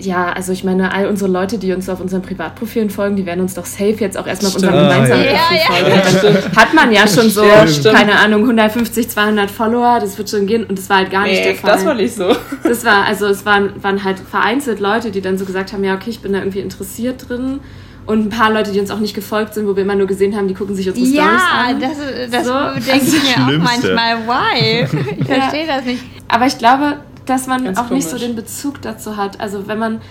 ja, 0.02 0.32
also 0.34 0.52
ich 0.52 0.64
meine, 0.64 0.94
all 0.94 1.08
unsere 1.08 1.30
Leute, 1.30 1.58
die 1.58 1.74
uns 1.74 1.88
auf 1.90 2.00
unseren 2.00 2.22
Privatprofilen 2.22 2.90
folgen, 2.90 3.16
die 3.16 3.26
werden 3.26 3.42
uns 3.42 3.54
doch 3.54 3.66
safe 3.66 3.96
jetzt 4.00 4.18
auch 4.18 4.28
erstmal 4.28 4.50
auf 4.50 4.56
unserem 4.56 4.76
gemeinsamen 4.76 5.24
ja, 5.24 5.32
Profil 5.34 5.58
ja, 5.58 6.22
folgen. 6.22 6.36
Ja, 6.36 6.62
hat 6.62 6.74
man 6.74 6.92
ja 6.92 7.08
schon 7.08 7.30
so, 7.30 7.44
ja, 7.44 7.66
keine 7.92 8.18
Ahnung, 8.20 8.42
150, 8.42 9.10
200 9.10 9.50
Follower, 9.50 10.00
das 10.00 10.18
wird 10.18 10.30
schon 10.30 10.48
gehen 10.48 10.66
und 10.66 10.78
das 10.78 10.90
war 10.90 10.98
halt 10.98 11.12
gar 11.12 11.24
nee, 11.24 11.32
nicht 11.32 11.46
der 11.46 11.56
Fall. 11.56 11.72
das 11.72 11.86
war 11.86 11.94
nicht 11.94 12.16
so. 12.16 12.36
Das 12.64 12.86
war, 12.86 13.06
also 13.06 13.28
es 13.28 13.46
waren, 13.46 13.72
waren 13.84 14.04
halt 14.04 14.20
vereinzelt 14.20 14.80
Leute, 14.80 15.12
die 15.12 15.22
dann 15.22 15.38
so 15.38 15.46
gesagt 15.46 15.74
haben, 15.74 15.84
ja, 15.84 15.96
okay, 15.96 16.10
ich 16.10 16.22
bin 16.22 16.34
da 16.34 16.40
irgendwie 16.40 16.60
interessiert 16.60 17.30
drin 17.30 17.60
und 18.06 18.26
ein 18.26 18.30
paar 18.30 18.52
Leute, 18.52 18.72
die 18.72 18.80
uns 18.80 18.90
auch 18.92 19.00
nicht 19.00 19.14
gefolgt 19.14 19.54
sind, 19.54 19.68
wo 19.68 19.76
wir 19.76 19.84
immer 19.84 19.96
nur 19.96 20.08
gesehen 20.08 20.36
haben, 20.36 20.48
die 20.48 20.54
gucken 20.54 20.76
sich 20.76 20.90
unsere 20.90 21.08
ja, 21.08 21.24
Stories 21.24 21.42
an. 21.52 21.82
Ja, 21.82 21.88
das, 21.88 22.32
das 22.32 22.46
so. 22.46 22.92
denke 22.92 23.06
ich 23.06 23.24
mir 23.24 23.44
auch 23.44 23.64
manchmal, 23.64 24.18
why? 24.28 24.88
Ich 25.20 25.28
verstehe 25.28 25.68
das 25.68 25.86
nicht. 25.86 26.04
Aber 26.28 26.46
ich 26.46 26.58
glaube, 26.58 26.98
dass 27.26 27.48
man 27.48 27.64
Ganz 27.64 27.78
auch 27.78 27.88
komisch. 27.88 28.06
nicht 28.06 28.10
so 28.10 28.18
den 28.18 28.36
Bezug 28.36 28.82
dazu 28.82 29.18
hat. 29.18 29.40
Also 29.40 29.68
wenn 29.68 29.80
man, 29.80 30.02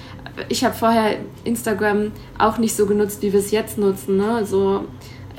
ich 0.49 0.65
habe 0.65 0.75
vorher 0.75 1.17
Instagram 1.45 2.13
auch 2.39 2.59
nicht 2.59 2.75
so 2.77 2.87
genutzt, 2.87 3.23
wie 3.23 3.33
wir 3.33 3.41
es 3.41 3.51
jetzt 3.51 3.79
nutzen. 3.79 4.17
Ne? 4.17 4.33
Also 4.33 4.85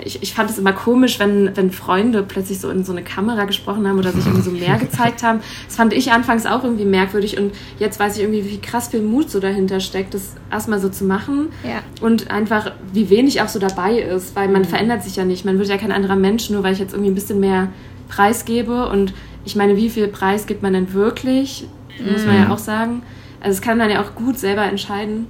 ich, 0.03 0.21
ich 0.21 0.33
fand 0.33 0.49
es 0.49 0.57
immer 0.57 0.73
komisch, 0.73 1.19
wenn, 1.19 1.55
wenn 1.55 1.71
Freunde 1.71 2.23
plötzlich 2.23 2.59
so 2.59 2.69
in 2.69 2.83
so 2.83 2.91
eine 2.91 3.03
Kamera 3.03 3.45
gesprochen 3.45 3.87
haben 3.87 3.99
oder 3.99 4.11
sich 4.11 4.25
irgendwie 4.25 4.43
so 4.43 4.51
mehr 4.51 4.77
gezeigt 4.79 5.23
haben. 5.23 5.41
Das 5.67 5.75
fand 5.75 5.93
ich 5.93 6.11
anfangs 6.11 6.45
auch 6.45 6.63
irgendwie 6.63 6.85
merkwürdig 6.85 7.37
und 7.37 7.53
jetzt 7.79 7.99
weiß 7.99 8.15
ich 8.15 8.23
irgendwie, 8.23 8.49
wie 8.49 8.59
krass 8.59 8.89
viel 8.89 9.01
Mut 9.01 9.29
so 9.29 9.39
dahinter 9.39 9.79
steckt, 9.79 10.13
das 10.13 10.35
erstmal 10.51 10.79
so 10.79 10.89
zu 10.89 11.05
machen 11.05 11.49
ja. 11.63 11.81
und 12.01 12.31
einfach, 12.31 12.71
wie 12.93 13.09
wenig 13.09 13.41
auch 13.41 13.47
so 13.47 13.59
dabei 13.59 13.99
ist, 13.99 14.35
weil 14.35 14.49
man 14.49 14.63
mhm. 14.63 14.67
verändert 14.67 15.03
sich 15.03 15.15
ja 15.15 15.25
nicht. 15.25 15.45
Man 15.45 15.57
wird 15.59 15.69
ja 15.69 15.77
kein 15.77 15.91
anderer 15.91 16.15
Mensch, 16.15 16.49
nur 16.49 16.63
weil 16.63 16.73
ich 16.73 16.79
jetzt 16.79 16.93
irgendwie 16.93 17.11
ein 17.11 17.15
bisschen 17.15 17.39
mehr 17.39 17.69
preisgebe 18.09 18.89
und 18.89 19.13
ich 19.45 19.55
meine, 19.55 19.75
wie 19.75 19.89
viel 19.89 20.07
Preis 20.07 20.45
gibt 20.45 20.61
man 20.61 20.73
denn 20.73 20.93
wirklich? 20.93 21.67
Muss 21.99 22.25
man 22.25 22.35
ja 22.35 22.45
mhm. 22.45 22.51
auch 22.51 22.57
sagen. 22.57 23.03
Also 23.39 23.57
das 23.57 23.61
kann 23.61 23.77
man 23.77 23.89
ja 23.89 24.01
auch 24.01 24.15
gut 24.15 24.37
selber 24.37 24.63
entscheiden. 24.63 25.27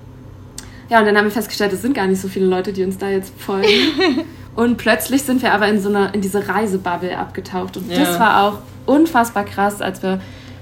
Ja, 0.89 1.00
und 1.00 1.06
dann 1.06 1.17
haben 1.17 1.26
wir 1.26 1.32
festgestellt, 1.32 1.71
es 1.71 1.82
sind 1.82 1.93
gar 1.93 2.08
nicht 2.08 2.19
so 2.19 2.28
viele 2.28 2.45
Leute, 2.45 2.74
die 2.74 2.84
uns 2.84 2.97
da 2.97 3.10
jetzt 3.10 3.34
folgen. 3.39 3.67
und 4.56 4.78
plötzlich 4.78 5.24
sind 5.24 5.41
wir 5.41 5.54
aber 5.54 5.67
in 5.67 5.80
so 5.80 5.88
eine, 5.88 6.10
in 6.12 6.19
diese 6.19 6.47
Reisebubble 6.47 7.17
abgetaucht. 7.17 7.78
Und 7.78 7.89
ja. 7.89 8.00
das 8.00 8.19
war 8.19 8.43
auch 8.43 8.60
unfassbar 8.86 9.45
krass, 9.45 9.82
als 9.82 10.04
wir 10.04 10.19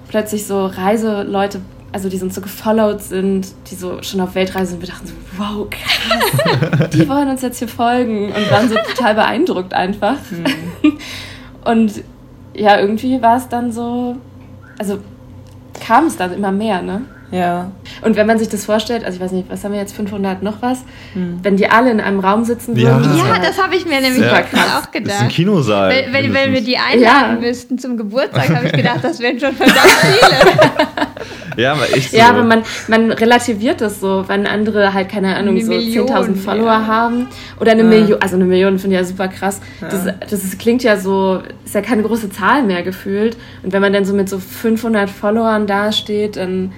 plötzlich 0.08 0.46
so 0.46 0.68
Reiseleute, 0.68 1.62
also 1.92 2.10
die 2.10 2.22
uns 2.22 2.36
so 2.36 2.42
gefollowt 2.42 3.02
sind, 3.02 3.48
die 3.72 3.76
so 3.76 4.04
schon 4.04 4.22
auf 4.22 4.36
Weltreise 4.36 4.72
sind. 4.72 4.82
Wir 4.82 4.90
dachten 4.90 5.08
so, 5.08 5.14
wow, 5.38 5.68
krass, 5.68 6.90
die 6.94 7.10
wollen 7.10 7.30
uns 7.30 7.42
jetzt 7.42 7.58
hier 7.58 7.68
folgen 7.68 8.28
und 8.28 8.52
waren 8.52 8.70
so 8.70 8.76
total 8.76 9.16
beeindruckt 9.16 9.74
einfach. 9.74 10.18
Mhm. 10.30 10.98
Und 11.66 12.04
ja, 12.60 12.80
irgendwie 12.80 13.22
war 13.22 13.38
es 13.38 13.48
dann 13.48 13.72
so, 13.72 14.15
also 14.78 15.00
kam 15.80 16.06
es 16.06 16.17
dann 16.17 16.34
immer 16.34 16.52
mehr, 16.52 16.82
ne? 16.82 17.02
Ja. 17.32 17.72
Und 18.02 18.15
wenn 18.15 18.26
man 18.26 18.39
sich 18.39 18.50
das 18.50 18.65
vorstellt, 18.65 19.06
also 19.06 19.17
ich 19.17 19.22
weiß 19.24 19.32
nicht, 19.34 19.50
was 19.52 19.63
haben 19.63 19.74
wir 19.74 19.80
jetzt, 19.80 19.95
500 19.95 20.41
noch 20.41 20.62
was? 20.62 20.80
Hm. 21.13 21.39
Wenn 21.43 21.58
die 21.58 21.69
alle 21.69 21.91
in 21.91 22.00
einem 22.00 22.19
Raum 22.19 22.43
sitzen 22.43 22.76
würden. 22.76 23.17
Ja, 23.17 23.36
ja 23.36 23.39
das 23.39 23.62
habe 23.62 23.76
ich 23.76 23.86
mir 23.86 24.02
nämlich 24.02 24.26
ja. 24.26 24.43
auch 24.80 24.91
gedacht. 24.91 25.08
Das 25.08 25.15
ist 25.15 25.22
ein 25.22 25.30
Kinosaal. 25.30 25.89
Wenn, 25.89 26.13
wenn, 26.13 26.34
wenn 26.34 26.54
wir 26.54 26.62
die 26.62 26.78
einladen 26.78 27.41
ja. 27.41 27.48
müssten 27.48 27.78
zum 27.78 27.98
Geburtstag, 27.98 28.50
habe 28.50 28.65
ich 28.65 28.74
gedacht, 28.74 29.04
das 29.04 29.19
wären 29.19 29.39
schon 29.39 29.54
verdammt 29.56 29.80
viele. 29.80 31.09
ja, 31.63 31.74
aber 31.74 31.95
echt 31.95 32.12
so. 32.12 32.17
Ja, 32.17 32.30
aber 32.30 32.43
man, 32.43 32.63
man 32.88 33.12
relativiert 33.12 33.82
das 33.82 34.00
so, 34.00 34.26
wenn 34.28 34.48
andere 34.48 34.93
halt, 34.93 35.10
keine 35.10 35.36
Ahnung, 35.36 35.60
so 35.60 35.72
10.000 35.72 36.36
Follower 36.36 36.67
ja. 36.67 36.88
haben. 36.88 37.28
Oder 37.60 37.72
eine 37.72 37.84
Million, 37.84 38.22
also 38.22 38.36
eine 38.36 38.45
Million 38.45 38.80
finde 38.80 38.95
ich 38.95 39.02
ja 39.02 39.06
super 39.08 39.28
krass. 39.28 39.62
Das, 39.82 40.06
das 40.30 40.43
ist, 40.43 40.60
klingt 40.60 40.84
ja 40.84 40.98
so, 40.98 41.41
ist 41.65 41.76
ja 41.76 41.82
keine 41.82 42.04
große 42.04 42.30
Zahl 42.30 42.64
mehr 42.64 42.84
gefühlt. 42.84 43.38
Und 43.64 43.74
wenn 43.74 43.82
man 43.82 43.93
dann 43.93 44.05
so 44.05 44.14
mit 44.14 44.30
so 44.30 44.39
500 44.39 45.10
Followern 45.10 45.68
dasteht, 45.68 46.36
dann 46.38 46.72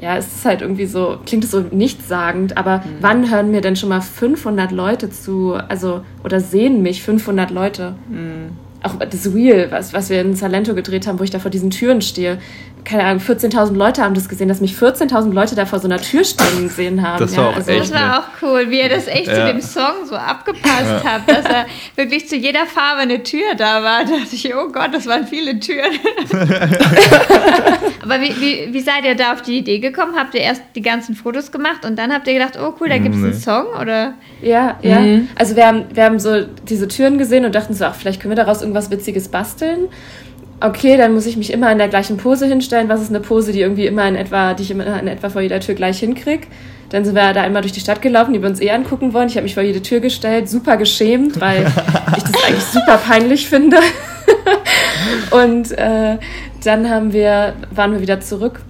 ja, 0.00 0.16
es 0.16 0.26
ist 0.26 0.44
halt 0.44 0.62
irgendwie 0.62 0.86
so, 0.86 1.18
klingt 1.26 1.44
es 1.44 1.50
so 1.50 1.60
nichtssagend, 1.60 2.56
aber 2.56 2.78
mhm. 2.78 2.82
wann 3.00 3.30
hören 3.30 3.50
mir 3.50 3.60
denn 3.60 3.76
schon 3.76 3.88
mal 3.88 4.00
500 4.00 4.70
Leute 4.70 5.10
zu, 5.10 5.54
also, 5.68 6.02
oder 6.24 6.40
sehen 6.40 6.82
mich 6.82 7.02
500 7.02 7.50
Leute? 7.50 7.96
Mhm. 8.08 8.56
Auch 8.82 8.94
das 8.94 9.34
Wheel, 9.34 9.68
was, 9.70 9.92
was 9.92 10.08
wir 10.08 10.20
in 10.20 10.36
Salento 10.36 10.74
gedreht 10.74 11.08
haben, 11.08 11.18
wo 11.18 11.24
ich 11.24 11.30
da 11.30 11.40
vor 11.40 11.50
diesen 11.50 11.70
Türen 11.70 12.00
stehe. 12.00 12.38
Keine 12.84 13.04
Ahnung, 13.04 13.22
14.000 13.22 13.74
Leute 13.74 14.02
haben 14.02 14.14
das 14.14 14.28
gesehen, 14.28 14.48
dass 14.48 14.60
mich 14.60 14.74
14.000 14.74 15.32
Leute 15.32 15.54
da 15.54 15.66
vor 15.66 15.78
so 15.78 15.86
einer 15.88 16.00
Tür 16.00 16.24
stehen 16.24 16.68
gesehen 16.68 17.06
haben. 17.06 17.18
Das 17.18 17.36
war 17.36 17.44
ja, 17.44 17.50
auch 17.50 17.56
also, 17.56 17.70
echt 17.70 17.80
Das 17.82 17.92
war 17.92 18.18
auch 18.18 18.42
cool, 18.42 18.70
wie 18.70 18.80
er 18.80 18.88
das 18.88 19.06
echt 19.06 19.26
zu 19.26 19.32
Ja. 19.32 19.46
dem 19.52 19.60
Song 19.60 20.06
so 20.06 20.16
abgepasst 20.16 21.04
hat, 21.04 21.28
dass 21.28 21.44
er 21.44 21.66
wirklich 21.96 22.28
zu 22.28 22.36
jeder 22.36 22.66
Farbe 22.66 23.00
eine 23.02 23.22
Tür 23.22 23.54
da 23.56 23.82
war. 23.82 24.04
Da 24.04 24.18
dachte 24.18 24.34
ich, 24.34 24.54
oh 24.54 24.68
Gott, 24.72 24.92
das 24.92 25.06
waren 25.06 25.26
viele 25.26 25.58
Türen. 25.60 25.92
Aber 28.02 28.20
wie, 28.20 28.34
wie, 28.40 28.72
wie 28.72 28.80
seid 28.80 29.04
ihr 29.04 29.14
da 29.14 29.32
auf 29.32 29.42
die 29.42 29.58
Idee 29.58 29.78
gekommen? 29.78 30.14
Habt 30.16 30.34
ihr 30.34 30.40
erst 30.40 30.62
die 30.74 30.82
ganzen 30.82 31.14
Fotos 31.14 31.52
gemacht 31.52 31.84
und 31.84 31.98
dann 31.98 32.12
habt 32.12 32.26
ihr 32.26 32.34
gedacht, 32.34 32.58
oh 32.60 32.74
cool, 32.80 32.88
da 32.88 32.98
gibt 32.98 33.14
es 33.14 33.22
einen. 33.22 33.34
Song? 33.34 33.66
Oder? 33.80 34.14
Ja, 34.40 34.78
ja. 34.82 35.00
Also 35.34 35.56
wir 35.56 35.66
haben, 35.66 35.84
wir 35.92 36.04
haben 36.04 36.18
so 36.18 36.44
diese 36.68 36.88
Türen 36.88 37.18
gesehen 37.18 37.44
und 37.44 37.54
dachten 37.54 37.74
so, 37.74 37.84
ach, 37.84 37.94
vielleicht 37.94 38.20
können 38.20 38.32
wir 38.32 38.42
daraus 38.42 38.62
irgendwas 38.62 38.90
Witziges 38.90 39.28
basteln. 39.28 39.88
Okay, 40.60 40.96
dann 40.96 41.14
muss 41.14 41.26
ich 41.26 41.36
mich 41.36 41.52
immer 41.52 41.70
in 41.70 41.78
der 41.78 41.88
gleichen 41.88 42.16
Pose 42.16 42.46
hinstellen. 42.46 42.88
Was 42.88 43.00
ist 43.00 43.10
eine 43.10 43.20
Pose, 43.20 43.52
die 43.52 43.60
irgendwie 43.60 43.86
immer 43.86 44.08
in 44.08 44.16
etwa, 44.16 44.54
die 44.54 44.64
ich 44.64 44.70
immer 44.72 45.00
in 45.00 45.06
etwa 45.06 45.30
vor 45.30 45.40
jeder 45.40 45.60
Tür 45.60 45.76
gleich 45.76 46.00
hinkrieg? 46.00 46.48
Dann 46.90 47.04
sind 47.04 47.14
wir 47.14 47.32
da 47.32 47.42
einmal 47.42 47.62
durch 47.62 47.72
die 47.72 47.80
Stadt 47.80 48.02
gelaufen, 48.02 48.32
die 48.32 48.42
wir 48.42 48.48
uns 48.48 48.60
eh 48.60 48.70
angucken 48.70 49.12
wollen. 49.12 49.28
Ich 49.28 49.34
habe 49.34 49.44
mich 49.44 49.54
vor 49.54 49.62
jede 49.62 49.82
Tür 49.82 50.00
gestellt, 50.00 50.48
super 50.48 50.76
geschämt, 50.76 51.40
weil 51.40 51.66
ich 52.16 52.22
das 52.24 52.44
eigentlich 52.44 52.64
super 52.64 52.96
peinlich 52.96 53.48
finde. 53.48 53.76
und 55.30 55.70
äh, 55.72 56.16
dann 56.64 56.90
haben 56.90 57.12
wir, 57.12 57.54
waren 57.70 57.92
wir 57.92 58.00
wieder 58.00 58.20
zurück. 58.20 58.60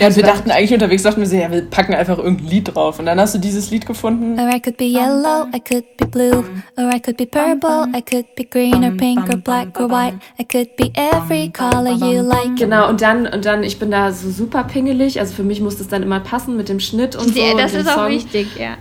Ja, 0.00 0.06
und 0.06 0.16
wir 0.16 0.22
dachten 0.22 0.50
eigentlich 0.50 0.72
unterwegs, 0.72 1.02
dachten 1.02 1.20
wir 1.20 1.26
so, 1.26 1.36
ja, 1.36 1.52
wir 1.52 1.60
packen 1.60 1.94
einfach 1.94 2.16
irgendein 2.16 2.46
Lied 2.46 2.74
drauf. 2.74 2.98
Und 2.98 3.04
dann 3.04 3.20
hast 3.20 3.34
du 3.34 3.38
dieses 3.38 3.70
Lied 3.70 3.84
gefunden. 3.84 4.40
Or 4.40 4.48
I 4.48 4.58
could 4.58 4.78
be 4.78 4.84
yellow, 4.84 5.46
I 5.54 5.60
could 5.60 5.84
be 5.98 6.06
blue, 6.06 6.42
or 6.78 6.90
I 6.94 6.98
could 7.00 7.18
be 7.18 7.26
purple, 7.26 7.86
I 7.94 8.00
could 8.00 8.24
be 8.34 8.44
green 8.44 8.82
or 8.82 8.92
pink 8.92 9.28
or 9.28 9.36
black 9.36 9.78
or 9.78 9.90
white. 9.90 10.14
I 10.40 10.44
could 10.44 10.74
be 10.76 10.90
every 10.94 11.50
color 11.50 11.92
you 11.92 12.22
like. 12.22 12.56
Genau, 12.56 12.88
und 12.88 13.02
dann, 13.02 13.26
und 13.26 13.44
dann, 13.44 13.62
ich 13.62 13.78
bin 13.78 13.90
da 13.90 14.10
so 14.10 14.30
super 14.30 14.64
pingelig. 14.64 15.20
Also 15.20 15.34
für 15.34 15.42
mich 15.42 15.60
muss 15.60 15.76
das 15.76 15.88
dann 15.88 16.02
immer 16.02 16.20
passen 16.20 16.56
mit 16.56 16.70
dem 16.70 16.80
Schnitt 16.80 17.14
und 17.14 17.34
so. 17.34 17.38
Ja, 17.38 17.54
das 17.54 17.74
ist 17.74 17.86
auch 17.86 17.96
Song. 17.96 18.08
wichtig, 18.08 18.46
ja. 18.58 18.78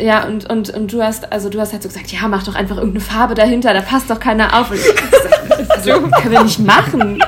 Ja, 0.00 0.24
und, 0.24 0.48
und, 0.50 0.70
und 0.70 0.92
du 0.92 1.02
hast, 1.02 1.32
also 1.32 1.48
du 1.50 1.60
hast 1.60 1.72
halt 1.72 1.82
so 1.82 1.88
gesagt, 1.88 2.12
ja, 2.12 2.26
mach 2.28 2.44
doch 2.44 2.54
einfach 2.54 2.76
irgendeine 2.76 3.04
Farbe 3.04 3.34
dahinter, 3.34 3.72
da 3.74 3.80
passt 3.80 4.10
doch 4.10 4.20
keiner 4.20 4.60
auf. 4.60 4.70
Und 4.70 4.78
ich 4.78 4.88
hab 4.88 5.10
gesagt, 5.10 5.70
also, 5.70 6.00
können 6.00 6.30
wir 6.30 6.42
nicht 6.44 6.60
machen. 6.60 7.22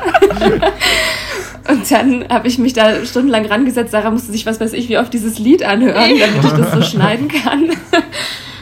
Und 1.69 1.91
dann 1.91 2.29
habe 2.29 2.49
ich 2.49 2.59
mich 2.59 2.73
da 2.73 3.05
stundenlang 3.05 3.47
rangesetzt. 3.47 3.93
Sarah 3.93 4.11
musste 4.11 4.33
sich, 4.33 4.47
was 4.47 4.61
weiß 4.61 4.73
ich, 4.73 4.89
wie 4.89 4.99
oft 4.99 5.13
dieses 5.13 5.39
Lied 5.39 5.65
anhören, 5.65 6.19
damit 6.19 6.45
ich 6.45 6.53
das 6.53 6.73
so 6.73 6.83
schneiden 6.97 7.29
kann. 7.29 7.71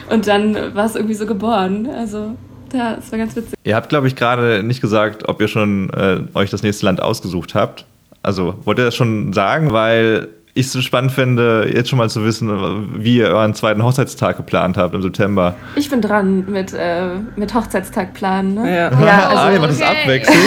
Und 0.09 0.27
dann 0.27 0.75
war 0.75 0.85
es 0.85 0.95
irgendwie 0.95 1.15
so 1.15 1.25
geboren. 1.25 1.87
Also, 1.87 2.35
ja, 2.73 2.95
es 2.99 3.11
war 3.11 3.19
ganz 3.19 3.35
witzig. 3.35 3.53
Ihr 3.63 3.75
habt, 3.75 3.89
glaube 3.89 4.07
ich, 4.07 4.15
gerade 4.15 4.63
nicht 4.63 4.81
gesagt, 4.81 5.27
ob 5.27 5.41
ihr 5.41 5.47
schon 5.47 5.89
äh, 5.91 6.19
euch 6.33 6.49
das 6.49 6.63
nächste 6.63 6.85
Land 6.85 7.01
ausgesucht 7.01 7.55
habt. 7.55 7.85
Also 8.21 8.55
wollt 8.63 8.79
ihr 8.79 8.85
das 8.85 8.95
schon 8.95 9.33
sagen? 9.33 9.71
Weil 9.71 10.29
ich 10.55 10.67
es 10.67 10.71
so 10.71 10.81
spannend 10.81 11.11
finde, 11.11 11.69
jetzt 11.71 11.89
schon 11.89 11.99
mal 11.99 12.09
zu 12.09 12.23
wissen, 12.23 13.03
wie 13.03 13.17
ihr 13.17 13.27
euren 13.27 13.53
zweiten 13.53 13.83
Hochzeitstag 13.83 14.37
geplant 14.37 14.77
habt 14.77 14.95
im 14.95 15.01
September. 15.01 15.55
Ich 15.75 15.89
bin 15.89 16.01
dran 16.01 16.45
mit, 16.49 16.73
äh, 16.73 17.15
mit 17.35 17.53
Hochzeitstag 17.53 18.13
planen. 18.13 18.55
Ne? 18.55 18.75
Ja. 18.75 18.91
ja 19.05 19.29
ah, 19.29 19.29
also, 19.29 19.53
ihr 19.53 19.59
macht 19.59 19.71
das 19.71 19.81
okay. 19.81 20.01
abwechselnd. 20.01 20.39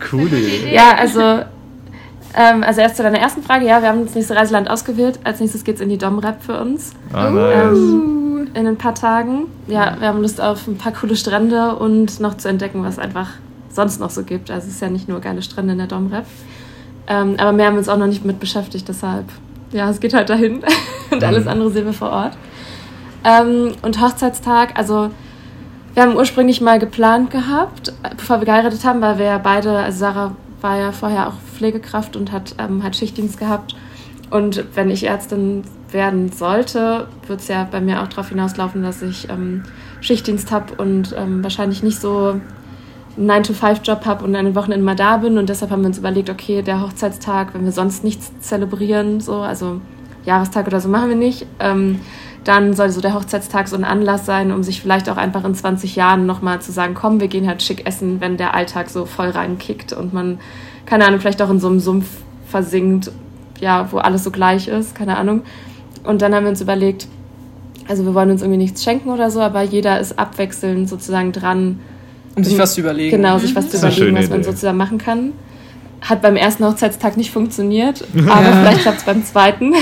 Coole 0.10 0.38
Idee. 0.38 0.74
Ja, 0.74 0.94
also, 0.96 1.44
ähm, 2.36 2.62
also 2.62 2.80
erst 2.80 2.96
zu 2.96 3.02
deiner 3.02 3.18
ersten 3.18 3.42
Frage. 3.42 3.66
Ja, 3.66 3.80
wir 3.80 3.88
haben 3.88 4.04
das 4.04 4.14
nächste 4.14 4.36
Reiseland 4.36 4.68
ausgewählt. 4.68 5.18
Als 5.24 5.40
nächstes 5.40 5.64
geht's 5.64 5.80
in 5.80 5.88
die 5.88 5.98
Domrep 5.98 6.42
für 6.42 6.60
uns. 6.60 6.92
Ah, 7.12 7.30
nice. 7.30 7.78
Ähm, 7.78 8.48
in 8.54 8.66
ein 8.66 8.76
paar 8.76 8.94
Tagen. 8.94 9.46
Ja, 9.66 9.96
wir 9.98 10.08
haben 10.08 10.22
Lust 10.22 10.40
auf 10.40 10.66
ein 10.66 10.76
paar 10.76 10.92
coole 10.92 11.16
Strände 11.16 11.76
und 11.76 12.20
noch 12.20 12.36
zu 12.36 12.48
entdecken, 12.48 12.84
was 12.84 12.98
einfach 12.98 13.30
sonst 13.70 14.00
noch 14.00 14.10
so 14.10 14.22
gibt. 14.22 14.50
Also 14.50 14.68
es 14.68 14.74
ist 14.74 14.82
ja 14.82 14.88
nicht 14.88 15.08
nur 15.08 15.20
geile 15.20 15.42
Strände 15.42 15.72
in 15.72 15.78
der 15.78 15.86
Domrep. 15.86 16.24
Ähm, 17.06 17.36
aber 17.38 17.52
mehr 17.52 17.66
haben 17.66 17.74
wir 17.74 17.78
uns 17.78 17.88
auch 17.88 17.98
noch 17.98 18.06
nicht 18.06 18.24
mit 18.24 18.40
beschäftigt, 18.40 18.88
deshalb. 18.88 19.26
Ja, 19.72 19.88
es 19.90 20.00
geht 20.00 20.14
halt 20.14 20.28
dahin. 20.28 20.62
und 21.10 21.24
alles 21.24 21.46
andere 21.46 21.70
sehen 21.70 21.86
wir 21.86 21.92
vor 21.92 22.10
Ort. 22.10 22.32
Ähm, 23.24 23.72
und 23.82 24.00
Hochzeitstag, 24.00 24.78
also 24.78 25.10
wir 25.94 26.02
haben 26.02 26.16
ursprünglich 26.16 26.60
mal 26.60 26.78
geplant 26.78 27.30
gehabt, 27.30 27.92
bevor 28.16 28.40
wir 28.40 28.44
geheiratet 28.44 28.84
haben, 28.84 29.00
weil 29.00 29.18
wir 29.18 29.24
ja 29.24 29.38
beide, 29.38 29.78
also 29.78 29.98
Sarah 29.98 30.36
war 30.66 30.76
ja 30.76 30.90
vorher 30.90 31.28
auch 31.28 31.38
Pflegekraft 31.54 32.16
und 32.16 32.32
hat, 32.32 32.56
ähm, 32.58 32.82
hat 32.82 32.96
Schichtdienst 32.96 33.38
gehabt. 33.38 33.76
Und 34.30 34.64
wenn 34.74 34.90
ich 34.90 35.06
Ärztin 35.06 35.62
werden 35.92 36.32
sollte, 36.32 37.06
wird 37.28 37.38
es 37.40 37.46
ja 37.46 37.68
bei 37.70 37.80
mir 37.80 38.02
auch 38.02 38.08
darauf 38.08 38.30
hinauslaufen, 38.30 38.82
dass 38.82 39.00
ich 39.00 39.30
ähm, 39.30 39.62
Schichtdienst 40.00 40.50
habe 40.50 40.74
und 40.74 41.14
ähm, 41.16 41.44
wahrscheinlich 41.44 41.84
nicht 41.84 42.00
so 42.00 42.40
einen 43.16 43.30
9-to-5-Job 43.30 44.04
habe 44.06 44.24
und 44.24 44.34
an 44.34 44.44
den 44.44 44.56
Wochenenden 44.56 44.84
mal 44.84 44.96
da 44.96 45.18
bin. 45.18 45.38
Und 45.38 45.48
deshalb 45.48 45.70
haben 45.70 45.82
wir 45.82 45.86
uns 45.86 45.98
überlegt, 45.98 46.30
okay, 46.30 46.62
der 46.62 46.82
Hochzeitstag, 46.82 47.54
wenn 47.54 47.64
wir 47.64 47.70
sonst 47.70 48.02
nichts 48.02 48.32
zelebrieren, 48.40 49.20
so, 49.20 49.36
also 49.36 49.80
Jahrestag 50.26 50.66
oder 50.66 50.80
so 50.80 50.88
machen 50.88 51.08
wir 51.08 51.16
nicht, 51.16 51.46
ähm, 51.60 52.00
dann 52.44 52.74
soll 52.74 52.90
so 52.90 53.00
der 53.00 53.14
Hochzeitstag 53.14 53.66
so 53.66 53.76
ein 53.76 53.84
Anlass 53.84 54.24
sein, 54.24 54.52
um 54.52 54.62
sich 54.62 54.80
vielleicht 54.80 55.08
auch 55.08 55.16
einfach 55.16 55.44
in 55.44 55.54
20 55.54 55.96
Jahren 55.96 56.26
nochmal 56.26 56.60
zu 56.60 56.70
sagen, 56.70 56.94
komm, 56.94 57.20
wir 57.20 57.28
gehen 57.28 57.46
halt 57.48 57.62
schick 57.62 57.86
essen, 57.86 58.20
wenn 58.20 58.36
der 58.36 58.54
Alltag 58.54 58.88
so 58.88 59.04
voll 59.04 59.30
reinkickt 59.30 59.92
und 59.92 60.12
man, 60.12 60.38
keine 60.84 61.06
Ahnung, 61.06 61.18
vielleicht 61.20 61.42
auch 61.42 61.50
in 61.50 61.58
so 61.58 61.68
einem 61.68 61.80
Sumpf 61.80 62.06
versinkt, 62.46 63.10
ja, 63.60 63.90
wo 63.90 63.98
alles 63.98 64.22
so 64.22 64.30
gleich 64.30 64.68
ist, 64.68 64.94
keine 64.94 65.16
Ahnung. 65.16 65.42
Und 66.04 66.22
dann 66.22 66.34
haben 66.34 66.44
wir 66.44 66.50
uns 66.50 66.60
überlegt, 66.60 67.08
also 67.88 68.04
wir 68.04 68.14
wollen 68.14 68.30
uns 68.30 68.42
irgendwie 68.42 68.58
nichts 68.58 68.84
schenken 68.84 69.10
oder 69.10 69.30
so, 69.30 69.40
aber 69.40 69.62
jeder 69.62 69.98
ist 69.98 70.18
abwechselnd 70.18 70.88
sozusagen 70.88 71.32
dran, 71.32 71.80
Um 72.36 72.44
sich 72.44 72.58
was 72.58 72.74
zu 72.74 72.80
überlegen. 72.80 73.16
genau, 73.16 73.38
sich 73.38 73.56
was 73.56 73.70
zu 73.70 73.78
überlegen, 73.78 74.16
was 74.16 74.28
man 74.28 74.40
Idee. 74.40 74.50
so 74.50 74.52
zusammen 74.52 74.78
machen 74.78 74.98
kann. 74.98 75.32
Hat 76.00 76.22
beim 76.22 76.36
ersten 76.36 76.64
Hochzeitstag 76.64 77.16
nicht 77.16 77.32
funktioniert, 77.32 78.04
aber 78.28 78.52
vielleicht 78.52 78.82
klappt 78.82 78.98
es 78.98 79.04
beim 79.04 79.24
zweiten. 79.24 79.72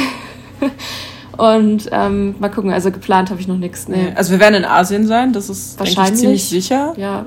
Und 1.36 1.88
ähm, 1.90 2.36
mal 2.38 2.48
gucken, 2.48 2.70
also 2.72 2.92
geplant 2.92 3.30
habe 3.30 3.40
ich 3.40 3.48
noch 3.48 3.56
nichts. 3.56 3.88
Nee. 3.88 4.12
Also 4.14 4.30
wir 4.30 4.38
werden 4.40 4.54
in 4.54 4.64
Asien 4.64 5.06
sein, 5.06 5.32
das 5.32 5.50
ist 5.50 5.78
Wahrscheinlich. 5.80 6.20
ziemlich 6.20 6.48
sicher. 6.48 6.92
Ja, 6.96 7.26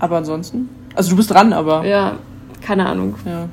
Aber 0.00 0.16
ansonsten. 0.16 0.68
Also 0.96 1.10
du 1.10 1.16
bist 1.16 1.30
dran, 1.30 1.52
aber. 1.52 1.86
ja, 1.86 2.16
keine 2.62 2.84
Ahnung. 2.86 3.14
Ja. 3.24 3.46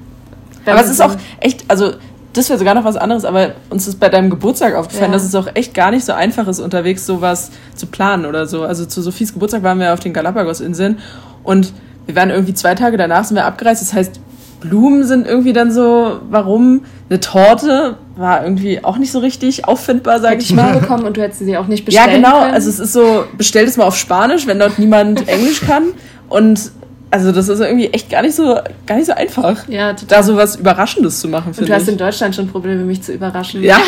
Wenn 0.66 0.74
Aber 0.74 0.84
es 0.84 0.90
ist 0.90 1.02
auch 1.02 1.16
echt, 1.40 1.66
also 1.68 1.92
das 2.34 2.50
wäre 2.50 2.58
sogar 2.60 2.74
noch 2.76 2.84
was 2.84 2.96
anderes, 2.98 3.26
aber 3.26 3.52
uns 3.70 3.88
ist 3.88 4.00
bei 4.00 4.10
deinem 4.10 4.30
Geburtstag 4.32 4.74
aufgefallen, 4.76 5.12
Ja. 5.12 5.18
dass 5.18 5.24
es 5.26 5.36
auch 5.36 5.48
echt 5.54 5.74
gar 5.76 5.92
nicht 5.92 6.04
so 6.06 6.14
einfach 6.14 6.48
ist, 6.48 6.60
unterwegs 6.60 7.06
sowas 7.06 7.52
zu 7.76 7.86
planen 7.88 8.26
oder 8.26 8.48
so. 8.48 8.64
Also 8.64 8.86
zu 8.86 9.02
Sophies 9.04 9.34
Geburtstag 9.34 9.62
waren 9.64 9.80
wir 9.80 9.94
auf 9.94 10.00
den 10.00 10.14
Galapagos-Inseln 10.14 10.98
und 11.44 11.74
wir 12.08 12.16
waren 12.16 12.32
irgendwie 12.32 12.56
zwei 12.56 12.74
Tage 12.76 12.98
danach 12.98 13.24
sind 13.24 13.36
wir 13.36 13.46
abgereist. 13.46 13.82
Das 13.84 13.94
heißt, 13.94 14.20
Blumen 14.62 15.04
sind 15.06 15.26
irgendwie 15.28 15.54
dann 15.54 15.72
so, 15.72 16.20
warum? 16.30 16.82
Eine 17.10 17.20
Torte 17.20 17.98
war 18.18 18.44
irgendwie 18.44 18.84
auch 18.84 18.98
nicht 18.98 19.12
so 19.12 19.20
richtig 19.20 19.66
auffindbar, 19.68 20.20
sag 20.20 20.32
Hätte 20.34 20.44
ich 20.44 20.54
mal 20.54 20.74
mal. 20.74 20.80
bekommen 20.80 21.06
und 21.06 21.16
du 21.18 21.22
hättest 21.22 21.40
sie 21.40 21.58
auch 21.58 21.68
nicht 21.68 21.90
Ja, 21.92 22.02
bestellen 22.04 22.24
genau. 22.24 22.42
können. 22.42 22.54
Also 22.54 22.70
es 22.70 22.80
ist 22.80 22.94
so, 22.94 23.24
bestell 23.38 23.66
es 23.66 23.78
mal 23.78 23.86
auf 23.86 23.96
Spanisch, 23.98 24.46
wenn 24.48 24.60
dort 24.60 24.78
niemand 24.80 25.28
Englisch 25.30 25.62
kann. 25.62 25.84
Und 26.28 26.72
also 27.12 27.32
das 27.32 27.48
ist 27.48 27.60
irgendwie 27.60 27.88
echt 27.88 28.10
gar 28.12 28.22
nicht 28.22 28.36
so, 28.36 28.60
gar 28.86 28.96
nicht 28.98 29.08
so 29.08 29.14
einfach. 29.14 29.68
ja, 29.68 29.94
total. 29.94 30.08
Da 30.18 30.24
so 30.24 30.36
was 30.36 30.58
Überraschendes 30.58 31.20
zu 31.22 31.28
machen, 31.28 31.54
und 31.58 31.68
du 31.68 31.74
hast 31.74 31.84
ich. 31.84 31.90
in 31.90 31.98
Deutschland 31.98 32.36
schon 32.36 32.48
Probleme, 32.48 32.84
mich 32.84 33.02
zu 33.02 33.14
überraschen. 33.14 33.64
Ja, 33.64 33.78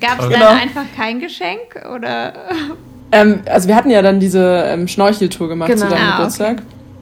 Gab 0.00 0.20
es 0.20 0.28
Genau. 0.28 0.40
dann 0.46 0.58
einfach 0.58 0.84
kein 0.96 1.20
Geschenk? 1.20 1.80
Oder? 1.94 2.32
ähm, 3.12 3.40
also 3.46 3.68
wir 3.68 3.76
hatten 3.76 3.90
ja 3.90 4.02
dann 4.02 4.18
diese 4.20 4.64
ähm, 4.66 4.88
Schnorcheltour 4.88 5.48
gemacht 5.48 5.70
Genau. 5.70 5.82
zu 5.84 5.88
deinem 5.88 6.02
Ah, 6.08 6.26
okay. 6.26 6.56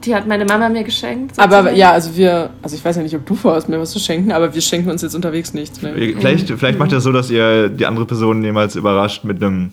Die 0.05 0.13
hat 0.13 0.27
meine 0.27 0.43
Mama 0.45 0.67
mir 0.69 0.83
geschenkt. 0.83 1.39
Aber 1.39 1.57
sozusagen. 1.57 1.77
ja, 1.77 1.91
also 1.91 2.15
wir, 2.17 2.49
also 2.61 2.75
ich 2.75 2.83
weiß 2.83 2.97
ja 2.97 3.03
nicht, 3.03 3.15
ob 3.15 3.25
du 3.25 3.35
vorhast, 3.35 3.69
mir 3.69 3.79
was 3.79 3.91
zu 3.91 3.99
schenken, 3.99 4.31
aber 4.33 4.53
wir 4.53 4.61
schenken 4.61 4.89
uns 4.91 5.01
jetzt 5.01 5.15
unterwegs 5.15 5.53
nichts. 5.53 5.81
Ne? 5.81 5.93
Vielleicht, 5.95 6.49
vielleicht 6.49 6.77
macht 6.79 6.91
ihr 6.91 6.95
das 6.95 7.03
so, 7.05 7.11
dass 7.11 7.29
ihr 7.31 7.69
die 7.69 7.85
andere 7.85 8.05
Person 8.05 8.43
jemals 8.43 8.75
überrascht 8.75 9.23
mit 9.23 9.41
einem 9.41 9.71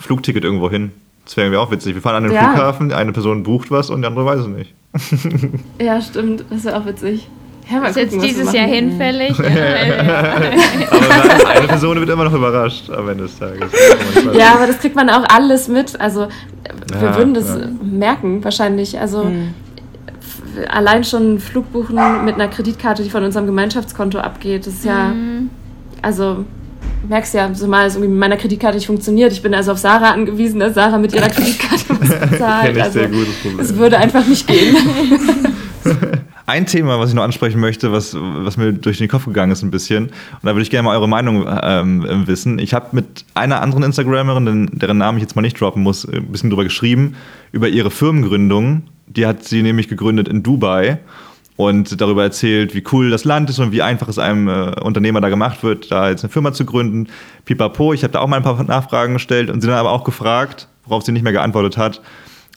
Flugticket 0.00 0.44
irgendwo 0.44 0.70
hin. 0.70 0.92
Das 1.24 1.36
wäre 1.36 1.46
irgendwie 1.46 1.58
auch 1.58 1.70
witzig. 1.70 1.94
Wir 1.94 2.02
fahren 2.02 2.16
an 2.16 2.22
den 2.24 2.32
Ja. 2.32 2.50
Flughafen, 2.52 2.92
eine 2.92 3.12
Person 3.12 3.42
bucht 3.42 3.70
was 3.70 3.90
und 3.90 4.02
die 4.02 4.06
andere 4.06 4.26
weiß 4.26 4.40
es 4.40 4.46
nicht. 4.46 4.74
Ja, 5.80 6.00
stimmt. 6.00 6.44
Das 6.50 6.64
wäre 6.64 6.76
auch 6.78 6.86
witzig. 6.86 7.28
Ja, 7.70 7.80
mal 7.80 7.88
Ist 7.88 7.96
jetzt 7.96 8.12
gucken, 8.12 8.28
wir 8.28 8.34
dieses. 8.34 8.52
Jahr 8.52 8.66
hinfällig? 8.66 9.38
Aber 9.40 11.48
eine 11.50 11.66
Person 11.66 11.98
wird 11.98 12.10
immer 12.10 12.24
noch 12.24 12.34
überrascht 12.34 12.90
am 12.90 13.08
Ende 13.08 13.24
des 13.24 13.38
Tages. 13.38 13.72
Ja, 14.38 14.54
aber 14.54 14.66
das 14.66 14.78
kriegt 14.80 14.94
man 14.96 15.08
auch 15.10 15.24
alles 15.28 15.68
mit. 15.68 15.98
Also 16.00 16.28
wir 16.92 17.00
Ja, 17.08 17.16
würden 17.16 17.34
das 17.34 17.48
ja. 17.48 17.66
merken 17.82 18.42
wahrscheinlich. 18.44 18.98
Also 19.00 19.24
Hm. 19.24 19.54
Allein 20.68 21.04
schon 21.04 21.38
Flug 21.38 21.72
buchen 21.72 21.96
mit 22.24 22.34
einer 22.34 22.48
Kreditkarte, 22.48 23.02
die 23.02 23.10
von 23.10 23.22
unserem 23.24 23.46
Gemeinschaftskonto 23.46 24.18
abgeht, 24.18 24.66
das 24.66 24.74
ist 24.74 24.84
ja, 24.84 25.08
Mhm. 25.08 25.50
also 26.02 26.44
merkst 27.08 27.34
ja, 27.34 27.52
so 27.54 27.66
mal 27.66 27.86
es 27.86 27.94
irgendwie 27.94 28.10
mit 28.10 28.18
meiner 28.18 28.36
Kreditkarte 28.36 28.76
nicht 28.76 28.86
funktioniert. 28.86 29.32
Ich 29.32 29.42
bin 29.42 29.54
also 29.54 29.72
auf 29.72 29.78
Sarah 29.78 30.10
angewiesen, 30.10 30.60
dass 30.60 30.74
Sarah 30.74 30.98
mit 30.98 31.14
ihrer 31.14 31.28
Kreditkarte 31.28 31.84
was 31.88 32.30
bezahlt. 32.30 32.78
Also 32.78 32.98
sehr 32.98 33.08
gut, 33.08 33.26
das 33.58 33.74
würde 33.76 33.98
einfach 33.98 34.26
nicht 34.26 34.46
gehen. 34.46 34.76
Ein 36.46 36.66
Thema, 36.66 36.98
was 36.98 37.08
ich 37.08 37.14
noch 37.14 37.22
ansprechen 37.22 37.58
möchte, 37.58 37.90
was, 37.90 38.14
was 38.14 38.58
mir 38.58 38.74
durch 38.74 38.98
den 38.98 39.08
Kopf 39.08 39.24
gegangen 39.24 39.52
ist 39.52 39.62
ein 39.62 39.70
bisschen, 39.70 40.06
und 40.06 40.12
da 40.42 40.50
würde 40.50 40.60
ich 40.60 40.70
gerne 40.70 40.84
mal 40.84 40.94
eure 40.94 41.08
Meinung 41.08 41.46
ähm, 41.62 42.26
wissen. 42.26 42.58
Ich 42.58 42.74
habe 42.74 42.88
mit 42.92 43.24
einer 43.32 43.62
anderen 43.62 43.82
Instagramerin, 43.82 44.68
deren 44.72 44.98
Namen 44.98 45.16
ich 45.16 45.22
jetzt 45.22 45.36
mal 45.36 45.42
nicht 45.42 45.58
droppen 45.58 45.82
muss, 45.82 46.06
ein 46.06 46.26
bisschen 46.26 46.50
drüber 46.50 46.64
geschrieben, 46.64 47.16
über 47.52 47.68
ihre 47.68 47.90
Firmengründung 47.90 48.82
Die 49.06 49.26
hat 49.26 49.44
sie 49.44 49.62
nämlich 49.62 49.88
gegründet 49.88 50.28
in 50.28 50.42
Dubai 50.42 50.98
und 51.56 52.00
darüber 52.00 52.24
erzählt, 52.24 52.74
wie 52.74 52.82
cool 52.92 53.10
das 53.10 53.24
Land 53.24 53.48
ist 53.48 53.58
und 53.58 53.72
wie 53.72 53.80
einfach 53.80 54.08
es 54.08 54.18
einem 54.18 54.48
äh, 54.48 54.80
Unternehmer 54.80 55.20
da 55.20 55.28
gemacht 55.28 55.62
wird, 55.62 55.90
da 55.90 56.10
jetzt 56.10 56.24
eine 56.24 56.32
Firma 56.32 56.52
zu 56.52 56.64
gründen. 56.64 57.08
Pipapo, 57.44 57.92
ich 57.92 58.02
habe 58.02 58.12
da 58.12 58.20
auch 58.20 58.26
mal 58.26 58.36
ein 58.36 58.42
paar 58.42 58.62
Nachfragen 58.64 59.14
gestellt 59.14 59.50
und 59.50 59.60
sie 59.60 59.68
dann 59.68 59.76
aber 59.78 59.92
auch 59.92 60.04
gefragt, 60.04 60.68
worauf 60.84 61.04
sie 61.04 61.12
nicht 61.12 61.22
mehr 61.22 61.32
geantwortet 61.32 61.78
hat, 61.78 62.02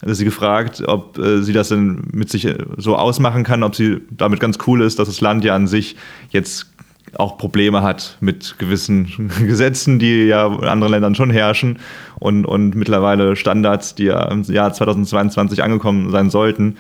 sie 0.02 0.26
gefragt, 0.26 0.84
ob 0.86 1.18
äh, 1.18 1.42
sie 1.42 1.54
das 1.54 1.70
denn 1.70 2.04
mit 2.12 2.30
sich 2.30 2.46
äh, 2.46 2.58
so 2.78 2.96
ausmachen 2.96 3.44
kann, 3.44 3.64
ob 3.64 3.76
sie 3.76 4.02
damit 4.12 4.40
ganz 4.40 4.58
cool 4.68 4.82
ist, 4.82 5.00
dass 5.00 5.08
das 5.08 5.22
Land 5.22 5.44
ja 5.44 5.56
an 5.56 5.68
sich 5.68 5.96
jetzt 6.30 6.68
auch 7.16 7.38
Probleme 7.38 7.82
hat 7.82 8.18
mit 8.20 8.56
gewissen 8.60 9.32
Gesetzen, 9.40 9.98
die 9.98 10.26
ja 10.26 10.48
in 10.48 10.66
anderen 10.66 10.92
Ländern 10.92 11.16
schon 11.16 11.32
herrschen 11.32 11.80
und, 12.20 12.46
und 12.46 12.76
mittlerweile 12.76 13.36
Standards, 13.36 13.96
die 13.96 14.06
ja 14.06 14.26
im 14.26 14.44
Jahr 14.44 14.74
2022 14.74 15.64
angekommen 15.64 16.12
sein 16.12 16.30
sollten. 16.30 16.78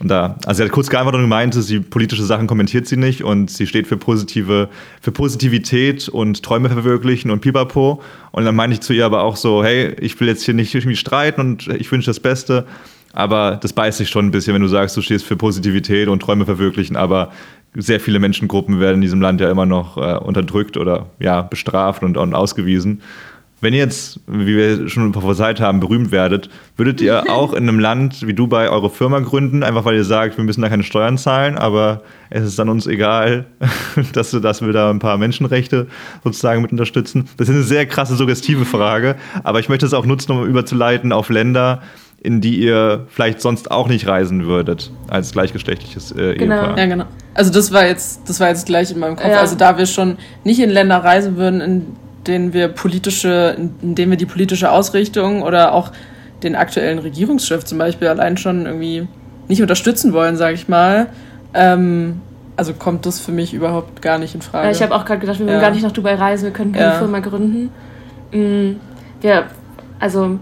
Und 0.00 0.08
da, 0.08 0.36
also 0.46 0.58
sie 0.58 0.64
hat 0.64 0.72
kurz 0.72 0.88
geantwortet 0.88 1.18
und 1.18 1.24
gemeint, 1.24 1.52
sie 1.54 1.78
politische 1.78 2.24
Sachen 2.24 2.46
kommentiert 2.46 2.86
sie 2.86 2.96
nicht 2.96 3.22
und 3.22 3.50
sie 3.50 3.66
steht 3.66 3.86
für 3.86 3.98
positive, 3.98 4.70
für 5.02 5.12
Positivität 5.12 6.08
und 6.08 6.42
Träume 6.42 6.70
verwirklichen 6.70 7.30
und 7.30 7.40
pipapo. 7.40 8.02
Und 8.32 8.44
dann 8.46 8.56
meinte 8.56 8.74
ich 8.74 8.80
zu 8.80 8.94
ihr 8.94 9.04
aber 9.04 9.22
auch 9.22 9.36
so, 9.36 9.62
hey, 9.62 9.94
ich 10.00 10.18
will 10.18 10.28
jetzt 10.28 10.42
hier 10.42 10.54
nicht 10.54 10.74
irgendwie 10.74 10.96
streiten 10.96 11.40
und 11.42 11.68
ich 11.68 11.92
wünsche 11.92 12.06
das 12.06 12.18
Beste. 12.18 12.66
Aber 13.12 13.58
das 13.60 13.74
beißt 13.74 13.98
sich 13.98 14.08
schon 14.08 14.26
ein 14.26 14.30
bisschen, 14.30 14.54
wenn 14.54 14.62
du 14.62 14.68
sagst, 14.68 14.96
du 14.96 15.02
stehst 15.02 15.26
für 15.26 15.36
Positivität 15.36 16.08
und 16.08 16.20
Träume 16.20 16.46
verwirklichen, 16.46 16.96
aber 16.96 17.30
sehr 17.74 18.00
viele 18.00 18.20
Menschengruppen 18.20 18.80
werden 18.80 18.96
in 18.96 19.00
diesem 19.02 19.20
Land 19.20 19.40
ja 19.40 19.50
immer 19.50 19.66
noch 19.66 19.96
äh, 19.98 20.16
unterdrückt 20.16 20.76
oder 20.76 21.06
ja, 21.18 21.42
bestraft 21.42 22.02
und, 22.02 22.16
und 22.16 22.34
ausgewiesen. 22.34 23.02
Wenn 23.60 23.74
ihr 23.74 23.80
jetzt, 23.80 24.20
wie 24.26 24.56
wir 24.56 24.88
schon 24.88 25.12
prophezeit 25.12 25.60
haben, 25.60 25.80
berühmt 25.80 26.12
werdet, 26.12 26.48
würdet 26.76 27.00
ihr 27.00 27.24
auch 27.30 27.52
in 27.52 27.68
einem 27.68 27.78
Land 27.78 28.26
wie 28.26 28.34
Dubai 28.34 28.70
eure 28.70 28.90
Firma 28.90 29.20
gründen, 29.20 29.62
einfach 29.62 29.84
weil 29.84 29.96
ihr 29.96 30.04
sagt, 30.04 30.36
wir 30.36 30.44
müssen 30.44 30.62
da 30.62 30.68
keine 30.68 30.82
Steuern 30.82 31.18
zahlen, 31.18 31.58
aber 31.58 32.02
es 32.30 32.44
ist 32.44 32.58
dann 32.58 32.68
uns 32.68 32.86
egal, 32.86 33.46
dass, 34.12 34.30
dass 34.30 34.62
wir 34.62 34.72
da 34.72 34.90
ein 34.90 34.98
paar 34.98 35.18
Menschenrechte 35.18 35.88
sozusagen 36.24 36.62
mit 36.62 36.72
unterstützen? 36.72 37.28
Das 37.36 37.48
ist 37.48 37.54
eine 37.54 37.64
sehr 37.64 37.86
krasse, 37.86 38.16
suggestive 38.16 38.64
Frage, 38.64 39.16
aber 39.44 39.60
ich 39.60 39.68
möchte 39.68 39.86
es 39.86 39.94
auch 39.94 40.06
nutzen, 40.06 40.32
um 40.32 40.46
überzuleiten 40.46 41.12
auf 41.12 41.28
Länder, 41.28 41.82
in 42.22 42.40
die 42.40 42.60
ihr 42.60 43.06
vielleicht 43.08 43.40
sonst 43.40 43.70
auch 43.70 43.88
nicht 43.88 44.06
reisen 44.06 44.44
würdet 44.46 44.90
als 45.08 45.32
gleichgeschlechtliches 45.32 46.12
äh, 46.12 46.34
Genau. 46.34 46.56
Ehepaar. 46.56 46.78
Ja, 46.78 46.86
genau. 46.86 47.04
Also 47.32 47.50
das 47.50 47.72
war 47.72 47.86
jetzt, 47.86 48.28
das 48.28 48.40
war 48.40 48.48
jetzt 48.48 48.66
gleich 48.66 48.90
in 48.90 48.98
meinem 48.98 49.16
Kopf. 49.16 49.26
Ja. 49.26 49.40
Also 49.40 49.56
da 49.56 49.78
wir 49.78 49.86
schon 49.86 50.18
nicht 50.44 50.60
in 50.60 50.68
Länder 50.68 50.98
reisen 50.98 51.36
würden, 51.36 51.60
in 51.62 51.86
denen 52.26 52.52
wir 52.52 52.68
politische, 52.68 53.56
in 53.82 53.94
denen 53.94 54.10
wir 54.10 54.18
die 54.18 54.26
politische 54.26 54.70
Ausrichtung 54.70 55.42
oder 55.42 55.72
auch 55.72 55.90
den 56.42 56.54
aktuellen 56.56 56.98
Regierungschef 56.98 57.64
zum 57.64 57.78
Beispiel 57.78 58.08
allein 58.08 58.36
schon 58.36 58.66
irgendwie 58.66 59.06
nicht 59.48 59.62
unterstützen 59.62 60.12
wollen, 60.12 60.36
sage 60.36 60.54
ich 60.54 60.68
mal. 60.68 61.08
Ähm, 61.54 62.20
also 62.56 62.72
kommt 62.74 63.06
das 63.06 63.20
für 63.20 63.32
mich 63.32 63.54
überhaupt 63.54 64.02
gar 64.02 64.18
nicht 64.18 64.34
in 64.34 64.42
Frage. 64.42 64.66
Ja, 64.66 64.70
ich 64.72 64.82
habe 64.82 64.94
auch 64.94 65.04
gerade 65.04 65.20
gedacht, 65.20 65.38
wir 65.40 65.46
Ja. 65.46 65.60
gar 65.60 65.70
nicht 65.70 65.82
nach 65.82 65.92
Dubai 65.92 66.14
reisen, 66.14 66.44
wir 66.44 66.50
können 66.52 66.72
keine 66.72 66.92
Ja. 66.92 66.98
Firma 66.98 67.20
gründen. 67.20 67.70
Mm, 68.32 68.76
Wir, 69.22 69.44
also 69.98 70.38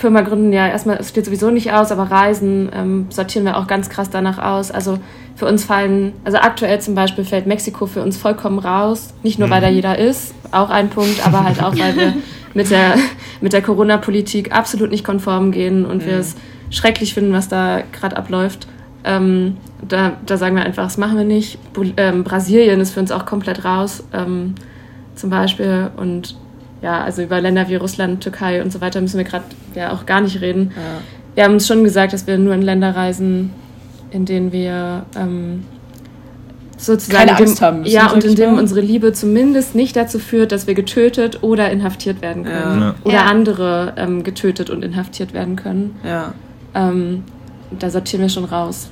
Firma 0.00 0.22
gründen 0.22 0.52
ja 0.52 0.66
erstmal, 0.66 0.96
es 0.96 1.10
steht 1.10 1.26
sowieso 1.26 1.50
nicht 1.50 1.72
aus, 1.72 1.92
aber 1.92 2.04
Reisen 2.04 2.70
ähm, 2.74 3.06
sortieren 3.10 3.44
wir 3.44 3.58
auch 3.58 3.66
ganz 3.66 3.90
krass 3.90 4.08
danach 4.10 4.38
aus. 4.38 4.70
Also 4.70 4.98
für 5.36 5.46
uns 5.46 5.64
fallen, 5.64 6.12
also 6.24 6.38
aktuell 6.38 6.80
zum 6.80 6.94
Beispiel 6.94 7.24
fällt 7.24 7.46
Mexiko 7.46 7.86
für 7.86 8.02
uns 8.02 8.16
vollkommen 8.16 8.58
raus. 8.58 9.12
Nicht 9.22 9.38
nur, 9.38 9.50
weil 9.50 9.60
da 9.60 9.68
jeder 9.68 9.98
ist, 9.98 10.34
auch 10.52 10.70
ein 10.70 10.88
Punkt, 10.88 11.26
aber 11.26 11.44
halt 11.44 11.62
auch, 11.62 11.78
weil 11.78 11.96
wir 11.96 12.14
mit 12.54 12.70
der, 12.70 12.94
mit 13.40 13.52
der 13.52 13.62
Corona-Politik 13.62 14.52
absolut 14.52 14.90
nicht 14.90 15.04
konform 15.04 15.52
gehen 15.52 15.84
und 15.84 16.06
wir 16.06 16.18
es 16.18 16.34
schrecklich 16.70 17.14
finden, 17.14 17.32
was 17.32 17.48
da 17.48 17.82
gerade 17.92 18.16
abläuft. 18.16 18.66
Ähm, 19.04 19.56
da, 19.86 20.12
da 20.26 20.36
sagen 20.36 20.56
wir 20.56 20.64
einfach, 20.64 20.84
das 20.84 20.98
machen 20.98 21.16
wir 21.16 21.24
nicht. 21.24 21.58
Bu 21.72 21.84
ähm, 21.96 22.24
Brasilien 22.24 22.80
ist 22.80 22.92
für 22.92 23.00
uns 23.00 23.12
auch 23.12 23.26
komplett 23.26 23.64
raus, 23.64 24.04
ähm, 24.12 24.54
zum 25.14 25.30
Beispiel. 25.30 25.90
Und 25.96 26.36
ja, 26.82 27.02
also 27.02 27.22
über 27.22 27.40
Länder 27.40 27.68
wie 27.68 27.76
Russland, 27.76 28.22
Türkei 28.22 28.62
und 28.62 28.72
so 28.72 28.80
weiter 28.80 29.00
müssen 29.00 29.18
wir 29.18 29.24
gerade 29.24 29.44
ja 29.74 29.92
auch 29.92 30.06
gar 30.06 30.20
nicht 30.20 30.40
reden. 30.40 30.72
Ja. 30.74 30.82
Wir 31.34 31.44
haben 31.44 31.54
uns 31.54 31.66
schon 31.66 31.84
gesagt, 31.84 32.12
dass 32.12 32.26
wir 32.26 32.38
nur 32.38 32.54
in 32.54 32.62
Länder 32.62 32.96
reisen, 32.96 33.52
in 34.10 34.24
denen 34.24 34.50
wir 34.52 35.04
ähm, 35.16 35.64
sozusagen 36.76 37.26
Keine 37.26 37.38
Angst 37.38 37.60
dem, 37.60 37.66
haben 37.66 37.80
müssen, 37.80 37.92
ja 37.92 38.10
und 38.10 38.24
in 38.24 38.34
dem 38.34 38.58
unsere 38.58 38.80
Liebe 38.80 39.12
zumindest 39.12 39.74
nicht 39.74 39.94
dazu 39.96 40.18
führt, 40.18 40.50
dass 40.52 40.66
wir 40.66 40.74
getötet 40.74 41.42
oder 41.42 41.70
inhaftiert 41.70 42.22
werden 42.22 42.44
können. 42.44 42.80
Ja. 42.80 42.94
oder 43.04 43.14
Ja. 43.14 43.24
andere 43.26 43.92
ähm, 43.96 44.22
getötet 44.22 44.70
und 44.70 44.84
inhaftiert 44.84 45.32
werden 45.34 45.56
können. 45.56 45.98
ja. 46.04 46.32
Ähm, 46.74 47.24
da 47.78 47.90
sortieren 47.90 48.22
wir 48.22 48.28
schon 48.28 48.44
raus. 48.44 48.90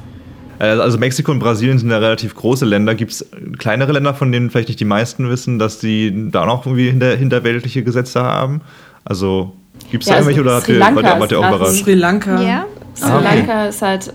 Äh, 0.59 0.65
Also 0.67 0.99
Mexiko 0.99 1.31
und 1.33 1.39
Brasilien 1.39 1.79
sind 1.79 1.91
ja 1.91 1.99
relativ 1.99 2.35
große 2.35 2.65
Länder. 2.65 2.95
Gibt 2.95 3.13
es 3.13 3.27
kleinere 3.59 3.93
Länder, 3.93 4.15
von 4.15 4.33
denen 4.33 4.51
vielleicht 4.51 4.69
nicht 4.69 4.81
die 4.81 4.85
meisten 4.85 5.29
wissen, 5.29 5.59
dass 5.59 5.79
die 5.79 6.31
da 6.31 6.47
noch 6.47 6.67
irgendwie 6.67 6.91
hinter, 6.91 7.17
hinterweltliche 7.17 7.83
Gesetze 7.83 8.23
haben? 8.23 8.61
Also 9.05 9.53
gibt 9.91 10.03
es 10.05 10.09
Ja, 10.09 10.15
da 10.15 10.19
also 10.19 10.31
irgendwelche 10.31 10.41
oder 10.49 10.57
habt 10.57 10.67
Sri 10.67 10.73
ihr, 10.75 10.79
Lanka 10.81 10.97
wart 10.97 11.05
ihr, 11.15 11.21
wart 11.21 11.33
ihr 11.33 11.39
ist 11.39 11.45
auch 11.45 11.49
überrascht? 11.57 11.85
Sri 11.85 11.95
Lanka. 11.95 12.43
Ja. 12.43 12.65
Sri 12.95 13.07
Ah, 13.11 13.17
okay. 13.19 13.25
Lanka 13.37 13.67
ist 13.67 13.83
halt, 13.83 14.13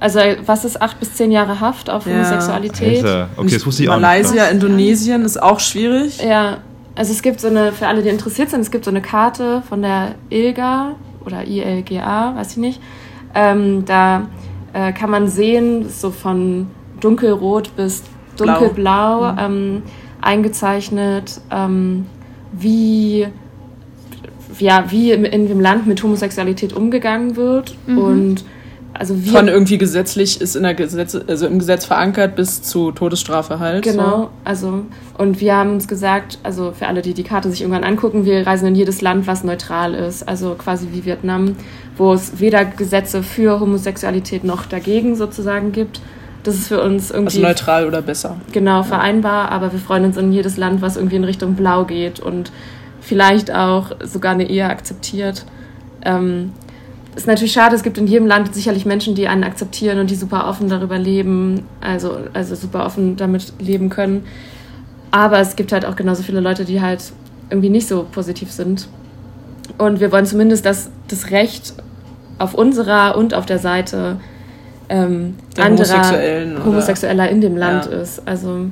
also 0.00 0.20
was 0.44 0.64
ist 0.64 0.82
acht 0.82 0.98
bis 1.00 1.14
zehn 1.14 1.30
Jahre 1.30 1.60
Haft 1.60 1.88
auf 1.88 2.06
Ja. 2.06 2.14
Homosexualität? 2.14 2.98
Alter, 3.04 3.28
okay, 3.36 3.54
das 3.54 3.64
wusste 3.66 3.84
ich 3.84 3.88
auch 3.88 4.00
Malaysia. 4.00 4.44
Indonesien 4.46 5.22
ist 5.22 5.40
auch 5.42 5.60
schwierig. 5.60 6.20
Ja, 6.22 6.58
also 6.96 7.12
es 7.12 7.22
gibt 7.22 7.40
so 7.40 7.46
eine, 7.48 7.72
für 7.72 7.86
alle, 7.86 8.02
die 8.02 8.08
interessiert 8.08 8.50
sind, 8.50 8.60
es 8.60 8.70
gibt 8.70 8.84
so 8.84 8.90
eine 8.90 9.00
Karte 9.02 9.62
von 9.68 9.82
der 9.82 10.16
ILGA 10.30 10.96
oder 11.24 11.44
ILGA, 11.46 12.34
weiß 12.36 12.52
ich 12.52 12.56
nicht. 12.58 12.80
Ähm, 13.34 13.84
da 13.84 14.26
äh, 14.74 14.92
kann 14.92 15.10
man 15.10 15.28
sehen, 15.28 15.88
so 15.88 16.10
von 16.10 16.66
dunkelrot 17.00 17.74
bis 17.76 18.02
dunkelblau 18.36 19.34
ähm, 19.38 19.82
eingezeichnet, 20.20 21.40
ähm, 21.50 22.06
wie, 22.52 23.26
ja, 24.58 24.84
wie 24.90 25.12
in, 25.12 25.24
in 25.24 25.48
dem 25.48 25.60
Land 25.60 25.86
mit 25.86 26.02
Homosexualität 26.02 26.72
umgegangen 26.72 27.36
wird 27.36 27.76
und 27.86 28.44
also 28.96 29.24
wir 29.24 29.32
Von 29.32 29.48
irgendwie 29.48 29.76
gesetzlich 29.76 30.40
ist 30.40 30.54
in 30.54 30.62
der 30.62 30.74
Gesetz, 30.74 31.16
also 31.26 31.48
im 31.48 31.58
Gesetz 31.58 31.84
verankert 31.84 32.36
bis 32.36 32.62
zu 32.62 32.92
Todesstrafe 32.92 33.58
halt. 33.58 33.82
Genau, 33.82 34.30
also 34.44 34.84
und 35.18 35.40
wir 35.40 35.56
haben 35.56 35.72
uns 35.72 35.88
gesagt, 35.88 36.38
also 36.44 36.70
für 36.70 36.86
alle, 36.86 37.02
die 37.02 37.12
die 37.12 37.24
Karte 37.24 37.50
sich 37.50 37.62
irgendwann 37.62 37.82
angucken, 37.82 38.24
wir 38.24 38.46
reisen 38.46 38.68
in 38.68 38.76
jedes 38.76 39.02
Land, 39.02 39.26
was 39.26 39.42
neutral 39.42 39.94
ist, 39.94 40.26
also 40.28 40.54
quasi 40.54 40.88
wie 40.92 41.04
Vietnam, 41.04 41.56
wo 41.96 42.12
es 42.12 42.40
weder 42.40 42.64
Gesetze 42.64 43.22
für 43.22 43.60
Homosexualität 43.60 44.44
noch 44.44 44.66
dagegen 44.66 45.16
sozusagen 45.16 45.72
gibt. 45.72 46.00
Das 46.42 46.54
ist 46.56 46.68
für 46.68 46.82
uns 46.82 47.10
irgendwie 47.10 47.38
Also 47.38 47.46
neutral 47.46 47.86
oder 47.86 48.02
besser. 48.02 48.36
genau 48.52 48.82
vereinbar, 48.82 49.50
aber 49.50 49.72
wir 49.72 49.78
freuen 49.78 50.04
uns 50.04 50.16
in 50.16 50.32
jedes 50.32 50.56
Land, 50.56 50.82
was 50.82 50.96
irgendwie 50.96 51.16
in 51.16 51.24
Richtung 51.24 51.54
Blau 51.54 51.84
geht 51.84 52.20
und 52.20 52.52
vielleicht 53.00 53.52
auch 53.54 53.92
sogar 54.02 54.32
eine 54.32 54.48
Ehe 54.48 54.66
akzeptiert. 54.68 55.46
Ähm, 56.04 56.52
ist 57.16 57.26
natürlich 57.26 57.52
schade, 57.52 57.76
es 57.76 57.82
gibt 57.82 57.96
in 57.96 58.06
jedem 58.06 58.26
Land 58.26 58.54
sicherlich 58.54 58.84
Menschen, 58.86 59.14
die 59.14 59.28
einen 59.28 59.44
akzeptieren 59.44 59.98
und 60.00 60.10
die 60.10 60.16
super 60.16 60.48
offen 60.48 60.68
darüber 60.68 60.98
leben, 60.98 61.62
also, 61.80 62.18
also 62.32 62.54
super 62.56 62.84
offen 62.84 63.16
damit 63.16 63.52
leben 63.60 63.88
können. 63.88 64.24
Aber 65.12 65.38
es 65.38 65.54
gibt 65.54 65.70
halt 65.72 65.86
auch 65.86 65.96
genauso 65.96 66.24
viele 66.24 66.40
Leute, 66.40 66.64
die 66.64 66.80
halt 66.80 67.12
irgendwie 67.50 67.70
nicht 67.70 67.86
so 67.86 68.04
positiv 68.10 68.50
sind. 68.50 68.88
Und 69.78 70.00
wir 70.00 70.12
wollen 70.12 70.26
zumindest, 70.26 70.64
dass 70.66 70.90
das 71.08 71.30
Recht 71.30 71.74
auf 72.38 72.54
unserer 72.54 73.16
und 73.16 73.34
auf 73.34 73.46
der 73.46 73.58
Seite 73.58 74.16
ähm, 74.88 75.34
Der 75.56 75.64
anderer 75.66 76.64
Homosexueller 76.64 77.28
in 77.30 77.40
dem 77.40 77.56
Land 77.56 77.86
Ja. 77.86 77.92
ist. 77.98 78.26
Also 78.26 78.66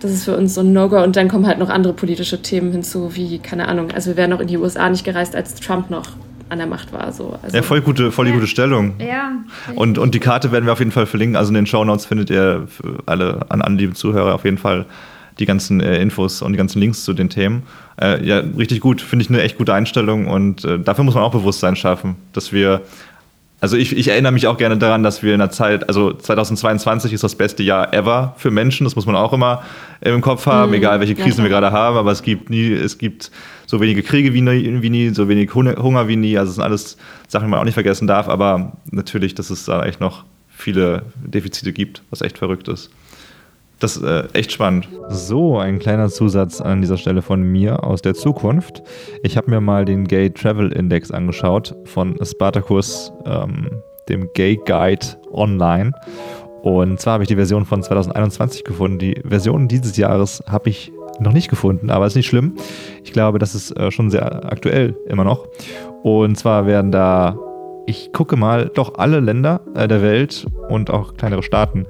das 0.00 0.12
ist 0.12 0.24
für 0.24 0.36
uns 0.36 0.54
so 0.54 0.60
ein 0.60 0.72
No-Go. 0.72 1.02
Und 1.02 1.16
dann 1.16 1.28
kommen 1.28 1.46
halt 1.46 1.58
noch 1.58 1.70
andere 1.70 1.92
politische 1.94 2.40
Themen 2.42 2.72
hinzu, 2.72 3.14
wie, 3.16 3.38
keine 3.38 3.68
Ahnung, 3.68 3.90
also 3.92 4.10
wir 4.10 4.16
wären 4.16 4.30
noch 4.30 4.40
in 4.40 4.46
die 4.48 4.58
USA 4.58 4.88
nicht 4.90 5.04
gereist, 5.04 5.34
als 5.34 5.54
Trump 5.54 5.90
noch 5.90 6.04
an 6.50 6.58
der 6.58 6.66
Macht 6.66 6.92
war. 6.92 7.10
So. 7.10 7.36
Also, 7.42 7.56
Ja, 7.56 7.62
voll 7.62 7.80
gute, 7.80 8.12
voll 8.12 8.26
die 8.26 8.32
gute 8.32 8.46
Stellung. 8.46 8.94
Ja. 8.98 9.32
Und, 9.74 9.96
und 9.98 10.14
die 10.14 10.20
Karte 10.20 10.52
werden 10.52 10.66
wir 10.66 10.72
auf 10.74 10.78
jeden 10.78 10.92
Fall 10.92 11.06
verlinken. 11.06 11.36
Also 11.36 11.48
in 11.48 11.54
den 11.54 11.66
Shownotes 11.66 12.04
findet 12.04 12.28
ihr 12.30 12.66
für 12.68 12.98
alle 13.06 13.40
an, 13.48 13.62
an 13.62 13.78
liebe 13.78 13.94
Zuhörer 13.94 14.34
auf 14.34 14.44
jeden 14.44 14.58
Fall 14.58 14.84
die 15.38 15.46
ganzen 15.46 15.80
äh, 15.80 16.00
Infos 16.00 16.42
und 16.42 16.52
die 16.52 16.58
ganzen 16.58 16.78
Links 16.80 17.04
zu 17.04 17.12
den 17.12 17.28
Themen. 17.28 17.62
Äh, 18.00 18.24
ja, 18.24 18.38
richtig 18.56 18.80
gut. 18.80 19.00
Finde 19.00 19.24
ich 19.24 19.30
eine 19.30 19.42
echt 19.42 19.58
gute 19.58 19.74
Einstellung 19.74 20.26
und 20.26 20.64
äh, 20.64 20.78
dafür 20.78 21.04
muss 21.04 21.14
man 21.14 21.24
auch 21.24 21.32
Bewusstsein 21.32 21.76
schaffen, 21.76 22.16
dass 22.32 22.52
wir. 22.52 22.82
Also 23.60 23.78
ich, 23.78 23.96
ich 23.96 24.08
erinnere 24.08 24.32
mich 24.32 24.46
auch 24.46 24.58
gerne 24.58 24.76
daran, 24.76 25.02
dass 25.02 25.22
wir 25.22 25.32
in 25.32 25.38
der 25.38 25.50
Zeit, 25.50 25.88
also 25.88 26.12
2022 26.12 27.14
ist 27.14 27.24
das 27.24 27.34
beste 27.34 27.62
Jahr 27.62 27.94
ever 27.94 28.34
für 28.36 28.50
Menschen, 28.50 28.84
das 28.84 28.94
muss 28.94 29.06
man 29.06 29.16
auch 29.16 29.32
immer 29.32 29.62
im 30.02 30.20
Kopf 30.20 30.44
haben, 30.44 30.74
egal 30.74 31.00
welche 31.00 31.14
Krisen 31.14 31.38
ja, 31.38 31.44
wir 31.44 31.48
gerade 31.48 31.72
haben, 31.72 31.96
aber 31.96 32.10
es 32.10 32.22
gibt 32.22 32.50
nie, 32.50 32.72
es 32.72 32.98
gibt 32.98 33.30
so 33.64 33.80
wenige 33.80 34.02
Kriege 34.02 34.34
wie 34.34 34.42
nie, 34.42 34.82
wie 34.82 34.90
nie 34.90 35.08
so 35.14 35.28
wenig 35.30 35.54
Hun- 35.54 35.76
Hunger 35.76 36.08
wie 36.08 36.16
nie, 36.16 36.36
also 36.36 36.50
es 36.50 36.56
sind 36.56 36.64
alles 36.64 36.98
Sachen, 37.26 37.46
die 37.46 37.50
man 37.52 37.60
auch 37.60 37.64
nicht 37.64 37.72
vergessen 37.74 38.06
darf, 38.06 38.28
aber 38.28 38.72
natürlich, 38.90 39.34
dass 39.34 39.48
es 39.48 39.64
da 39.64 39.82
echt 39.86 39.98
noch 39.98 40.24
viele 40.50 41.02
Defizite 41.24 41.72
gibt, 41.72 42.02
was 42.10 42.20
echt 42.20 42.36
verrückt 42.36 42.68
ist. 42.68 42.90
Das 43.80 43.96
ist 43.96 44.02
äh, 44.02 44.24
echt 44.32 44.52
spannend. 44.52 44.88
So, 45.08 45.58
ein 45.58 45.78
kleiner 45.78 46.08
Zusatz 46.08 46.60
an 46.60 46.80
dieser 46.80 46.96
Stelle 46.96 47.22
von 47.22 47.42
mir 47.42 47.84
aus 47.84 48.02
der 48.02 48.14
Zukunft. 48.14 48.82
Ich 49.22 49.36
habe 49.36 49.50
mir 49.50 49.60
mal 49.60 49.84
den 49.84 50.04
Gay 50.04 50.30
Travel 50.30 50.72
Index 50.72 51.10
angeschaut 51.10 51.74
von 51.84 52.16
Spartacus. 52.24 53.12
Ähm, 53.26 53.82
dem 54.08 54.30
Gay 54.34 54.56
Guide 54.64 55.06
Online. 55.32 55.92
Und 56.62 57.00
zwar 57.00 57.14
habe 57.14 57.24
ich 57.24 57.28
die 57.28 57.36
Version 57.36 57.64
von 57.64 57.82
2021 57.82 58.64
gefunden. 58.64 58.98
Die 58.98 59.20
Version 59.24 59.68
dieses 59.68 59.96
Jahres 59.96 60.42
habe 60.48 60.70
ich 60.70 60.92
noch 61.20 61.32
nicht 61.32 61.48
gefunden, 61.48 61.90
aber 61.90 62.06
ist 62.06 62.16
nicht 62.16 62.26
schlimm. 62.26 62.56
Ich 63.04 63.12
glaube, 63.12 63.38
das 63.38 63.54
ist 63.54 63.76
äh, 63.78 63.90
schon 63.90 64.10
sehr 64.10 64.50
aktuell 64.50 64.96
immer 65.06 65.24
noch. 65.24 65.46
Und 66.02 66.36
zwar 66.36 66.66
werden 66.66 66.90
da, 66.90 67.38
ich 67.86 68.12
gucke 68.12 68.36
mal, 68.36 68.70
doch 68.74 68.94
alle 68.98 69.20
Länder 69.20 69.60
äh, 69.74 69.86
der 69.86 70.02
Welt 70.02 70.46
und 70.68 70.90
auch 70.90 71.14
kleinere 71.16 71.42
Staaten 71.42 71.86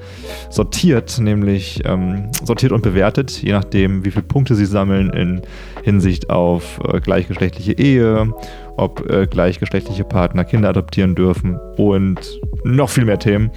sortiert, 0.51 1.19
nämlich 1.21 1.83
ähm, 1.85 2.31
sortiert 2.45 2.73
und 2.73 2.83
bewertet, 2.83 3.43
je 3.43 3.53
nachdem, 3.53 4.05
wie 4.05 4.11
viele 4.11 4.25
Punkte 4.25 4.55
sie 4.55 4.67
sammeln 4.67 5.11
in 5.11 5.43
Hinsicht 5.83 6.31
auf 6.31 6.81
äh, 6.89 7.01
gleichgeschlechtliche 7.01 7.73
Ehe, 7.73 8.33
ob 8.77 9.09
äh, 9.11 9.27
gleichgeschlechtliche 9.27 10.05
Partner 10.05 10.45
Kinder 10.45 10.71
adoptieren 10.71 11.15
dürfen 11.15 11.59
und 11.77 12.19
noch 12.65 12.91
viel 12.91 13.05
mehr 13.05 13.19
Themen. 13.19 13.51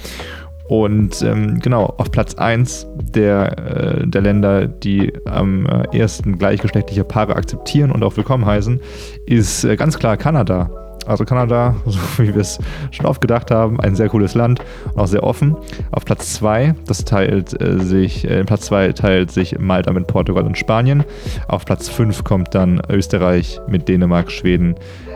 Und 0.67 1.21
ähm, 1.21 1.59
genau, 1.59 1.85
auf 1.97 2.11
Platz 2.11 2.35
1 2.35 2.87
der, 2.95 3.57
äh, 3.57 4.07
der 4.07 4.21
Länder, 4.21 4.67
die 4.67 5.13
am 5.25 5.65
äh, 5.65 5.97
ersten 5.97 6.37
gleichgeschlechtliche 6.37 7.05
Paare 7.05 7.37
akzeptieren 7.37 7.89
und 7.89 8.03
auch 8.03 8.17
willkommen 8.17 8.45
heißen, 8.45 8.81
ist 9.25 9.63
äh, 9.63 9.77
ganz 9.77 9.97
klar 9.97 10.17
Kanada. 10.17 10.86
Also 11.07 11.25
Kanada, 11.25 11.75
so 11.85 11.99
wie 12.17 12.33
wir 12.33 12.41
es 12.41 12.59
schon 12.91 13.05
oft 13.05 13.21
gedacht 13.21 13.49
haben, 13.49 13.79
ein 13.79 13.95
sehr 13.95 14.09
cooles 14.09 14.35
Land 14.35 14.59
und 14.93 14.99
auch 14.99 15.07
sehr 15.07 15.23
offen. 15.23 15.55
Auf 15.91 16.05
Platz 16.05 16.33
2, 16.35 16.75
das 16.85 17.05
teilt 17.05 17.59
äh, 17.61 17.79
sich, 17.79 18.29
äh, 18.29 18.43
Platz 18.43 18.65
2 18.65 18.91
teilt 18.93 19.31
sich 19.31 19.57
Malta 19.57 19.93
mit 19.93 20.07
Portugal 20.07 20.43
und 20.43 20.57
Spanien. 20.57 21.03
Auf 21.47 21.65
Platz 21.65 21.89
5 21.89 22.23
kommt 22.23 22.53
dann 22.53 22.81
Österreich 22.89 23.59
mit 23.67 23.87
Dänemark, 23.87 24.31
Schweden, 24.31 24.75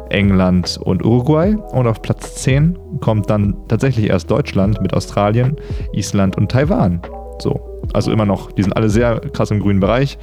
England 0.09 0.79
und 0.81 1.03
Uruguay. 1.03 1.55
Und 1.71 1.87
auf 1.87 2.01
Platz 2.01 2.35
10 2.35 2.77
kommt 3.01 3.29
dann 3.29 3.55
tatsächlich 3.67 4.09
erst 4.09 4.31
Deutschland 4.31 4.81
mit 4.81 4.93
Australien, 4.93 5.57
Island 5.93 6.37
und 6.37 6.51
Taiwan. 6.51 7.01
So, 7.39 7.59
also 7.93 8.11
immer 8.11 8.25
noch, 8.25 8.51
die 8.51 8.63
sind 8.63 8.73
alle 8.73 8.89
sehr 8.89 9.19
krass 9.19 9.51
im 9.51 9.59
grünen 9.59 9.79
Bereich. 9.79 10.17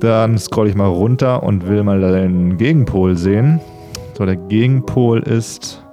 Dann 0.00 0.36
scroll 0.38 0.68
ich 0.68 0.74
mal 0.74 0.86
runter 0.86 1.42
und 1.42 1.68
will 1.68 1.84
mal 1.84 2.00
den 2.00 2.56
Gegenpol 2.56 3.16
sehen. 3.16 3.60
So, 4.14 4.26
der 4.26 4.36
Gegenpol 4.36 5.20
ist. 5.20 5.84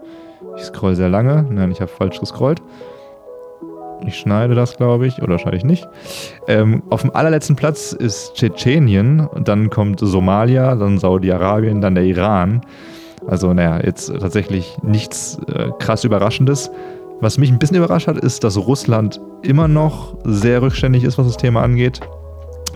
Ich 0.58 0.64
scroll 0.64 0.96
sehr 0.96 1.10
lange. 1.10 1.46
Nein, 1.50 1.72
ich 1.72 1.82
habe 1.82 1.90
falsch 1.90 2.20
gescrollt. 2.20 2.62
Ich 4.06 4.18
schneide 4.18 4.56
das, 4.56 4.78
glaube 4.78 5.08
ich, 5.08 5.22
oder 5.22 5.38
schneide 5.40 5.58
ich 5.58 5.66
nicht. 5.66 5.88
Ähm, 6.48 6.84
auf 6.90 7.02
dem 7.02 7.14
allerletzten 7.14 7.56
Platz 7.56 7.92
ist 7.92 8.34
Tschetschenien, 8.36 9.28
dann 9.44 9.70
kommt 9.70 10.00
Somalia, 10.00 10.76
dann 10.76 10.98
Saudi-Arabien, 10.98 11.82
dann 11.82 11.96
der 11.96 12.06
Iran. 12.06 12.62
Also, 13.28 13.54
naja, 13.54 13.82
jetzt 13.84 14.08
tatsächlich 14.08 14.78
nichts 14.82 15.38
äh, 15.54 15.70
krass 15.80 16.04
Überraschendes. 16.04 16.72
Was 17.20 17.38
mich 17.38 17.52
ein 17.52 17.60
bisschen 17.60 17.76
überrascht 17.78 18.08
hat, 18.08 18.18
ist, 18.18 18.46
dass 18.46 18.58
Russland 18.58 19.20
immer 19.42 19.68
noch 19.68 20.16
sehr 20.24 20.62
rückständig 20.62 21.04
ist, 21.04 21.18
was 21.18 21.28
das 21.28 21.38
Thema 21.38 21.62
angeht. 21.62 22.00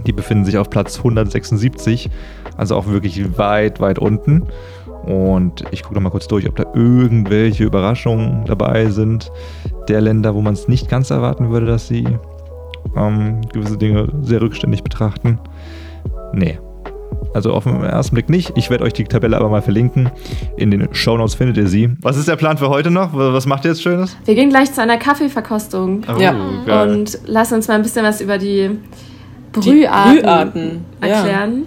Die 0.05 0.11
befinden 0.11 0.43
sich 0.43 0.57
auf 0.57 0.69
Platz 0.69 0.97
176, 0.97 2.09
also 2.57 2.75
auch 2.75 2.87
wirklich 2.87 3.37
weit, 3.37 3.79
weit 3.79 3.99
unten. 3.99 4.47
Und 5.05 5.63
ich 5.71 5.83
gucke 5.83 5.95
noch 5.95 6.01
mal 6.01 6.09
kurz 6.09 6.27
durch, 6.27 6.47
ob 6.47 6.55
da 6.55 6.63
irgendwelche 6.73 7.63
Überraschungen 7.65 8.45
dabei 8.45 8.85
sind. 8.87 9.31
Der 9.89 9.99
Länder, 10.01 10.33
wo 10.33 10.41
man 10.41 10.53
es 10.53 10.67
nicht 10.67 10.89
ganz 10.89 11.09
erwarten 11.09 11.49
würde, 11.51 11.65
dass 11.65 11.87
sie 11.87 12.05
ähm, 12.95 13.41
gewisse 13.51 13.77
Dinge 13.77 14.07
sehr 14.21 14.41
rückständig 14.41 14.83
betrachten. 14.83 15.39
Nee. 16.33 16.59
Also 17.33 17.51
auf 17.51 17.63
den 17.63 17.83
ersten 17.83 18.15
Blick 18.15 18.29
nicht. 18.29 18.53
Ich 18.55 18.69
werde 18.69 18.83
euch 18.83 18.93
die 18.93 19.03
Tabelle 19.05 19.37
aber 19.37 19.49
mal 19.49 19.61
verlinken. 19.61 20.09
In 20.57 20.71
den 20.71 20.87
Shownotes 20.93 21.35
findet 21.35 21.57
ihr 21.57 21.67
sie. 21.67 21.89
Was 22.01 22.15
ist 22.17 22.27
der 22.27 22.35
Plan 22.35 22.57
für 22.57 22.69
heute 22.69 22.91
noch? 22.91 23.09
Was 23.13 23.45
macht 23.45 23.65
ihr 23.65 23.71
jetzt 23.71 23.81
Schönes? 23.81 24.15
Wir 24.25 24.35
gehen 24.35 24.49
gleich 24.49 24.71
zu 24.71 24.81
einer 24.81 24.97
Kaffeeverkostung 24.97 26.03
Oh, 26.07 26.19
Ja. 26.19 26.35
geil. 26.65 26.91
und 26.91 27.19
lassen 27.25 27.55
uns 27.55 27.67
mal 27.67 27.75
ein 27.75 27.81
bisschen 27.81 28.05
was 28.05 28.21
über 28.21 28.37
die 28.37 28.69
Die 29.55 29.59
Brüharten, 29.59 30.15
Brüharten, 30.21 30.85
ja. 31.01 31.07
erklären. 31.07 31.63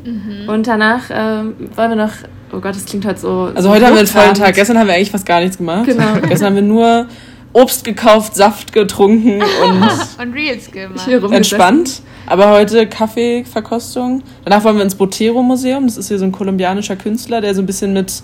Und 0.47 0.67
danach 0.67 1.03
ähm, 1.11 1.55
wollen 1.75 1.91
wir 1.91 1.97
noch, 1.97 2.13
oh 2.53 2.61
Gott, 2.61 2.75
das 2.75 2.85
klingt 2.85 3.05
halt 3.05 3.19
so. 3.19 3.51
Also 3.55 3.69
so 3.69 3.71
heute 3.71 3.87
haben 3.87 3.95
wir 3.95 4.01
einen 4.01 4.09
vollen. 4.09 4.35
Tag. 4.35 4.55
Gestern 4.55 4.79
haben 4.79 4.87
wir 4.87 4.95
eigentlich 4.95 5.11
fast 5.11 5.27
gar 5.27 5.41
nichts 5.41 5.59
gemacht. 5.59 5.87
Genau. 5.87 6.15
Gestern 6.29 6.47
haben 6.49 6.55
wir 6.57 6.63
nur 6.63 7.07
Obst 7.53 7.85
gekauft, 7.85 8.35
Saft 8.35 8.73
getrunken 8.73 9.43
und 9.65 9.83
Und 10.27 10.35
Reels 10.35 10.71
gemacht. 10.71 11.09
Entspannt. 11.33 12.03
Aber 12.27 12.51
heute 12.51 12.87
Kaffeeverkostung. 12.89 14.23
Danach 14.45 14.65
wollen 14.65 14.77
wir 14.77 14.83
ins 14.83 14.97
Botero-Museum. 14.97 15.87
Das 15.87 15.97
ist 15.97 16.09
hier 16.09 16.19
so 16.19 16.25
ein 16.25 16.33
kolumbianischer 16.33 16.97
Künstler, 16.97 17.41
der 17.41 17.55
so 17.55 17.63
ein 17.63 17.67
bisschen 17.67 17.93
mit 17.93 18.23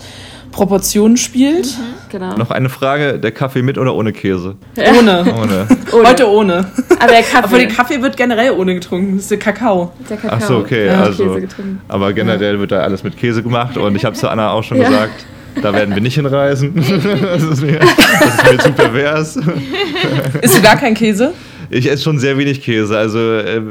Proportionen 0.50 1.16
spielt. 1.16 1.76
Genau. 2.10 2.36
Noch 2.36 2.50
eine 2.50 2.68
Frage: 2.68 3.18
Der 3.18 3.32
Kaffee 3.32 3.62
mit 3.62 3.78
oder 3.78 3.94
ohne 3.94 4.12
Käse? 4.12 4.56
Ohne. 4.98 5.34
Ohne. 5.40 5.68
Ohne. 5.92 6.08
Heute 6.08 6.28
ohne. 6.30 6.66
Aber 6.98 7.12
der 7.12 7.22
Kaffee. 7.22 7.38
Obwohl 7.44 7.58
der 7.60 7.68
Kaffee 7.68 8.02
wird 8.02 8.16
generell 8.16 8.52
ohne 8.52 8.74
getrunken. 8.74 9.16
Das 9.16 9.24
ist 9.24 9.30
der 9.30 9.38
Kakao. 9.38 9.92
der 10.08 10.16
Kakao. 10.16 10.38
Ach 10.40 10.46
so, 10.46 10.56
okay. 10.58 10.86
Ja, 10.86 11.02
also, 11.02 11.26
Käse 11.26 11.40
getrunken. 11.42 11.80
aber 11.88 12.12
generell 12.12 12.58
wird 12.58 12.72
da 12.72 12.80
alles 12.80 13.02
mit 13.02 13.16
Käse 13.16 13.42
gemacht 13.42 13.76
und 13.76 13.94
ich 13.96 14.04
habe 14.04 14.16
zu 14.16 14.28
Anna 14.28 14.50
auch 14.50 14.62
schon 14.64 14.78
Ja. 14.78 14.88
gesagt, 14.88 15.26
da 15.60 15.72
werden 15.74 15.94
wir 15.94 16.00
nicht 16.02 16.14
hinreisen. 16.14 16.72
das, 16.76 17.42
ist 17.42 17.62
mir, 17.62 17.78
das 17.78 18.34
ist 18.34 18.50
mir 18.52 18.58
zu 18.58 18.72
pervers. 18.72 19.38
Isst 20.40 20.56
du 20.58 20.62
gar 20.62 20.76
keinen 20.76 20.94
Käse? 20.94 21.32
Ich 21.72 21.90
esse 21.90 22.02
schon 22.02 22.18
sehr 22.18 22.36
wenig 22.36 22.60
Käse. 22.60 22.96
Also, 22.98 23.18
äh, 23.18 23.62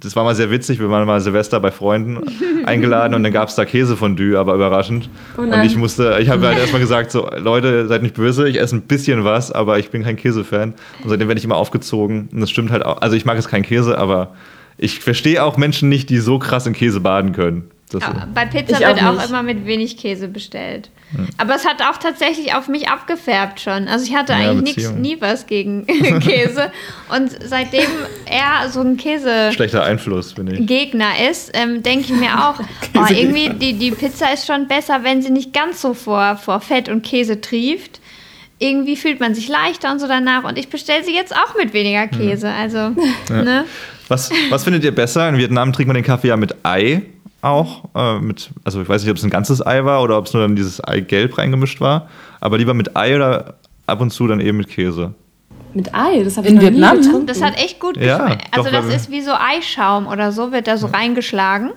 das 0.00 0.16
war 0.16 0.24
mal 0.24 0.34
sehr 0.34 0.50
witzig. 0.50 0.80
Wir 0.80 0.88
waren 0.88 1.06
mal 1.06 1.20
Silvester 1.20 1.60
bei 1.60 1.70
Freunden 1.70 2.18
eingeladen 2.64 3.14
und 3.14 3.22
dann 3.22 3.32
gab 3.32 3.48
es 3.48 3.54
da 3.54 3.64
Käsefondue, 3.64 4.38
aber 4.38 4.54
überraschend. 4.54 5.10
Oh 5.36 5.42
und 5.42 5.62
ich 5.64 5.76
musste, 5.76 6.18
ich 6.20 6.30
habe 6.30 6.46
halt 6.46 6.58
erstmal 6.60 6.80
gesagt: 6.80 7.10
so, 7.10 7.28
Leute, 7.36 7.86
seid 7.88 8.02
nicht 8.02 8.14
böse, 8.14 8.48
ich 8.48 8.58
esse 8.58 8.76
ein 8.76 8.82
bisschen 8.82 9.24
was, 9.24 9.52
aber 9.52 9.78
ich 9.78 9.90
bin 9.90 10.02
kein 10.02 10.16
Käsefan. 10.16 10.74
Und 11.02 11.10
seitdem 11.10 11.28
werde 11.28 11.38
ich 11.38 11.44
immer 11.44 11.56
aufgezogen. 11.56 12.28
Und 12.32 12.40
das 12.40 12.50
stimmt 12.50 12.70
halt 12.70 12.84
auch. 12.84 13.02
Also, 13.02 13.16
ich 13.16 13.26
mag 13.26 13.36
jetzt 13.36 13.48
keinen 13.48 13.64
Käse, 13.64 13.98
aber 13.98 14.34
ich 14.78 15.00
verstehe 15.00 15.44
auch 15.44 15.58
Menschen 15.58 15.88
nicht, 15.90 16.08
die 16.08 16.18
so 16.18 16.38
krass 16.38 16.66
in 16.66 16.72
Käse 16.72 17.00
baden 17.00 17.32
können. 17.32 17.70
Das 17.90 18.02
Ja, 18.02 18.28
bei 18.34 18.46
Pizza 18.46 18.78
Ich 18.78 18.86
auch 18.86 18.96
wird 18.96 19.04
auch 19.04 19.12
nicht. 19.12 19.28
immer 19.28 19.42
mit 19.42 19.66
wenig 19.66 19.96
Käse 19.96 20.28
bestellt. 20.28 20.90
Aber 21.38 21.54
es 21.54 21.64
hat 21.64 21.82
auch 21.82 21.98
tatsächlich 21.98 22.54
auf 22.54 22.68
mich 22.68 22.88
abgefärbt 22.88 23.60
schon. 23.60 23.88
Also 23.88 24.04
ich 24.04 24.14
hatte 24.14 24.32
Ja, 24.32 24.50
eigentlich 24.50 24.76
nix, 24.76 24.90
nie 24.92 25.16
was 25.20 25.46
gegen 25.46 25.86
Käse. 26.20 26.72
Und 27.14 27.30
seitdem 27.44 27.88
er 28.26 28.68
so 28.70 28.80
ein 28.80 28.96
Käse 28.96 29.52
schlechter 29.52 29.84
Einfluss, 29.84 30.32
finde 30.32 30.56
ich. 30.56 30.66
Gegner 30.66 31.12
ist, 31.30 31.50
ähm, 31.54 31.82
denke 31.82 32.12
ich 32.12 32.18
mir 32.18 32.48
auch, 32.48 32.60
oh, 32.96 33.04
irgendwie 33.08 33.50
die, 33.50 33.74
die 33.74 33.92
Pizza 33.92 34.32
ist 34.32 34.46
schon 34.46 34.66
besser, 34.66 35.04
wenn 35.04 35.22
sie 35.22 35.30
nicht 35.30 35.52
ganz 35.52 35.80
so 35.80 35.94
vor, 35.94 36.36
vor 36.36 36.60
Fett 36.60 36.88
und 36.88 37.02
Käse 37.02 37.40
trieft. 37.40 38.00
Irgendwie 38.58 38.96
fühlt 38.96 39.20
man 39.20 39.34
sich 39.34 39.48
leichter 39.48 39.92
und 39.92 40.00
so 40.00 40.08
danach. 40.08 40.44
Und 40.44 40.58
ich 40.58 40.68
bestelle 40.70 41.04
sie 41.04 41.14
jetzt 41.14 41.34
auch 41.34 41.54
mit 41.56 41.74
weniger 41.74 42.08
Käse. 42.08 42.50
Also, 42.50 42.90
ne? 43.28 43.66
Was, 44.08 44.30
was 44.48 44.64
findet 44.64 44.82
ihr 44.82 44.94
besser? 44.94 45.28
In 45.28 45.36
Vietnam 45.36 45.72
trinkt 45.72 45.88
man 45.88 45.94
den 45.94 46.04
Kaffee 46.04 46.28
ja 46.28 46.36
mit 46.36 46.54
Ei 46.64 47.02
auch. 47.46 47.84
Äh, 47.94 48.18
mit, 48.20 48.50
also 48.64 48.80
ich 48.82 48.88
weiß 48.88 49.02
nicht, 49.02 49.10
ob 49.10 49.16
es 49.16 49.24
ein 49.24 49.30
ganzes 49.30 49.64
Ei 49.64 49.84
war 49.84 50.02
oder 50.02 50.18
ob 50.18 50.26
es 50.26 50.32
nur 50.34 50.42
dann 50.42 50.56
dieses 50.56 50.82
Eigelb 50.82 51.38
reingemischt 51.38 51.80
war. 51.80 52.08
Aber 52.40 52.58
lieber 52.58 52.74
mit 52.74 52.96
Ei 52.96 53.16
oder 53.16 53.54
ab 53.86 54.00
und 54.00 54.10
zu 54.10 54.26
dann 54.26 54.40
eben 54.40 54.58
mit 54.58 54.68
Käse. 54.68 55.14
Mit 55.74 55.94
Ei, 55.94 56.22
das 56.24 56.36
habe 56.36 56.46
ich 56.46 56.52
In 56.52 56.58
noch 56.58 56.64
Vietnam? 56.64 56.96
nie 56.96 57.02
getrunken. 57.02 57.26
Das 57.26 57.42
hat 57.42 57.56
echt 57.62 57.80
gut 57.80 57.96
Ja, 57.96 58.18
geschmeckt. 58.18 58.46
Also 58.50 58.70
doch, 58.70 58.82
das 58.82 58.94
ist 58.94 59.10
wie 59.10 59.20
so 59.20 59.32
Eischaum 59.32 60.06
oder 60.06 60.32
so, 60.32 60.52
wird 60.52 60.66
da 60.66 60.76
so 60.76 60.86
reingeschlagen. 60.86 61.70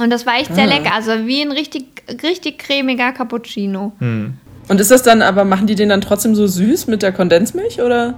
Und 0.00 0.10
das 0.10 0.26
war 0.26 0.34
echt 0.38 0.54
sehr 0.54 0.66
lecker. 0.66 0.94
Also 0.94 1.26
wie 1.26 1.42
ein 1.42 1.50
richtig, 1.52 1.84
richtig 2.22 2.58
cremiger 2.58 3.12
Cappuccino. 3.12 3.92
Und 4.00 4.80
ist 4.80 4.90
das 4.90 5.02
dann, 5.02 5.22
aber 5.22 5.44
machen 5.44 5.66
die 5.66 5.74
den 5.74 5.88
dann 5.88 6.00
trotzdem 6.00 6.34
so 6.34 6.46
süß 6.46 6.86
mit 6.88 7.02
der 7.02 7.12
Kondensmilch 7.12 7.80
oder 7.80 8.14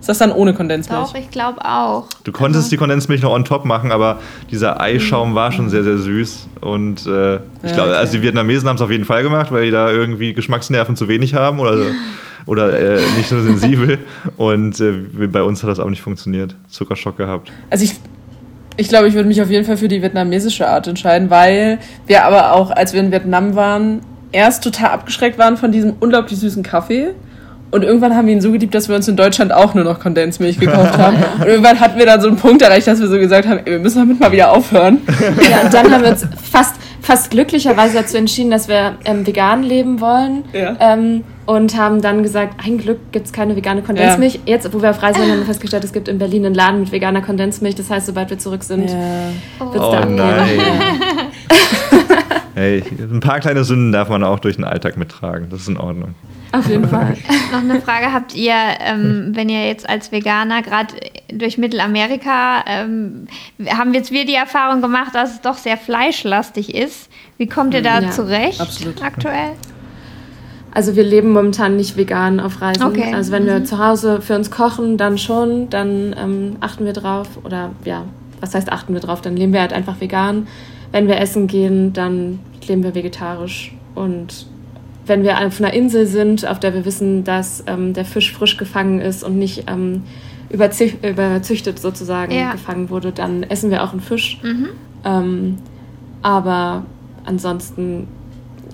ist 0.00 0.08
das 0.08 0.18
dann 0.18 0.30
ohne 0.32 0.54
Kondensmilch? 0.54 1.02
Doch, 1.02 1.14
ich 1.14 1.30
glaube 1.30 1.64
auch. 1.64 2.06
Du 2.24 2.30
konntest 2.32 2.70
die 2.70 2.76
Kondensmilch 2.76 3.22
noch 3.22 3.32
on 3.32 3.44
top 3.44 3.64
machen, 3.64 3.90
aber 3.92 4.20
dieser 4.50 4.80
Eischaum 4.80 5.34
war 5.34 5.50
schon 5.52 5.68
sehr, 5.70 5.82
sehr 5.82 5.98
süß. 5.98 6.48
Und 6.60 7.06
äh, 7.06 7.36
ich 7.36 7.40
Ja, 7.64 7.72
glaube, 7.74 7.90
okay. 7.90 7.98
also 7.98 8.12
die 8.12 8.22
Vietnamesen 8.22 8.68
haben 8.68 8.76
es 8.76 8.82
auf 8.82 8.90
jeden 8.90 9.04
Fall 9.04 9.22
gemacht, 9.22 9.50
weil 9.50 9.64
die 9.64 9.70
da 9.70 9.90
irgendwie 9.90 10.32
Geschmacksnerven 10.32 10.96
zu 10.96 11.08
wenig 11.08 11.34
haben 11.34 11.58
oder, 11.58 11.78
oder 12.46 12.78
äh, 12.78 13.00
nicht 13.16 13.28
so 13.28 13.40
sensibel. 13.40 13.98
Und 14.36 14.78
äh, 14.80 14.92
bei 15.26 15.42
uns 15.42 15.62
hat 15.62 15.70
das 15.70 15.80
auch 15.80 15.90
nicht 15.90 16.02
funktioniert. 16.02 16.54
Zuckerschock 16.68 17.16
gehabt. 17.16 17.50
Also 17.70 17.84
ich, 17.84 17.94
ich 18.76 18.88
glaube, 18.88 19.08
ich 19.08 19.14
würde 19.14 19.26
mich 19.28 19.40
auf 19.42 19.50
jeden 19.50 19.64
Fall 19.64 19.76
für 19.76 19.88
die 19.88 20.02
vietnamesische 20.02 20.68
Art 20.68 20.86
entscheiden, 20.86 21.30
weil 21.30 21.78
wir 22.06 22.24
aber 22.24 22.52
auch, 22.52 22.70
als 22.70 22.92
wir 22.92 23.00
in 23.00 23.10
Vietnam 23.10 23.56
waren, 23.56 24.00
erst 24.32 24.62
total 24.62 24.90
abgeschreckt 24.90 25.38
waren 25.38 25.56
von 25.56 25.72
diesem 25.72 25.94
unglaublich 25.98 26.38
süßen 26.38 26.62
Kaffee. 26.62 27.14
Und 27.70 27.82
irgendwann 27.82 28.14
haben 28.16 28.26
wir 28.26 28.34
ihn 28.34 28.40
so 28.40 28.52
geliebt, 28.52 28.74
dass 28.74 28.88
wir 28.88 28.96
uns 28.96 29.08
in 29.08 29.16
Deutschland 29.16 29.52
auch 29.52 29.74
nur 29.74 29.84
noch 29.84 30.00
Kondensmilch 30.00 30.58
gekauft 30.58 30.96
haben. 30.98 31.16
Und 31.40 31.46
irgendwann 31.46 31.80
hatten 31.80 31.98
wir 31.98 32.06
dann 32.06 32.20
so 32.20 32.28
einen 32.28 32.36
Punkt 32.36 32.62
erreicht, 32.62 32.86
dass 32.86 33.00
wir 33.00 33.08
so 33.08 33.18
gesagt 33.18 33.46
haben, 33.48 33.58
ey, 33.64 33.72
wir 33.72 33.78
müssen 33.80 33.98
damit 33.98 34.20
mal 34.20 34.30
wieder 34.32 34.52
aufhören. 34.52 34.98
Ja, 35.50 35.62
und 35.62 35.74
dann 35.74 35.90
haben 35.92 36.02
wir 36.02 36.10
uns 36.10 36.26
fast, 36.50 36.74
fast 37.02 37.30
glücklicherweise 37.30 37.94
dazu 37.94 38.16
entschieden, 38.16 38.50
dass 38.50 38.68
wir 38.68 38.94
ähm, 39.04 39.26
vegan 39.26 39.62
leben 39.62 40.00
wollen. 40.00 40.44
Ja. 40.52 40.76
Ähm, 40.80 41.24
und 41.46 41.76
haben 41.76 42.02
dann 42.02 42.22
gesagt, 42.24 42.54
ein 42.66 42.78
Glück 42.78 42.98
gibt 43.12 43.26
es 43.26 43.32
keine 43.32 43.54
vegane 43.54 43.82
Kondensmilch. 43.82 44.40
Jetzt, 44.46 44.72
wo 44.74 44.82
wir 44.82 44.90
auf 44.90 45.00
Reise 45.02 45.20
sind, 45.20 45.30
haben 45.30 45.38
wir 45.38 45.46
festgestellt, 45.46 45.84
es 45.84 45.92
gibt 45.92 46.08
in 46.08 46.18
Berlin 46.18 46.44
einen 46.44 46.54
Laden 46.56 46.80
mit 46.80 46.90
veganer 46.90 47.22
Kondensmilch. 47.22 47.76
Das 47.76 47.88
heißt, 47.88 48.06
sobald 48.06 48.30
wir 48.30 48.38
zurück 48.38 48.64
sind, 48.64 48.90
wird 48.90 48.94
es 49.74 49.80
Oh 49.80 49.92
da 49.92 49.98
abgehen. 50.00 50.16
nein. 50.16 50.58
Hey, 52.82 52.98
ein 53.00 53.20
paar 53.20 53.40
kleine 53.40 53.64
Sünden 53.64 53.92
darf 53.92 54.08
man 54.08 54.22
auch 54.24 54.38
durch 54.38 54.56
den 54.56 54.64
Alltag 54.64 54.96
mittragen. 54.96 55.48
Das 55.50 55.60
ist 55.62 55.68
in 55.68 55.76
Ordnung. 55.76 56.14
Auf 56.52 56.68
jeden 56.68 56.88
Fall. 56.88 57.16
Noch 57.52 57.58
eine 57.60 57.80
Frage, 57.80 58.12
habt 58.12 58.34
ihr, 58.34 58.54
ähm, 58.80 59.32
wenn 59.34 59.48
ihr 59.48 59.66
jetzt 59.66 59.88
als 59.88 60.12
Veganer 60.12 60.62
gerade 60.62 60.94
durch 61.32 61.58
Mittelamerika, 61.58 62.64
ähm, 62.66 63.26
haben 63.68 63.94
jetzt 63.94 64.12
wir 64.12 64.24
die 64.24 64.34
Erfahrung 64.34 64.80
gemacht, 64.80 65.14
dass 65.14 65.34
es 65.34 65.40
doch 65.40 65.56
sehr 65.56 65.76
fleischlastig 65.76 66.74
ist. 66.74 67.10
Wie 67.36 67.46
kommt 67.46 67.74
ihr 67.74 67.82
da 67.82 68.00
Ja, 68.00 68.10
zurecht 68.10 68.60
absolut. 68.60 69.02
aktuell? 69.02 69.50
Also 70.72 70.94
wir 70.94 71.04
leben 71.04 71.32
momentan 71.32 71.76
nicht 71.76 71.96
vegan 71.96 72.38
auf 72.38 72.60
Reisen. 72.60 72.82
Okay. 72.84 73.12
Also 73.14 73.32
wenn 73.32 73.46
wir 73.46 73.64
zu 73.64 73.78
Hause 73.78 74.20
für 74.20 74.36
uns 74.36 74.50
kochen, 74.50 74.98
dann 74.98 75.16
schon, 75.16 75.70
dann 75.70 76.14
ähm, 76.18 76.56
achten 76.60 76.84
wir 76.84 76.92
drauf. 76.92 77.28
Oder 77.44 77.70
ja, 77.84 78.04
was 78.40 78.54
heißt 78.54 78.70
achten 78.70 78.92
wir 78.92 79.00
drauf? 79.00 79.22
Dann 79.22 79.36
leben 79.36 79.52
wir 79.54 79.60
halt 79.62 79.72
einfach 79.72 80.00
vegan. 80.00 80.46
Wenn 80.92 81.08
wir 81.08 81.18
essen 81.18 81.46
gehen, 81.46 81.92
dann 81.94 82.40
leben 82.68 82.82
wir 82.82 82.94
vegetarisch. 82.94 83.72
Und 83.94 84.46
wenn 85.06 85.22
wir 85.22 85.38
auf 85.46 85.60
einer 85.60 85.72
Insel 85.72 86.06
sind, 86.06 86.46
auf 86.46 86.58
der 86.60 86.74
wir 86.74 86.84
wissen, 86.84 87.24
dass 87.24 87.62
ähm, 87.66 87.92
der 87.92 88.04
Fisch 88.04 88.32
frisch 88.32 88.56
gefangen 88.56 89.00
ist 89.00 89.22
und 89.22 89.38
nicht 89.38 89.64
ähm, 89.68 90.02
überzü 90.50 90.90
überzüchtet 91.02 91.78
sozusagen 91.78 92.32
Ja. 92.32 92.52
gefangen 92.52 92.90
wurde, 92.90 93.12
dann 93.12 93.42
essen 93.44 93.70
wir 93.70 93.82
auch 93.84 93.92
einen 93.92 94.00
Fisch. 94.00 94.40
Ähm, 95.04 95.56
aber 96.22 96.84
ansonsten, 97.24 98.08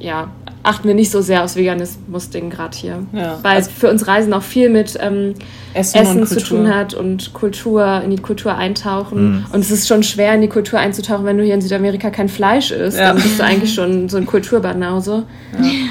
ja, 0.02 0.28
achten 0.64 0.86
wir 0.86 0.94
nicht 0.94 1.10
so 1.10 1.20
sehr 1.20 1.42
aufs 1.44 1.56
Veganismus-Ding 1.56 2.50
gerade 2.50 2.76
hier. 2.76 2.98
Ja. 3.12 3.38
Weil 3.42 3.56
Also- 3.56 3.70
für 3.70 3.88
uns 3.90 4.06
Reisen 4.06 4.32
auch 4.32 4.42
viel 4.42 4.68
mit 4.68 4.98
ähm, 5.00 5.34
Essen, 5.74 5.98
Essen 5.98 6.26
zu 6.26 6.40
tun 6.42 6.72
hat 6.74 6.92
und 6.94 7.32
Kultur, 7.32 8.02
in 8.04 8.10
die 8.10 8.20
Kultur 8.20 8.56
eintauchen. 8.56 9.30
Mhm. 9.38 9.46
Und 9.52 9.60
es 9.60 9.70
ist 9.70 9.88
schon 9.88 10.02
schwer, 10.02 10.34
in 10.34 10.40
die 10.42 10.48
Kultur 10.48 10.78
einzutauchen, 10.78 11.24
wenn 11.24 11.38
du 11.38 11.44
hier 11.44 11.54
in 11.54 11.60
Südamerika 11.62 12.10
kein 12.10 12.28
Fleisch 12.28 12.70
isst. 12.70 12.98
Ja. 12.98 13.12
Dann 13.12 13.22
bist 13.22 13.38
du 13.38 13.44
eigentlich 13.44 13.74
schon 13.74 14.08
so 14.08 14.16
ein 14.18 14.26
Kulturbanause. 14.26 15.24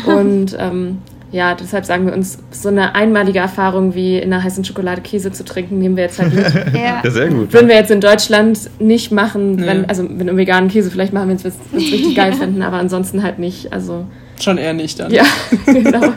Und 0.06 0.56
ähm, 0.60 1.00
ja, 1.32 1.56
deshalb 1.56 1.86
sagen 1.86 2.06
wir 2.06 2.14
uns, 2.14 2.38
so 2.52 2.68
eine 2.70 2.94
einmalige 2.94 3.40
Erfahrung 3.40 3.96
wie 3.96 4.18
in 4.18 4.34
einer 4.34 4.44
heißen 4.44 4.66
Schokolade 4.66 5.02
Käse 5.02 5.32
zu 5.32 5.46
trinken, 5.46 5.80
nehmen 5.80 5.96
wir 5.96 6.04
jetzt 6.04 6.20
halt 6.20 6.34
mit. 6.34 6.46
Ja. 6.74 7.02
Ja, 7.04 7.10
sehr 7.12 7.30
gut. 7.30 7.54
Würden 7.54 7.68
wir 7.70 7.76
jetzt 7.76 7.92
in 7.92 8.02
Deutschland 8.02 8.70
nicht 8.80 9.12
machen, 9.12 9.56
Nee. 9.56 9.66
wenn, 9.68 9.86
also 9.90 10.04
wenn 10.10 10.28
wir 10.28 10.36
veganen 10.38 10.70
Käse 10.70 10.92
vielleicht 10.92 11.14
machen, 11.14 11.30
wenn 11.30 11.42
wir 11.44 11.50
es 11.50 11.58
richtig 11.74 12.16
geil 12.16 12.34
finden, 12.34 12.62
aber 12.62 12.78
ansonsten 12.78 13.24
halt 13.24 13.40
nicht. 13.40 13.72
Also 13.72 14.06
Schon 14.40 14.58
eher 14.58 14.74
nicht 14.74 15.00
dann. 15.00 15.12
ja, 15.12 15.24
genau. 15.66 16.14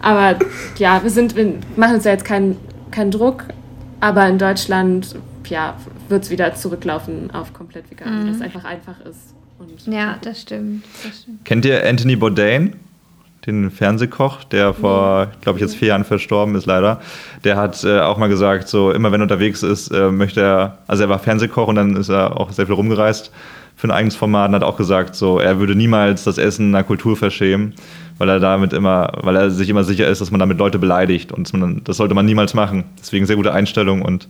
Aber 0.00 0.36
ja, 0.78 1.02
wir 1.02 1.10
sind, 1.10 1.36
wir 1.36 1.54
machen 1.76 1.96
uns 1.96 2.04
ja 2.04 2.12
jetzt 2.12 2.24
keinen 2.24 2.56
keinen 2.90 3.10
Druck, 3.10 3.44
aber 4.00 4.26
in 4.28 4.38
Deutschland, 4.38 5.16
ja, 5.48 5.74
wird 6.08 6.24
es 6.24 6.30
wieder 6.30 6.54
zurücklaufen 6.54 7.30
auf 7.32 7.52
komplett 7.52 7.90
vegan, 7.90 8.26
weil 8.26 8.34
es 8.34 8.40
einfach 8.40 8.64
einfach 8.64 8.94
ist. 9.04 9.34
Und 9.58 9.92
Ja, 9.92 10.16
das 10.22 10.40
stimmt. 10.42 10.84
Das 11.04 11.20
stimmt. 11.22 11.44
Kennt 11.44 11.64
ihr 11.64 11.84
Anthony 11.86 12.16
Bourdain? 12.16 12.76
Den 13.46 13.70
Fernsehkoch, 13.70 14.42
der 14.42 14.74
vor, 14.74 15.28
glaube 15.40 15.58
ich, 15.58 15.62
jetzt 15.62 15.76
vier 15.76 15.88
Jahren 15.88 16.04
verstorben 16.04 16.56
ist, 16.56 16.66
leider. 16.66 17.00
Der 17.44 17.56
hat 17.56 17.84
äh, 17.84 18.00
auch 18.00 18.18
mal 18.18 18.28
gesagt, 18.28 18.66
so 18.66 18.90
immer 18.90 19.12
wenn 19.12 19.20
er 19.20 19.24
unterwegs 19.24 19.62
ist, 19.62 19.88
äh, 19.92 20.10
möchte 20.10 20.40
er, 20.40 20.78
also 20.88 21.04
er 21.04 21.08
war 21.08 21.20
Fernsehkoch 21.20 21.68
und 21.68 21.76
dann 21.76 21.94
ist 21.94 22.08
er 22.08 22.40
auch 22.40 22.50
sehr 22.50 22.66
viel 22.66 22.74
rumgereist 22.74 23.30
für 23.76 23.86
ein 23.86 23.92
eigenes 23.92 24.16
Format 24.16 24.48
und 24.48 24.54
hat 24.56 24.64
auch 24.64 24.76
gesagt, 24.76 25.14
so 25.14 25.38
er 25.38 25.60
würde 25.60 25.76
niemals 25.76 26.24
das 26.24 26.38
Essen 26.38 26.74
einer 26.74 26.82
Kultur 26.82 27.16
verschämen, 27.16 27.74
weil 28.18 28.28
er 28.28 28.40
damit 28.40 28.72
immer, 28.72 29.12
weil 29.20 29.36
er 29.36 29.50
sich 29.50 29.68
immer 29.68 29.84
sicher 29.84 30.08
ist, 30.08 30.20
dass 30.20 30.30
man 30.30 30.40
damit 30.40 30.58
Leute 30.58 30.78
beleidigt 30.78 31.30
und 31.30 31.52
man, 31.52 31.82
das 31.84 31.98
sollte 31.98 32.14
man 32.14 32.26
niemals 32.26 32.54
machen. 32.54 32.84
Deswegen 32.98 33.26
sehr 33.26 33.36
gute 33.36 33.52
Einstellung 33.52 34.02
und 34.02 34.28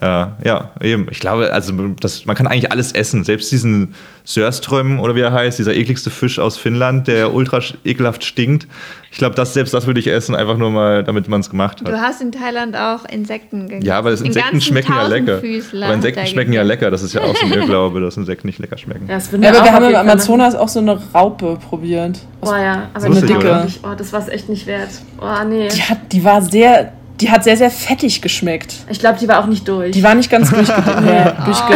äh, 0.00 0.06
ja, 0.44 0.70
eben. 0.80 1.08
Ich 1.10 1.20
glaube, 1.20 1.52
also 1.52 1.72
das, 2.00 2.24
man 2.26 2.36
kann 2.36 2.46
eigentlich 2.46 2.70
alles 2.70 2.92
essen. 2.92 3.24
Selbst 3.24 3.50
diesen 3.50 3.94
Sörström 4.24 5.00
oder 5.00 5.14
wie 5.16 5.20
er 5.20 5.32
heißt, 5.32 5.58
dieser 5.58 5.74
ekligste 5.74 6.10
Fisch 6.10 6.38
aus 6.38 6.56
Finnland, 6.56 7.08
der 7.08 7.34
ultra 7.34 7.60
ekelhaft 7.84 8.24
stinkt. 8.24 8.68
Ich 9.10 9.18
glaube, 9.18 9.34
das, 9.34 9.54
selbst 9.54 9.74
das 9.74 9.86
würde 9.86 9.98
ich 9.98 10.06
essen, 10.06 10.36
einfach 10.36 10.56
nur 10.56 10.70
mal, 10.70 11.02
damit 11.02 11.28
man 11.28 11.40
es 11.40 11.50
gemacht 11.50 11.80
hat. 11.80 11.88
Du 11.88 12.00
hast 12.00 12.22
in 12.22 12.30
Thailand 12.30 12.76
auch 12.76 13.04
Insekten 13.06 13.62
gegessen. 13.66 13.84
Ja, 13.84 13.98
aber 13.98 14.10
das 14.10 14.20
Den 14.20 14.28
Insekten 14.28 14.60
schmecken 14.60 14.92
ja 14.92 15.06
lecker. 15.06 15.38
Aber 15.38 15.94
Insekten 15.94 16.26
schmecken 16.26 16.52
ja 16.52 16.62
lecker. 16.62 16.90
Das 16.90 17.02
ist 17.02 17.12
ja 17.12 17.22
auch 17.22 17.34
so 17.34 17.46
ein 17.46 17.52
Irrglaube, 17.58 18.00
dass 18.00 18.16
Insekten 18.16 18.46
nicht 18.46 18.60
lecker 18.60 18.78
schmecken. 18.78 19.06
ja, 19.08 19.14
das 19.14 19.32
würden 19.32 19.42
Ja, 19.42 19.50
aber 19.50 19.60
auch 19.60 19.64
wir 19.64 19.72
haben 19.72 19.84
im. 19.90 19.96
Amazonas 19.96 20.54
auch 20.54 20.68
so 20.68 20.78
eine 20.78 21.00
Raupe 21.12 21.58
probiert. 21.68 22.20
Oh 22.42 22.54
ja, 22.54 22.88
aber 22.94 23.12
So 23.12 23.26
die, 23.26 23.34
wirklich, 23.34 23.80
oh, 23.82 23.94
das 23.98 24.12
war 24.12 24.20
es 24.20 24.28
echt 24.28 24.48
nicht 24.48 24.66
wert. 24.66 24.90
Oh 25.20 25.44
nee. 25.46 25.68
Die, 25.68 25.82
hat, 25.82 25.98
die 26.12 26.24
war 26.24 26.40
sehr, 26.42 26.92
die 27.20 27.30
hat 27.30 27.44
sehr, 27.44 27.56
sehr 27.56 27.70
fettig 27.70 28.22
geschmeckt. 28.22 28.74
Ich 28.88 28.98
glaube, 28.98 29.18
die 29.18 29.28
war 29.28 29.38
auch 29.40 29.46
nicht 29.46 29.66
durch. 29.68 29.92
Die 29.92 30.02
war 30.02 30.14
nicht 30.14 30.30
ganz 30.30 30.50
durchge 30.50 30.72
äh, 31.06 31.32
durchge 31.44 31.74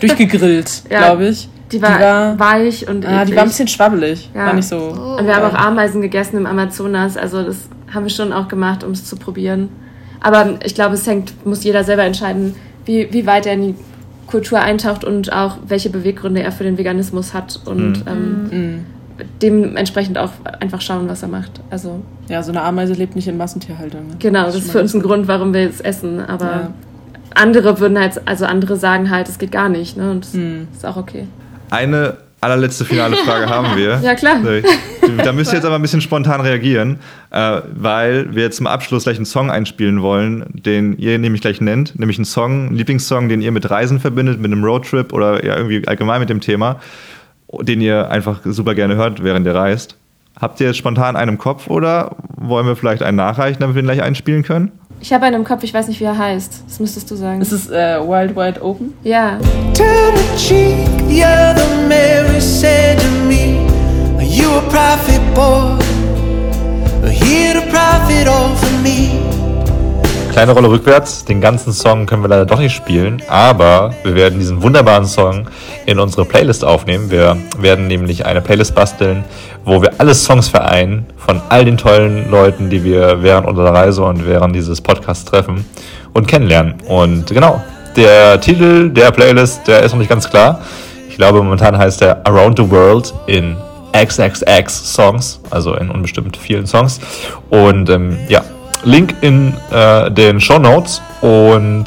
durchgegrillt, 0.00 0.82
Ja. 0.90 0.98
glaube 1.06 1.28
ich. 1.28 1.48
Die 1.72 1.82
war, 1.82 1.98
die 1.98 2.02
war- 2.04 2.38
weich 2.38 2.88
und 2.88 3.04
Ah, 3.04 3.24
die 3.24 3.34
war 3.36 3.42
ein 3.42 3.48
bisschen 3.48 3.68
schwabbelig. 3.68 4.30
Ja. 4.34 4.46
War 4.46 4.52
nicht 4.54 4.68
so. 4.68 4.76
Und 4.78 5.26
wir 5.26 5.34
haben 5.36 5.44
auch 5.44 5.58
Ameisen 5.58 6.00
gegessen 6.00 6.36
im 6.38 6.46
Amazonas, 6.46 7.16
also 7.16 7.42
das 7.42 7.56
haben 7.92 8.04
wir 8.04 8.10
schon 8.10 8.32
auch 8.32 8.48
gemacht, 8.48 8.84
um 8.84 8.92
es 8.92 9.04
zu 9.04 9.16
probieren. 9.16 9.68
Aber 10.20 10.54
ich 10.64 10.74
glaube, 10.74 10.94
es 10.94 11.06
hängt, 11.06 11.44
muss 11.46 11.62
jeder 11.64 11.84
selber 11.84 12.04
entscheiden, 12.04 12.54
wie, 12.86 13.08
wie 13.12 13.26
weit 13.26 13.46
er 13.46 13.52
in 13.54 13.62
die 13.62 13.74
Kultur 14.26 14.60
eintaucht 14.60 15.04
und 15.04 15.32
auch 15.32 15.56
welche 15.66 15.90
Beweggründe 15.90 16.42
er 16.42 16.52
für 16.52 16.64
den 16.64 16.76
Veganismus 16.78 17.34
hat 17.34 17.60
und 17.66 18.04
ähm, 18.06 18.48
Mhm. 18.50 18.86
Dementsprechend 19.42 20.18
auch 20.18 20.30
einfach 20.60 20.80
schauen, 20.80 21.08
was 21.08 21.22
er 21.22 21.28
macht. 21.28 21.60
Also 21.70 22.02
Ja, 22.28 22.42
so 22.42 22.52
eine 22.52 22.62
Ameise 22.62 22.92
lebt 22.94 23.16
nicht 23.16 23.28
in 23.28 23.36
Massentierhaltung. 23.36 24.06
Ne? 24.08 24.14
genau, 24.18 24.44
das 24.46 24.56
ist 24.56 24.70
für 24.72 24.80
uns 24.80 24.94
ein 24.94 25.02
Grund, 25.02 25.28
warum 25.28 25.52
wir 25.54 25.68
es 25.68 25.80
essen. 25.80 26.20
Aber 26.20 26.44
Ja. 26.44 26.70
andere 27.34 27.78
würden 27.80 27.98
halt, 27.98 28.20
also 28.26 28.44
andere 28.46 28.76
sagen 28.76 29.10
halt, 29.10 29.28
es 29.28 29.38
geht 29.38 29.52
gar 29.52 29.68
nicht, 29.68 29.96
ne? 29.96 30.10
Und 30.10 30.24
das 30.24 30.34
Mhm. 30.34 30.68
ist 30.74 30.84
auch 30.84 30.96
okay. 30.96 31.26
Eine 31.70 32.16
allerletzte 32.40 32.84
finale 32.84 33.16
Frage 33.16 33.46
haben 33.50 33.76
wir. 33.76 33.98
Ja, 34.02 34.14
klar. 34.14 34.36
Da 35.24 35.32
müsst 35.32 35.52
ihr 35.52 35.56
jetzt 35.56 35.64
aber 35.64 35.74
ein 35.74 35.82
bisschen 35.82 36.00
spontan 36.00 36.40
reagieren, 36.40 36.98
äh, 37.30 37.60
weil 37.74 38.32
wir 38.34 38.44
jetzt 38.44 38.58
zum 38.58 38.66
Abschluss 38.66 39.04
gleich 39.04 39.16
einen 39.16 39.24
Song 39.26 39.50
einspielen 39.50 40.02
wollen, 40.02 40.44
den 40.52 40.96
ihr 40.98 41.18
nämlich 41.18 41.40
gleich 41.40 41.60
nennt. 41.60 41.98
Nämlich 41.98 42.16
einen 42.18 42.24
Song, 42.26 42.68
einen 42.68 42.76
Lieblingssong, 42.76 43.28
den 43.28 43.40
ihr 43.40 43.50
mit 43.52 43.68
Reisen 43.70 43.98
verbindet, 44.00 44.40
mit 44.40 44.52
einem 44.52 44.62
Roadtrip 44.62 45.12
oder 45.12 45.44
ja 45.44 45.56
irgendwie 45.56 45.86
allgemein 45.88 46.20
mit 46.20 46.28
dem 46.30 46.40
Thema, 46.40 46.76
den 47.62 47.80
ihr 47.80 48.10
einfach 48.10 48.40
super 48.44 48.74
gerne 48.74 48.96
hört, 48.96 49.22
während 49.22 49.46
ihr 49.46 49.54
reist. 49.54 49.96
Habt 50.40 50.60
ihr 50.60 50.68
jetzt 50.68 50.76
spontan 50.76 51.16
einen 51.16 51.30
im 51.32 51.38
Kopf 51.38 51.68
oder 51.68 52.16
wollen 52.36 52.66
wir 52.66 52.76
vielleicht 52.76 53.02
einen 53.02 53.16
nachreichen, 53.16 53.58
damit 53.60 53.74
wir 53.74 53.82
ihn 53.82 53.86
gleich 53.86 54.02
einspielen 54.02 54.42
können? 54.44 54.70
Ich 55.00 55.12
habe 55.12 55.26
einen 55.26 55.36
im 55.36 55.44
Kopf, 55.44 55.62
ich 55.64 55.72
weiß 55.72 55.88
nicht, 55.88 56.00
wie 56.00 56.04
er 56.04 56.18
heißt. 56.18 56.64
Das 56.66 56.80
müsstest 56.80 57.10
du 57.10 57.14
sagen. 57.16 57.40
Ist 57.40 57.52
es 57.52 57.70
äh, 57.70 57.98
Wild 58.00 58.34
Wide 58.36 58.62
Open? 58.62 58.94
ja. 59.04 59.38
Turn 59.74 60.16
the 60.16 60.36
cheek, 60.36 60.88
the 61.08 61.22
other 61.24 61.66
Mary 61.88 62.40
said 62.40 62.98
to 62.98 63.06
me, 63.28 63.58
Are 64.16 64.24
you 64.24 64.48
a 64.50 64.60
prophet 64.68 65.20
boy? 65.34 65.78
Or 67.04 67.08
here 67.10 67.54
to 67.54 67.60
profit 67.70 68.26
all 68.26 68.54
for 68.56 68.82
me? 68.82 69.20
Kleine 70.38 70.52
Rolle 70.52 70.70
rückwärts. 70.70 71.24
Den 71.24 71.40
ganzen 71.40 71.72
Song 71.72 72.06
können 72.06 72.22
wir 72.22 72.28
leider 72.28 72.46
doch 72.46 72.60
nicht 72.60 72.72
spielen, 72.72 73.20
aber 73.28 73.92
wir 74.04 74.14
werden 74.14 74.38
diesen 74.38 74.62
wunderbaren 74.62 75.04
Song 75.04 75.48
in 75.84 75.98
unsere 75.98 76.24
Playlist 76.24 76.64
aufnehmen. 76.64 77.10
Wir 77.10 77.36
werden 77.58 77.88
nämlich 77.88 78.24
eine 78.24 78.40
Playlist 78.40 78.72
basteln, 78.72 79.24
wo 79.64 79.82
wir 79.82 79.94
alle 79.98 80.14
Songs 80.14 80.46
vereinen 80.46 81.06
von 81.16 81.42
all 81.48 81.64
den 81.64 81.76
tollen 81.76 82.30
Leuten, 82.30 82.70
die 82.70 82.84
wir 82.84 83.20
während 83.20 83.48
unserer 83.48 83.74
Reise 83.74 84.04
und 84.04 84.28
während 84.28 84.54
dieses 84.54 84.80
Podcasts 84.80 85.24
treffen 85.24 85.64
und 86.12 86.28
kennenlernen. 86.28 86.74
Und 86.86 87.26
genau, 87.26 87.60
der 87.96 88.40
Titel 88.40 88.90
der 88.90 89.10
Playlist, 89.10 89.66
der 89.66 89.82
ist 89.82 89.90
noch 89.90 89.98
nicht 89.98 90.08
ganz 90.08 90.30
klar. 90.30 90.60
Ich 91.08 91.16
glaube, 91.16 91.42
momentan 91.42 91.76
heißt 91.76 92.00
er 92.02 92.24
Around 92.24 92.58
the 92.58 92.70
World 92.70 93.12
in 93.26 93.56
XXX 93.92 94.94
Songs, 94.94 95.40
also 95.50 95.74
in 95.74 95.90
unbestimmt 95.90 96.36
vielen 96.36 96.68
Songs. 96.68 97.00
Und 97.50 97.90
ähm, 97.90 98.16
ja, 98.28 98.44
Link 98.84 99.14
in 99.20 99.54
äh, 99.70 100.10
den 100.10 100.40
Show 100.40 100.58
Notes 100.58 101.02
und 101.20 101.84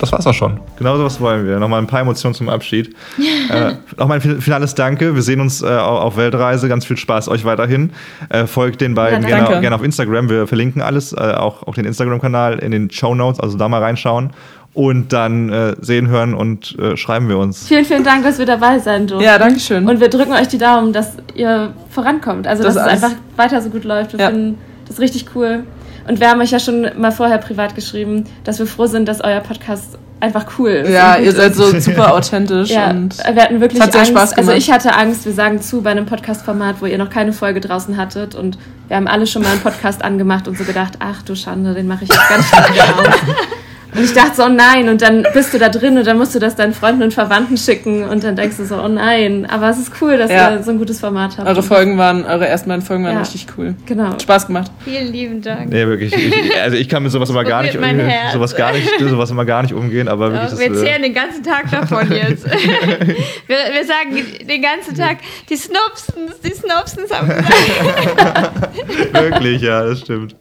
das 0.00 0.10
war's 0.12 0.26
auch 0.26 0.34
schon. 0.34 0.58
Genau 0.76 0.96
so 0.96 1.04
was 1.04 1.20
wollen 1.20 1.46
wir. 1.46 1.58
Nochmal 1.58 1.80
ein 1.80 1.86
paar 1.86 2.00
Emotionen 2.00 2.34
zum 2.34 2.48
Abschied. 2.48 2.94
äh, 3.50 3.72
Nochmal 3.96 4.18
ein 4.18 4.20
fin- 4.20 4.40
finales 4.40 4.74
Danke. 4.74 5.14
Wir 5.14 5.22
sehen 5.22 5.40
uns 5.40 5.62
äh, 5.62 5.66
au- 5.66 5.98
auf 5.98 6.16
Weltreise. 6.16 6.68
Ganz 6.68 6.84
viel 6.84 6.96
Spaß 6.96 7.28
euch 7.28 7.44
weiterhin. 7.44 7.90
Äh, 8.28 8.46
folgt 8.46 8.80
den 8.80 8.94
beiden 8.94 9.22
Ja, 9.22 9.38
gerne, 9.44 9.60
gerne 9.60 9.76
auf 9.76 9.82
Instagram. 9.84 10.28
Wir 10.28 10.46
verlinken 10.46 10.82
alles, 10.82 11.12
äh, 11.12 11.16
auch, 11.36 11.62
auch 11.62 11.74
den 11.74 11.84
Instagram-Kanal 11.84 12.58
in 12.58 12.72
den 12.72 12.90
Show 12.90 13.14
Notes, 13.14 13.38
also 13.40 13.56
da 13.56 13.68
mal 13.68 13.80
reinschauen. 13.82 14.30
Und 14.74 15.12
dann 15.12 15.50
äh, 15.52 15.76
sehen, 15.80 16.08
hören 16.08 16.34
und 16.34 16.76
äh, 16.80 16.96
schreiben 16.96 17.28
wir 17.28 17.38
uns. 17.38 17.68
Vielen, 17.68 17.84
vielen 17.84 18.02
Dank, 18.02 18.24
dass 18.24 18.38
wir 18.40 18.46
dabei 18.46 18.80
sein 18.80 19.06
durften. 19.06 19.24
Ja, 19.24 19.38
danke 19.38 19.60
schön. 19.60 19.88
Und 19.88 20.00
wir 20.00 20.08
drücken 20.08 20.32
euch 20.32 20.48
die 20.48 20.58
Daumen, 20.58 20.92
dass 20.92 21.12
ihr 21.36 21.72
vorankommt. 21.90 22.48
Also, 22.48 22.64
Das 22.64 22.74
dass 22.74 22.86
es 22.86 22.92
einfach 23.04 23.16
weiter 23.36 23.62
so 23.62 23.70
gut 23.70 23.84
läuft. 23.84 24.14
Wir 24.14 24.20
Ja. 24.20 24.30
finden 24.30 24.58
das 24.88 24.98
richtig 24.98 25.26
cool. 25.36 25.62
Und 26.06 26.20
wir 26.20 26.28
haben 26.28 26.40
euch 26.40 26.50
ja 26.50 26.58
schon 26.58 26.90
mal 26.98 27.12
vorher 27.12 27.38
privat 27.38 27.74
geschrieben, 27.74 28.24
dass 28.44 28.58
wir 28.58 28.66
froh 28.66 28.86
sind, 28.86 29.08
dass 29.08 29.22
euer 29.22 29.40
Podcast 29.40 29.98
einfach 30.20 30.46
cool 30.58 30.70
ist. 30.70 30.90
ja, 30.90 31.16
ihr 31.16 31.32
seid 31.32 31.52
ist. 31.52 31.58
so 31.58 31.78
super 31.80 32.14
authentisch 32.14 32.70
Ja, 32.70 32.90
und 32.90 33.16
wir 33.18 33.42
hatten 33.42 33.60
wirklich 33.60 33.80
hat 33.80 33.92
sehr 33.92 34.02
Angst. 34.02 34.12
Spaß 34.12 34.32
also 34.32 34.50
gemacht. 34.50 34.58
ich 34.58 34.70
hatte 34.70 34.94
Angst, 34.94 35.26
wir 35.26 35.32
sagen 35.32 35.60
zu 35.60 35.82
bei 35.82 35.90
einem 35.90 36.06
Podcast-Format, 36.06 36.76
wo 36.80 36.86
ihr 36.86 36.98
noch 36.98 37.10
keine 37.10 37.32
Folge 37.32 37.60
draußen 37.60 37.96
hattet 37.96 38.34
und 38.34 38.58
wir 38.88 38.96
haben 38.96 39.08
alle 39.08 39.26
schon 39.26 39.42
mal 39.42 39.52
einen 39.52 39.60
Podcast 39.60 40.02
angemacht 40.04 40.48
und 40.48 40.56
so 40.56 40.64
gedacht, 40.64 40.94
ach 40.98 41.22
du 41.22 41.34
Schande, 41.34 41.74
den 41.74 41.86
mache 41.86 42.04
ich 42.04 42.10
jetzt 42.10 42.28
ganz 42.28 42.46
schnell 42.48 42.74
wieder 42.74 42.84
aus. 42.84 43.14
Und 43.94 44.04
ich 44.04 44.12
dachte 44.12 44.36
so, 44.36 44.44
oh 44.44 44.48
nein, 44.48 44.88
und 44.88 45.02
dann 45.02 45.24
bist 45.34 45.54
du 45.54 45.58
da 45.58 45.68
drin 45.68 45.96
und 45.96 46.06
dann 46.06 46.18
musst 46.18 46.34
du 46.34 46.38
das 46.38 46.56
deinen 46.56 46.74
Freunden 46.74 47.02
und 47.04 47.14
Verwandten 47.14 47.56
schicken 47.56 48.04
und 48.04 48.24
dann 48.24 48.34
denkst 48.36 48.56
du 48.56 48.64
so, 48.66 48.76
oh 48.82 48.88
nein. 48.88 49.46
Aber 49.48 49.68
es 49.70 49.78
ist 49.78 49.92
cool, 50.00 50.16
dass 50.18 50.30
Ja. 50.30 50.56
ihr 50.56 50.62
so 50.62 50.72
ein 50.72 50.78
gutes 50.78 51.00
Format 51.00 51.38
habt. 51.38 51.48
Eure 51.48 51.62
Folgen 51.62 51.96
waren, 51.96 52.24
eure 52.24 52.48
ersten 52.48 52.68
beiden 52.68 52.82
Folgen 52.84 53.04
waren 53.04 53.14
Ja. 53.14 53.20
richtig 53.20 53.46
cool. 53.56 53.74
Genau. 53.86 54.08
Hat 54.08 54.22
Spaß 54.22 54.46
gemacht. 54.48 54.70
Vielen 54.84 55.12
lieben 55.12 55.42
Dank. 55.42 55.70
Nee, 55.70 55.86
wirklich. 55.86 56.12
Ich, 56.14 56.60
also 56.60 56.76
ich 56.76 56.88
kann 56.88 57.02
mit 57.02 57.12
sowas 57.12 57.30
immer 57.30 57.44
gar 57.44 57.62
nicht, 57.62 57.78
mein 57.80 57.98
Herz. 58.00 58.32
sowas 58.32 58.56
gar 58.56 58.72
nicht, 58.72 58.88
sowas 58.98 59.30
immer 59.30 59.44
gar 59.44 59.62
nicht 59.62 59.74
umgehen, 59.74 60.08
aber 60.08 60.32
wirklich. 60.32 60.50
Doch, 60.50 60.58
wir 60.58 60.70
das, 60.70 60.82
äh, 60.82 61.00
den 61.00 61.14
ganzen 61.14 61.42
Tag 61.42 61.70
davon 61.70 62.10
jetzt. 62.10 62.44
wir, 63.46 63.56
wir 63.56 63.84
sagen 63.86 64.24
den 64.48 64.62
ganzen 64.62 64.96
Tag, 64.96 65.18
die 65.48 65.56
Snopsens, 65.56 66.40
die 66.44 66.52
Snopsens 66.52 67.10
haben 67.12 67.28
gesagt. 67.28 69.12
wirklich, 69.12 69.62
ja, 69.62 69.84
das 69.84 70.00
stimmt. 70.00 70.34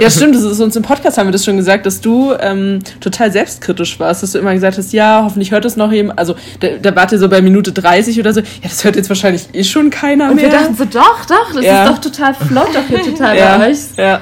Ja, 0.00 0.10
stimmt, 0.10 0.34
das 0.34 0.42
ist 0.42 0.60
uns 0.60 0.76
im 0.76 0.82
Podcast 0.82 1.18
haben 1.18 1.26
wir 1.28 1.32
das 1.32 1.44
schon 1.44 1.56
gesagt, 1.56 1.86
dass 1.86 2.00
du 2.00 2.34
ähm, 2.40 2.77
total 3.00 3.30
selbstkritisch 3.32 3.98
warst, 4.00 4.22
dass 4.22 4.32
du 4.32 4.38
immer 4.38 4.54
gesagt 4.54 4.78
hast, 4.78 4.92
ja, 4.92 5.22
hoffentlich 5.24 5.50
hört 5.52 5.64
es 5.64 5.76
noch 5.76 5.92
jemand. 5.92 6.18
Also 6.18 6.34
da, 6.60 6.68
da 6.82 6.94
wart 6.96 7.12
ihr 7.12 7.18
so 7.18 7.28
bei 7.28 7.40
Minute 7.42 7.72
30 7.72 8.18
oder 8.20 8.32
so, 8.32 8.40
ja, 8.40 8.46
das 8.62 8.84
hört 8.84 8.96
jetzt 8.96 9.08
wahrscheinlich 9.08 9.46
eh 9.52 9.64
schon 9.64 9.90
keiner 9.90 10.30
Und 10.30 10.36
mehr. 10.36 10.46
wir 10.46 10.58
dachten 10.58 10.74
so, 10.74 10.84
doch, 10.84 11.24
doch, 11.26 11.52
das 11.54 11.64
Ja. 11.64 11.84
ist 11.84 11.90
doch 11.92 11.98
total 12.10 12.34
flott 12.34 12.68
doch 12.74 12.86
hier 12.88 13.02
total 13.02 13.36
ja, 13.38 13.58
bei 13.58 13.70
euch. 13.70 13.78
ja. 13.96 14.20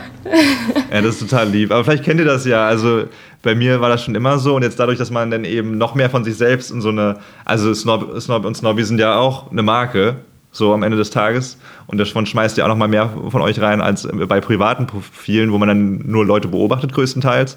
Ja, 0.92 1.00
das 1.02 1.20
ist 1.20 1.20
total 1.30 1.48
lieb. 1.48 1.70
Aber 1.70 1.84
vielleicht 1.84 2.02
kennt 2.04 2.18
ihr 2.18 2.26
das 2.26 2.44
ja. 2.44 2.66
Also 2.66 3.04
bei 3.42 3.54
mir 3.54 3.80
war 3.80 3.88
das 3.88 4.02
schon 4.02 4.16
immer 4.16 4.38
so 4.38 4.56
und 4.56 4.62
jetzt 4.62 4.78
dadurch, 4.80 4.98
dass 4.98 5.10
man 5.12 5.30
dann 5.30 5.44
eben 5.44 5.78
noch 5.78 5.94
mehr 5.94 6.10
von 6.10 6.24
sich 6.24 6.36
selbst 6.36 6.72
in 6.72 6.80
so 6.80 6.88
eine, 6.88 7.18
also 7.44 7.72
Snob, 7.74 8.20
Snob 8.20 8.44
und 8.44 8.56
Snobby 8.56 8.82
sind 8.82 8.98
ja 8.98 9.16
auch 9.16 9.52
eine 9.52 9.62
Marke, 9.62 10.16
so 10.50 10.72
am 10.74 10.82
Ende 10.82 10.96
des 10.96 11.10
Tages. 11.10 11.58
Und 11.86 11.98
davon 11.98 12.26
schmeißt 12.26 12.58
ihr 12.58 12.64
auch 12.64 12.68
noch 12.68 12.76
mal 12.76 12.88
mehr 12.88 13.08
von 13.30 13.40
euch 13.40 13.60
rein 13.60 13.80
als 13.80 14.08
bei 14.26 14.40
privaten 14.40 14.88
Profilen, 14.88 15.52
wo 15.52 15.58
man 15.58 15.68
dann 15.68 16.02
nur 16.06 16.24
Leute 16.26 16.48
beobachtet 16.48 16.92
größtenteils. 16.92 17.56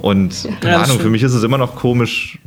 Und 0.00 0.48
keine 0.60 0.74
Ja, 0.74 0.80
das 0.80 0.90
Ahnung, 0.90 1.02
für 1.02 1.10
mich 1.10 1.22
ist 1.22 1.34
es 1.34 1.42
immer 1.42 1.58
noch 1.58 1.76
komisch, 1.76 2.38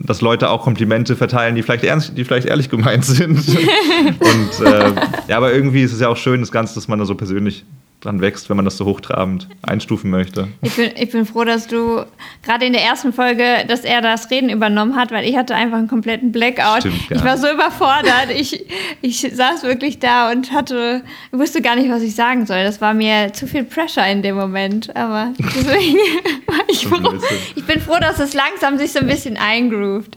dass 0.00 0.20
Leute 0.20 0.50
auch 0.50 0.62
Komplimente 0.62 1.16
verteilen, 1.16 1.54
die 1.54 1.62
vielleicht 1.62 1.84
ernst, 1.84 2.16
die 2.16 2.24
vielleicht 2.24 2.46
ehrlich 2.46 2.70
gemeint 2.70 3.04
sind. 3.04 3.38
und 3.48 4.66
äh, 4.66 4.92
ja, 5.28 5.36
aber 5.36 5.52
irgendwie 5.52 5.82
ist 5.82 5.92
es 5.92 6.00
ja 6.00 6.08
auch 6.08 6.16
schön, 6.16 6.40
das 6.40 6.52
Ganze, 6.52 6.74
dass 6.74 6.88
man 6.88 6.98
da 6.98 7.04
so 7.04 7.14
persönlich 7.14 7.64
dran 8.04 8.20
wächst, 8.20 8.48
wenn 8.48 8.56
man 8.56 8.64
das 8.64 8.76
so 8.76 8.84
hochtrabend 8.84 9.48
einstufen 9.62 10.10
möchte. 10.10 10.48
Ich 10.62 10.74
bin, 10.76 10.90
ich 10.96 11.10
bin 11.10 11.26
froh, 11.26 11.44
dass 11.44 11.66
du 11.66 12.04
gerade 12.44 12.64
in 12.66 12.72
der 12.72 12.82
ersten 12.82 13.12
Folge, 13.12 13.44
dass 13.66 13.80
er 13.80 14.00
das 14.00 14.30
Reden 14.30 14.50
übernommen 14.50 14.96
hat, 14.96 15.10
weil 15.10 15.28
ich 15.28 15.36
hatte 15.36 15.54
einfach 15.54 15.78
einen 15.78 15.88
kompletten 15.88 16.32
Blackout. 16.32 16.80
Stimmt, 16.80 17.10
ja. 17.10 17.16
Ich 17.16 17.24
war 17.24 17.36
so 17.38 17.50
überfordert. 17.50 18.28
Ich, 18.36 18.64
ich 19.02 19.20
saß 19.20 19.62
wirklich 19.64 19.98
da 19.98 20.30
und 20.30 20.52
hatte, 20.52 21.02
wusste 21.32 21.60
gar 21.62 21.76
nicht, 21.76 21.90
was 21.90 22.02
ich 22.02 22.14
sagen 22.14 22.46
soll. 22.46 22.62
Das 22.64 22.80
war 22.80 22.94
mir 22.94 23.32
zu 23.32 23.46
viel 23.46 23.64
Pressure 23.64 24.06
in 24.06 24.22
dem 24.22 24.36
Moment. 24.36 24.94
Aber 24.96 25.32
deswegen 25.38 25.98
war 26.46 26.60
ich 26.68 26.86
froh. 26.86 27.14
Ich 27.56 27.64
bin 27.66 27.80
froh, 27.80 27.96
dass 28.00 28.20
es 28.20 28.34
langsam 28.34 28.78
sich 28.78 28.92
so 28.92 29.00
ein 29.00 29.06
bisschen 29.06 29.36
eingroovt. 29.36 30.16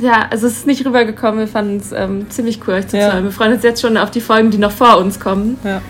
Ja, 0.00 0.28
also 0.30 0.46
es 0.46 0.58
ist 0.58 0.66
nicht 0.66 0.84
rübergekommen. 0.86 1.40
Wir 1.40 1.48
fanden 1.48 1.78
es 1.78 1.90
ähm, 1.92 2.30
ziemlich 2.30 2.60
cool, 2.66 2.74
euch 2.74 2.84
Ja. 2.84 2.88
zuzuhören. 2.88 3.24
Wir 3.24 3.32
freuen 3.32 3.52
uns 3.54 3.62
jetzt 3.64 3.80
schon 3.80 3.96
auf 3.96 4.10
die 4.12 4.20
Folgen, 4.20 4.50
die 4.50 4.58
noch 4.58 4.70
vor 4.70 4.98
uns 4.98 5.18
kommen. 5.18 5.58
Ja. 5.64 5.80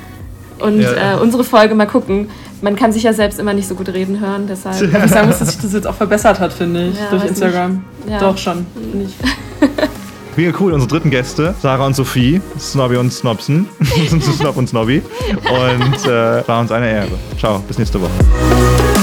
Und 0.60 0.80
Ja. 0.80 1.14
äh, 1.14 1.16
unsere 1.20 1.44
Folge 1.44 1.74
mal 1.74 1.86
gucken. 1.86 2.30
Man 2.60 2.74
kann 2.74 2.92
sich 2.92 3.04
ja 3.04 3.12
selbst 3.12 3.38
immer 3.38 3.52
nicht 3.52 3.68
so 3.68 3.74
gut 3.76 3.88
reden 3.88 4.18
hören, 4.20 4.46
deshalb. 4.48 4.80
Wobei 4.92 5.04
Ich 5.04 5.10
sagen 5.12 5.28
muss, 5.28 5.38
dass 5.38 5.52
sich 5.52 5.60
das 5.60 5.72
jetzt 5.72 5.86
auch 5.86 5.94
verbessert 5.94 6.40
hat, 6.40 6.52
finde 6.52 6.88
ich, 6.88 6.96
Ja, 6.98 7.10
durch 7.10 7.24
Instagram. 7.24 7.84
Ja. 8.08 8.18
Doch 8.18 8.36
schon, 8.36 8.66
finde 8.74 9.06
ich. 9.06 9.14
Mega 10.36 10.56
cool, 10.60 10.72
unsere 10.72 10.88
dritten 10.88 11.10
Gäste, 11.10 11.54
Sarah 11.60 11.86
und 11.86 11.94
Sophie, 11.96 12.40
Snobby 12.60 12.96
und 12.96 13.12
Snobsen, 13.12 13.66
Snob 14.38 14.56
und 14.56 14.68
Snobby. 14.68 15.02
Und 15.50 16.04
äh, 16.08 16.46
war 16.46 16.60
uns 16.60 16.70
eine 16.70 16.88
Ehre. 16.90 17.08
Ciao, 17.38 17.58
bis 17.66 17.76
nächste 17.78 18.00
Woche. 18.00 18.97